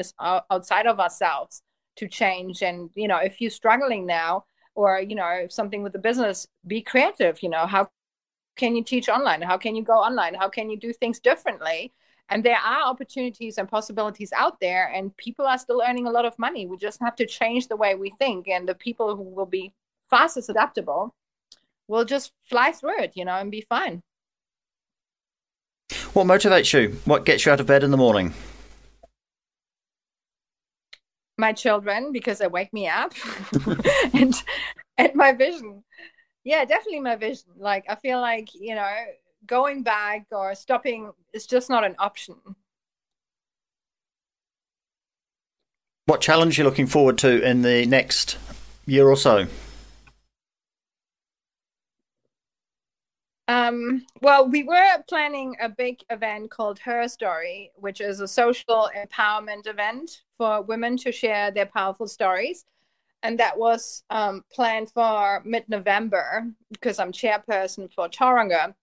outside 0.50 0.86
of 0.86 1.00
ourselves 1.00 1.62
to 1.96 2.09
change. 2.09 2.62
And 2.62 2.90
you 2.94 3.09
know 3.09 3.18
if 3.18 3.40
you're 3.40 3.50
struggling 3.50 4.06
now 4.06 4.44
or 4.74 5.00
you 5.00 5.14
know 5.14 5.46
something 5.50 5.82
with 5.82 5.92
the 5.92 5.98
business 5.98 6.46
be 6.66 6.82
creative 6.82 7.42
you 7.42 7.48
know 7.48 7.66
how 7.66 7.90
can 8.56 8.74
you 8.74 8.82
teach 8.82 9.09
online? 9.09 9.40
How 9.40 9.56
can 9.56 9.76
you 9.76 9.84
go 9.84 9.92
online? 9.92 10.34
How 10.34 10.48
can 10.48 10.68
you 10.68 10.76
do 10.76 10.92
things 10.92 11.20
differently? 11.20 11.92
And 12.28 12.44
there 12.44 12.56
are 12.56 12.82
opportunities 12.82 13.56
and 13.56 13.68
possibilities 13.68 14.32
out 14.36 14.61
there 14.61 14.92
and 14.92 15.16
people 15.16 15.46
are 15.46 15.59
still 15.59 15.82
earning 15.86 16.06
a 16.06 16.11
lot 16.11 16.26
of 16.26 16.38
money. 16.38 16.66
We 16.66 16.76
just 16.76 17.00
have 17.00 17.16
to 17.16 17.26
change 17.26 17.68
the 17.68 17.76
way 17.76 17.94
we 17.94 18.12
think 18.18 18.48
and 18.48 18.68
the 18.68 18.74
people 18.74 19.16
who 19.16 19.22
will 19.22 19.46
be 19.46 19.72
fastest 20.11 20.48
adaptable 20.48 21.14
will 21.86 22.04
just 22.04 22.32
fly 22.44 22.72
through 22.72 23.00
it 23.02 23.12
you 23.14 23.24
know 23.24 23.34
and 23.34 23.50
be 23.50 23.62
fine 23.68 24.02
what 26.18 26.26
motivates 26.26 26.72
you? 26.72 26.96
What 27.04 27.24
gets 27.24 27.46
you 27.46 27.52
out 27.52 27.60
of 27.60 27.66
bed 27.66 27.84
in 27.84 27.92
the 27.92 27.96
morning? 27.96 28.34
My 31.36 31.52
children, 31.52 32.10
because 32.10 32.38
they 32.38 32.48
wake 32.48 32.72
me 32.72 32.88
up, 32.88 33.12
and 34.12 34.34
and 34.98 35.14
my 35.14 35.30
vision. 35.30 35.84
Yeah, 36.42 36.64
definitely 36.64 37.00
my 37.00 37.14
vision. 37.14 37.50
Like 37.56 37.84
I 37.88 37.94
feel 37.94 38.20
like 38.20 38.48
you 38.52 38.74
know, 38.74 38.92
going 39.46 39.84
back 39.84 40.26
or 40.32 40.56
stopping 40.56 41.12
is 41.32 41.46
just 41.46 41.70
not 41.70 41.84
an 41.84 41.94
option. 42.00 42.34
What 46.06 46.20
challenge 46.20 46.58
are 46.58 46.62
you 46.62 46.68
looking 46.68 46.88
forward 46.88 47.18
to 47.18 47.40
in 47.48 47.62
the 47.62 47.86
next 47.86 48.38
year 48.86 49.08
or 49.08 49.16
so? 49.16 49.46
Um, 53.49 54.05
well, 54.20 54.46
we 54.46 54.62
were 54.62 55.03
planning 55.09 55.57
a 55.59 55.70
big 55.70 56.01
event 56.11 56.51
called 56.51 56.78
Her 56.80 57.09
Story, 57.09 57.72
which 57.76 58.03
is 58.03 58.20
a 58.20 58.28
social 58.28 58.90
empowerment 58.94 59.66
event 59.66 60.20
for 60.36 60.61
women 60.61 60.99
to 60.99 61.11
share 61.11 61.51
their 61.51 61.64
powerful 61.64 62.07
stories. 62.07 62.66
And 63.22 63.38
that 63.38 63.59
was 63.59 64.05
um, 64.11 64.44
planned 64.53 64.90
for 64.90 65.42
mid 65.46 65.66
November 65.68 66.46
because 66.70 66.99
I'm 66.99 67.11
chairperson 67.11 67.92
for 67.92 68.09
Tauranga. 68.09 68.74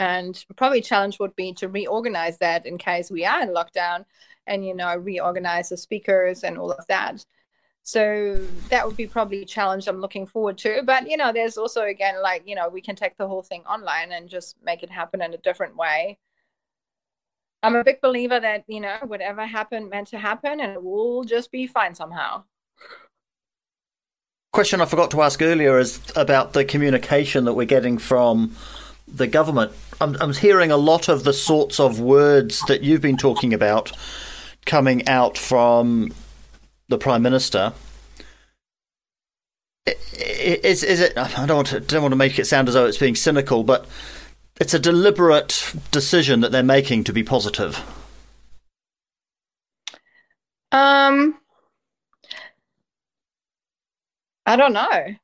And 0.00 0.44
probably 0.56 0.80
challenge 0.80 1.20
would 1.20 1.36
be 1.36 1.52
to 1.54 1.68
reorganize 1.68 2.36
that 2.38 2.66
in 2.66 2.78
case 2.78 3.12
we 3.12 3.24
are 3.24 3.42
in 3.42 3.50
lockdown 3.50 4.04
and, 4.48 4.66
you 4.66 4.74
know, 4.74 4.96
reorganize 4.96 5.68
the 5.68 5.76
speakers 5.76 6.42
and 6.42 6.58
all 6.58 6.72
of 6.72 6.84
that. 6.88 7.24
So 7.84 8.40
that 8.70 8.86
would 8.86 8.96
be 8.96 9.06
probably 9.06 9.42
a 9.42 9.44
challenge 9.44 9.86
i'm 9.86 10.00
looking 10.00 10.26
forward 10.26 10.56
to. 10.58 10.82
But 10.84 11.08
you 11.08 11.16
know 11.16 11.32
there's 11.32 11.58
also 11.58 11.82
again 11.82 12.20
like 12.22 12.42
you 12.46 12.54
know 12.54 12.68
we 12.68 12.80
can 12.80 12.96
take 12.96 13.16
the 13.18 13.28
whole 13.28 13.42
thing 13.42 13.62
online 13.68 14.10
and 14.12 14.28
just 14.28 14.56
make 14.64 14.82
it 14.82 14.90
happen 14.90 15.22
in 15.22 15.34
a 15.34 15.38
different 15.38 15.76
way. 15.76 16.18
I'm 17.62 17.76
a 17.76 17.84
big 17.84 18.00
believer 18.00 18.40
that 18.40 18.64
you 18.66 18.80
know 18.80 18.96
whatever 19.06 19.44
happened 19.44 19.90
meant 19.90 20.08
to 20.08 20.18
happen 20.18 20.60
and 20.60 20.72
it 20.72 20.82
will 20.82 21.24
just 21.24 21.52
be 21.52 21.66
fine 21.66 21.94
somehow. 21.94 22.44
Question 24.52 24.80
i 24.80 24.86
forgot 24.86 25.10
to 25.10 25.20
ask 25.20 25.42
earlier 25.42 25.78
is 25.78 26.00
about 26.16 26.54
the 26.54 26.64
communication 26.64 27.44
that 27.44 27.52
we're 27.52 27.66
getting 27.66 27.98
from 27.98 28.56
the 29.06 29.26
government. 29.26 29.72
I'm, 30.00 30.16
I'm 30.20 30.32
hearing 30.32 30.70
a 30.70 30.78
lot 30.78 31.08
of 31.08 31.24
the 31.24 31.34
sorts 31.34 31.78
of 31.78 32.00
words 32.00 32.60
that 32.68 32.82
you've 32.82 33.02
been 33.02 33.18
talking 33.18 33.52
about 33.52 33.92
coming 34.64 35.06
out 35.08 35.36
from 35.36 36.12
the 36.94 37.02
prime 37.02 37.22
minister. 37.22 37.72
Is 39.86 40.82
is 40.82 41.00
it? 41.00 41.18
I 41.18 41.44
don't 41.46 41.56
want 41.56 41.68
to 41.68 41.80
don't 41.80 42.02
want 42.02 42.12
to 42.12 42.16
make 42.16 42.38
it 42.38 42.46
sound 42.46 42.68
as 42.68 42.74
though 42.74 42.86
it's 42.86 42.98
being 42.98 43.16
cynical, 43.16 43.64
but 43.64 43.86
it's 44.60 44.72
a 44.72 44.78
deliberate 44.78 45.74
decision 45.90 46.40
that 46.40 46.52
they're 46.52 46.62
making 46.62 47.04
to 47.04 47.12
be 47.12 47.24
positive. 47.24 47.82
Um, 50.70 51.38
I 54.46 54.56
don't 54.56 54.72
know. 54.72 55.16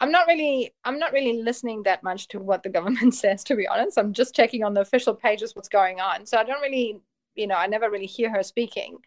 I'm 0.00 0.12
not 0.12 0.28
really 0.28 0.72
I'm 0.84 0.98
not 0.98 1.12
really 1.12 1.42
listening 1.42 1.82
that 1.82 2.02
much 2.04 2.28
to 2.28 2.38
what 2.38 2.62
the 2.62 2.70
government 2.70 3.14
says 3.22 3.42
to 3.44 3.56
be 3.56 3.66
honest. 3.66 3.98
I'm 3.98 4.12
just 4.12 4.34
checking 4.34 4.62
on 4.62 4.74
the 4.74 4.80
official 4.80 5.14
pages 5.14 5.56
what's 5.56 5.68
going 5.68 6.00
on. 6.00 6.24
So 6.24 6.38
I 6.38 6.44
don't 6.44 6.62
really, 6.62 7.00
you 7.34 7.48
know, 7.48 7.56
I 7.56 7.66
never 7.66 7.90
really 7.90 8.06
hear 8.06 8.30
her 8.30 8.44
speaking 8.44 8.98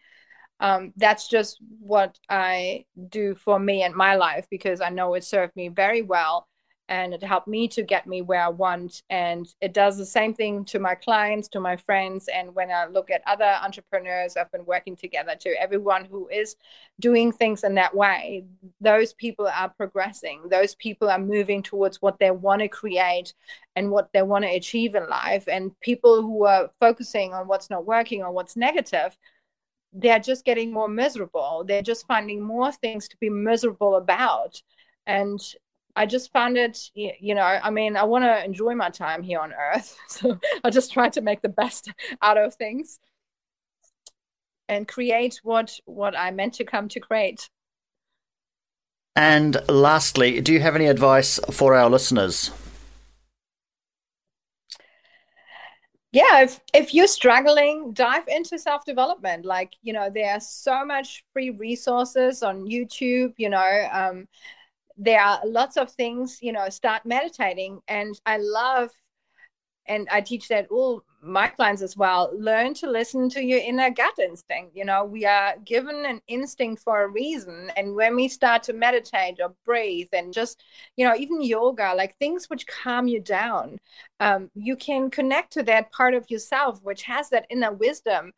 um, 0.60 0.92
that's 0.96 1.28
just 1.28 1.58
what 1.80 2.18
I 2.28 2.86
do 3.08 3.34
for 3.34 3.58
me 3.58 3.82
and 3.82 3.94
my 3.94 4.14
life 4.14 4.46
because 4.50 4.80
I 4.80 4.90
know 4.90 5.14
it 5.14 5.24
served 5.24 5.56
me 5.56 5.68
very 5.68 6.02
well 6.02 6.48
and 6.88 7.14
it 7.14 7.22
helped 7.22 7.48
me 7.48 7.66
to 7.66 7.82
get 7.82 8.06
me 8.06 8.20
where 8.20 8.42
I 8.42 8.48
want. 8.48 9.02
And 9.08 9.46
it 9.60 9.72
does 9.72 9.96
the 9.96 10.04
same 10.04 10.34
thing 10.34 10.64
to 10.66 10.78
my 10.78 10.94
clients, 10.94 11.48
to 11.48 11.60
my 11.60 11.76
friends. 11.76 12.28
And 12.28 12.54
when 12.54 12.70
I 12.70 12.86
look 12.86 13.10
at 13.10 13.22
other 13.26 13.56
entrepreneurs 13.62 14.36
I've 14.36 14.52
been 14.52 14.66
working 14.66 14.94
together 14.94 15.34
to, 15.40 15.60
everyone 15.60 16.04
who 16.04 16.28
is 16.28 16.56
doing 17.00 17.32
things 17.32 17.64
in 17.64 17.74
that 17.76 17.94
way, 17.94 18.44
those 18.80 19.14
people 19.14 19.46
are 19.46 19.70
progressing. 19.70 20.42
Those 20.50 20.74
people 20.74 21.08
are 21.08 21.18
moving 21.18 21.62
towards 21.62 22.02
what 22.02 22.18
they 22.18 22.30
want 22.30 22.60
to 22.60 22.68
create 22.68 23.32
and 23.76 23.90
what 23.90 24.10
they 24.12 24.22
want 24.22 24.44
to 24.44 24.54
achieve 24.54 24.94
in 24.94 25.08
life. 25.08 25.48
And 25.48 25.78
people 25.80 26.20
who 26.20 26.44
are 26.44 26.70
focusing 26.80 27.32
on 27.32 27.48
what's 27.48 27.70
not 27.70 27.86
working 27.86 28.22
or 28.22 28.30
what's 28.30 28.56
negative 28.56 29.16
they're 29.94 30.18
just 30.18 30.44
getting 30.44 30.72
more 30.72 30.88
miserable. 30.88 31.64
They're 31.66 31.82
just 31.82 32.06
finding 32.06 32.42
more 32.42 32.72
things 32.72 33.08
to 33.08 33.16
be 33.20 33.30
miserable 33.30 33.96
about. 33.96 34.60
And 35.06 35.40
I 35.96 36.06
just 36.06 36.32
found 36.32 36.56
it, 36.56 36.90
you 36.94 37.34
know, 37.34 37.42
I 37.42 37.70
mean, 37.70 37.96
I 37.96 38.02
want 38.02 38.24
to 38.24 38.44
enjoy 38.44 38.74
my 38.74 38.90
time 38.90 39.22
here 39.22 39.38
on 39.38 39.52
earth. 39.52 39.96
So 40.08 40.38
I 40.64 40.70
just 40.70 40.92
try 40.92 41.08
to 41.10 41.20
make 41.20 41.42
the 41.42 41.48
best 41.48 41.90
out 42.20 42.36
of 42.36 42.54
things 42.54 42.98
and 44.68 44.88
create 44.88 45.40
what 45.42 45.78
what 45.84 46.16
I 46.16 46.30
meant 46.30 46.54
to 46.54 46.64
come 46.64 46.88
to 46.88 47.00
create. 47.00 47.48
And 49.16 49.56
lastly, 49.68 50.40
do 50.40 50.52
you 50.52 50.60
have 50.60 50.74
any 50.74 50.86
advice 50.86 51.38
for 51.52 51.74
our 51.74 51.88
listeners? 51.88 52.50
Yeah 56.14 56.42
if 56.42 56.60
if 56.72 56.94
you're 56.94 57.08
struggling 57.08 57.92
dive 57.92 58.22
into 58.28 58.56
self 58.56 58.84
development 58.84 59.44
like 59.44 59.72
you 59.82 59.92
know 59.92 60.08
there 60.08 60.32
are 60.32 60.40
so 60.40 60.84
much 60.84 61.24
free 61.32 61.50
resources 61.50 62.42
on 62.42 62.64
youtube 62.64 63.34
you 63.36 63.48
know 63.50 63.88
um, 63.92 64.26
there 64.96 65.20
are 65.20 65.40
lots 65.44 65.76
of 65.76 65.90
things 65.90 66.38
you 66.40 66.52
know 66.52 66.68
start 66.68 67.04
meditating. 67.04 67.80
And 67.88 68.18
i 68.26 68.38
love 68.38 68.90
and 69.86 70.08
I 70.10 70.20
teach 70.20 70.48
that 70.48 70.68
all 70.70 71.04
my 71.24 71.48
clients 71.48 71.82
as 71.82 71.96
well. 71.96 72.30
Learn 72.36 72.74
to 72.74 72.90
listen 72.90 73.28
to 73.30 73.42
your 73.42 73.58
inner 73.60 73.90
gut 73.90 74.18
instinct. 74.18 74.76
You 74.76 74.84
know, 74.84 75.04
we 75.04 75.24
are 75.24 75.54
given 75.64 76.04
an 76.04 76.20
instinct 76.28 76.82
for 76.82 77.02
a 77.02 77.08
reason. 77.08 77.70
And 77.76 77.94
when 77.94 78.14
we 78.16 78.28
start 78.28 78.62
to 78.64 78.72
meditate 78.72 79.40
or 79.42 79.54
breathe 79.64 80.08
and 80.12 80.32
just, 80.32 80.62
you 80.96 81.06
know, 81.06 81.14
even 81.16 81.42
yoga, 81.42 81.94
like 81.96 82.16
things 82.18 82.50
which 82.50 82.66
calm 82.66 83.08
you 83.08 83.20
down, 83.20 83.78
um, 84.20 84.50
you 84.54 84.76
can 84.76 85.10
connect 85.10 85.52
to 85.54 85.62
that 85.64 85.90
part 85.92 86.14
of 86.14 86.30
yourself 86.30 86.80
which 86.82 87.02
has 87.02 87.30
that 87.30 87.46
inner 87.50 87.72
wisdom 87.72 88.32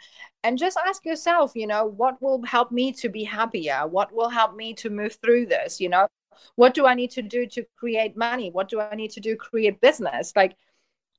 and 0.44 0.58
just 0.58 0.78
ask 0.86 1.04
yourself, 1.04 1.52
you 1.54 1.66
know, 1.66 1.84
what 1.84 2.20
will 2.22 2.42
help 2.42 2.70
me 2.70 2.92
to 2.92 3.08
be 3.08 3.24
happier? 3.24 3.86
What 3.86 4.12
will 4.12 4.28
help 4.28 4.54
me 4.54 4.74
to 4.74 4.90
move 4.90 5.18
through 5.22 5.46
this? 5.46 5.80
You 5.80 5.88
know, 5.88 6.08
what 6.56 6.74
do 6.74 6.86
I 6.86 6.94
need 6.94 7.10
to 7.12 7.22
do 7.22 7.46
to 7.46 7.64
create 7.76 8.16
money? 8.16 8.50
What 8.50 8.68
do 8.68 8.80
I 8.80 8.94
need 8.94 9.10
to 9.12 9.20
do 9.20 9.36
create 9.36 9.80
business? 9.80 10.32
Like, 10.36 10.56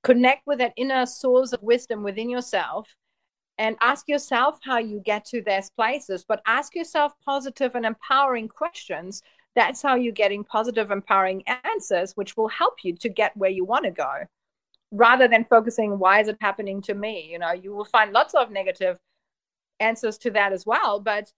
connect 0.04 0.46
with 0.46 0.60
that 0.60 0.74
inner 0.78 1.06
source 1.06 1.54
of 1.54 1.62
wisdom 1.62 2.04
within 2.04 2.30
yourself 2.30 2.96
and 3.58 3.76
ask 3.82 4.08
yourself 4.08 4.60
how 4.64 4.78
you 4.78 5.02
get 5.04 5.26
to 5.26 5.42
those 5.42 5.70
places. 5.72 6.24
But 6.28 6.42
ask 6.46 6.76
yourself 6.76 7.14
positive 7.26 7.76
and 7.76 7.86
empowering 7.86 8.48
questions. 8.48 9.22
That's 9.56 9.82
how 9.82 9.96
you're 9.96 10.14
getting 10.14 10.44
positive 10.44 10.92
empowering 10.92 11.44
answers 11.66 12.14
which 12.14 12.38
will 12.38 12.48
help 12.48 12.76
you 12.84 12.96
to 12.98 13.10
get 13.10 13.36
where 13.36 13.50
you 13.50 13.66
want 13.66 13.86
to 13.86 13.92
go 13.92 14.26
rather 14.92 15.28
than 15.28 15.46
focusing 15.50 16.00
why 16.00 16.22
is 16.22 16.28
it 16.28 16.38
happening 16.40 16.82
to 16.84 16.94
me? 16.94 17.28
You 17.32 17.40
know 17.40 17.52
you 17.52 17.74
will 17.76 17.86
find 17.86 18.14
lots 18.14 18.34
of 18.36 18.52
negative 18.52 18.98
answers 19.80 20.18
to 20.18 20.32
that 20.32 20.54
as 20.54 20.66
well 20.66 21.00
but 21.00 21.32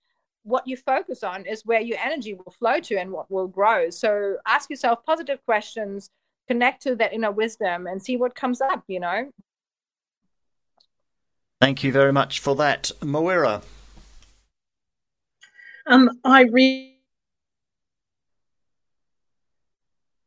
what 0.43 0.67
you 0.67 0.77
focus 0.77 1.23
on 1.23 1.45
is 1.45 1.65
where 1.65 1.81
your 1.81 1.97
energy 1.99 2.33
will 2.33 2.53
flow 2.57 2.79
to 2.79 2.95
and 2.97 3.11
what 3.11 3.29
will 3.29 3.47
grow. 3.47 3.89
So 3.89 4.37
ask 4.45 4.69
yourself 4.69 4.99
positive 5.05 5.43
questions 5.45 6.09
connect 6.49 6.81
to 6.81 6.95
that 6.95 7.13
inner 7.13 7.31
wisdom 7.31 7.85
and 7.85 8.01
see 8.01 8.17
what 8.17 8.33
comes 8.33 8.59
up, 8.59 8.83
you 8.87 8.99
know. 8.99 9.31
Thank 11.61 11.83
you 11.83 11.91
very 11.91 12.11
much 12.11 12.39
for 12.39 12.55
that, 12.55 12.91
Moira. 13.03 13.61
Um, 15.85 16.09
I 16.23 16.43
really 16.43 16.95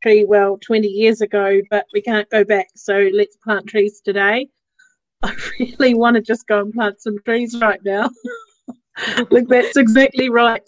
tree 0.01 0.25
well 0.25 0.57
20 0.65 0.87
years 0.87 1.21
ago, 1.21 1.59
but 1.69 1.85
we 1.93 2.01
can't 2.01 2.29
go 2.29 2.43
back. 2.45 2.67
So 2.75 3.09
let's 3.13 3.35
plant 3.37 3.67
trees 3.67 3.99
today. 3.99 4.47
I 5.23 5.33
really 5.59 5.93
want 5.93 6.15
to 6.15 6.21
just 6.21 6.47
go 6.47 6.59
and 6.59 6.73
plant 6.73 7.01
some 7.01 7.17
trees 7.25 7.57
right 7.59 7.79
now. 7.83 8.09
Look, 9.31 9.47
that's 9.49 9.75
exactly 9.75 10.29
right. 10.29 10.63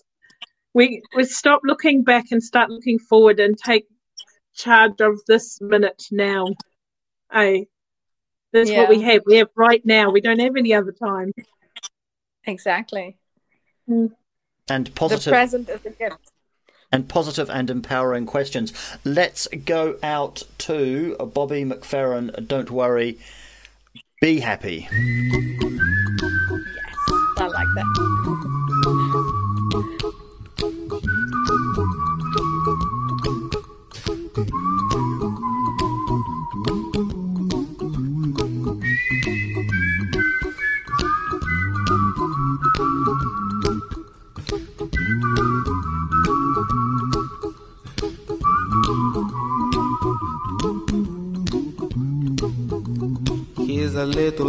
We 0.73 1.01
we 1.15 1.23
stop 1.23 1.61
looking 1.63 2.03
back 2.03 2.25
and 2.31 2.43
start 2.43 2.69
looking 2.69 2.99
forward 2.99 3.39
and 3.39 3.57
take 3.57 3.85
charge 4.55 5.01
of 5.01 5.19
this 5.27 5.59
minute 5.61 6.03
now. 6.11 6.47
Hey, 7.31 7.67
that's 8.51 8.69
yeah. 8.69 8.79
what 8.79 8.89
we 8.89 9.01
have. 9.01 9.21
We 9.25 9.37
have 9.37 9.49
right 9.55 9.85
now. 9.85 10.09
We 10.09 10.21
don't 10.21 10.39
have 10.39 10.55
any 10.55 10.73
other 10.73 10.93
time. 10.93 11.33
Exactly. 12.45 13.17
Mm. 13.89 14.11
And 14.69 14.95
positive. 14.95 15.25
The 15.25 15.31
present 15.31 15.69
is 15.69 15.85
a 15.85 15.89
gift. 15.91 16.31
And 16.91 17.09
positive 17.09 17.49
and 17.49 17.69
empowering 17.69 18.25
questions. 18.25 18.71
Let's 19.03 19.47
go 19.65 19.97
out 20.01 20.43
to 20.59 21.15
Bobby 21.17 21.65
McFerrin. 21.65 22.47
Don't 22.47 22.71
worry, 22.71 23.19
be 24.21 24.39
happy. 24.39 24.87
Yes, 24.91 25.01
I 27.37 27.47
like 27.47 27.67
that. 27.75 28.54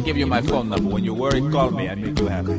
I 0.00 0.02
give 0.02 0.16
you 0.16 0.26
my 0.26 0.40
phone 0.40 0.70
number. 0.70 0.88
When 0.88 1.04
you 1.04 1.12
worry, 1.12 1.42
call 1.52 1.72
me. 1.72 1.86
I 1.86 1.94
make 1.94 2.18
you 2.18 2.26
happy. 2.26 2.58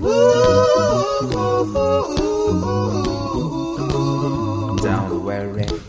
Don't 4.84 5.26
worry. 5.26 5.81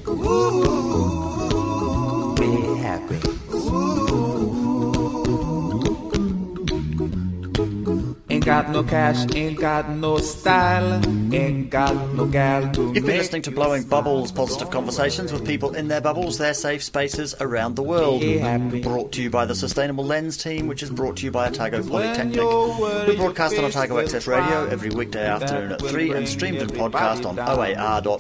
Got 8.63 8.73
no 8.73 8.83
cash, 8.85 9.35
ain't 9.35 9.59
got 9.59 9.91
no 9.91 10.19
style, 10.19 11.03
ain't 11.35 11.71
got 11.71 12.15
no 12.15 12.27
gal 12.27 12.71
to 12.73 12.93
You've 12.93 13.07
been 13.07 13.19
listening 13.19 13.43
to 13.43 13.51
Blowing. 13.51 13.83
Bubbles, 13.83 14.31
positive 14.31 14.71
conversations 14.71 15.33
with 15.33 15.45
people 15.45 15.75
in 15.75 15.89
their 15.89 16.01
bubbles, 16.01 16.39
their 16.39 16.55
safe 16.55 16.83
spaces 16.83 17.35
around 17.41 17.75
the 17.75 17.83
world. 17.83 18.23
Brought 18.83 19.13
to 19.13 19.23
you 19.23 19.31
by 19.31 19.45
the 19.47 19.55
Sustainable 19.55 20.05
Lens 20.05 20.37
team, 20.37 20.69
which 20.69 20.83
is 20.83 20.91
brought 20.91 21.17
to 21.19 21.25
you 21.25 21.31
by 21.31 21.49
Otago 21.49 21.83
Polytechnic. 21.83 22.37
We 23.09 23.17
broadcast 23.17 23.59
on 23.59 23.65
Otago 23.65 23.99
Access 23.99 24.27
Radio 24.27 24.67
every 24.67 24.91
weekday 24.91 25.27
afternoon 25.27 25.73
at 25.73 25.81
3 25.81 26.13
and 26.13 26.29
streamed 26.29 26.59
and 26.59 26.73
podcast 26.73 27.27
on 27.27 27.37
down. 27.37 27.47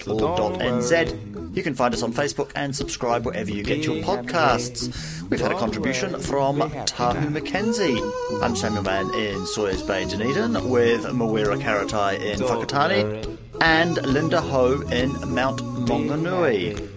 So 0.02 0.18
don't 0.18 0.60
oar.org.nz. 0.60 1.31
You 1.54 1.62
can 1.62 1.74
find 1.74 1.92
us 1.92 2.02
on 2.02 2.14
Facebook 2.14 2.50
and 2.54 2.74
subscribe 2.74 3.26
wherever 3.26 3.50
you 3.50 3.62
get 3.62 3.84
your 3.84 3.96
podcasts. 3.96 5.22
We've 5.28 5.40
had 5.40 5.52
a 5.52 5.58
contribution 5.58 6.18
from 6.18 6.60
Tahu 6.60 7.14
now. 7.20 7.28
Mackenzie. 7.28 8.00
I'm 8.40 8.56
Samuel 8.56 8.84
Mann 8.84 9.12
in 9.14 9.44
Sawyers 9.44 9.82
Bay, 9.82 10.06
Dunedin, 10.06 10.70
with 10.70 11.04
Mawera 11.04 11.60
Karetai 11.60 12.20
in 12.20 12.40
Whakatane 12.40 13.36
and 13.60 13.96
Linda 14.06 14.40
Ho 14.40 14.80
in 14.90 15.12
Mount 15.34 15.60
Maunganui. 15.60 16.88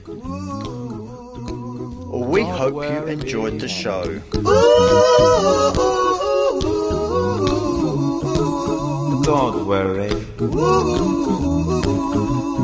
We 2.27 2.43
hope 2.43 2.75
you 2.75 3.07
enjoyed 3.07 3.59
the 3.59 3.67
show. 3.67 4.21
Don't 9.25 9.67
worry. 9.67 10.11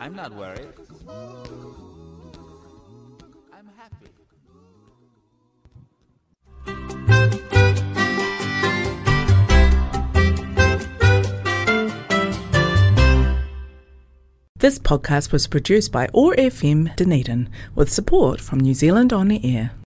I'm 0.00 0.14
not 0.16 0.34
worried. 0.34 0.68
I'm 3.52 3.68
happy. 3.76 4.08
This 14.56 14.78
podcast 14.78 15.32
was 15.32 15.48
produced 15.48 15.90
by 15.90 16.08
OAR 16.14 16.36
FM 16.36 16.94
Dunedin 16.94 17.48
with 17.74 17.90
support 17.90 18.40
from 18.40 18.60
New 18.60 18.74
Zealand 18.74 19.12
On 19.12 19.26
the 19.26 19.40
Air. 19.44 19.72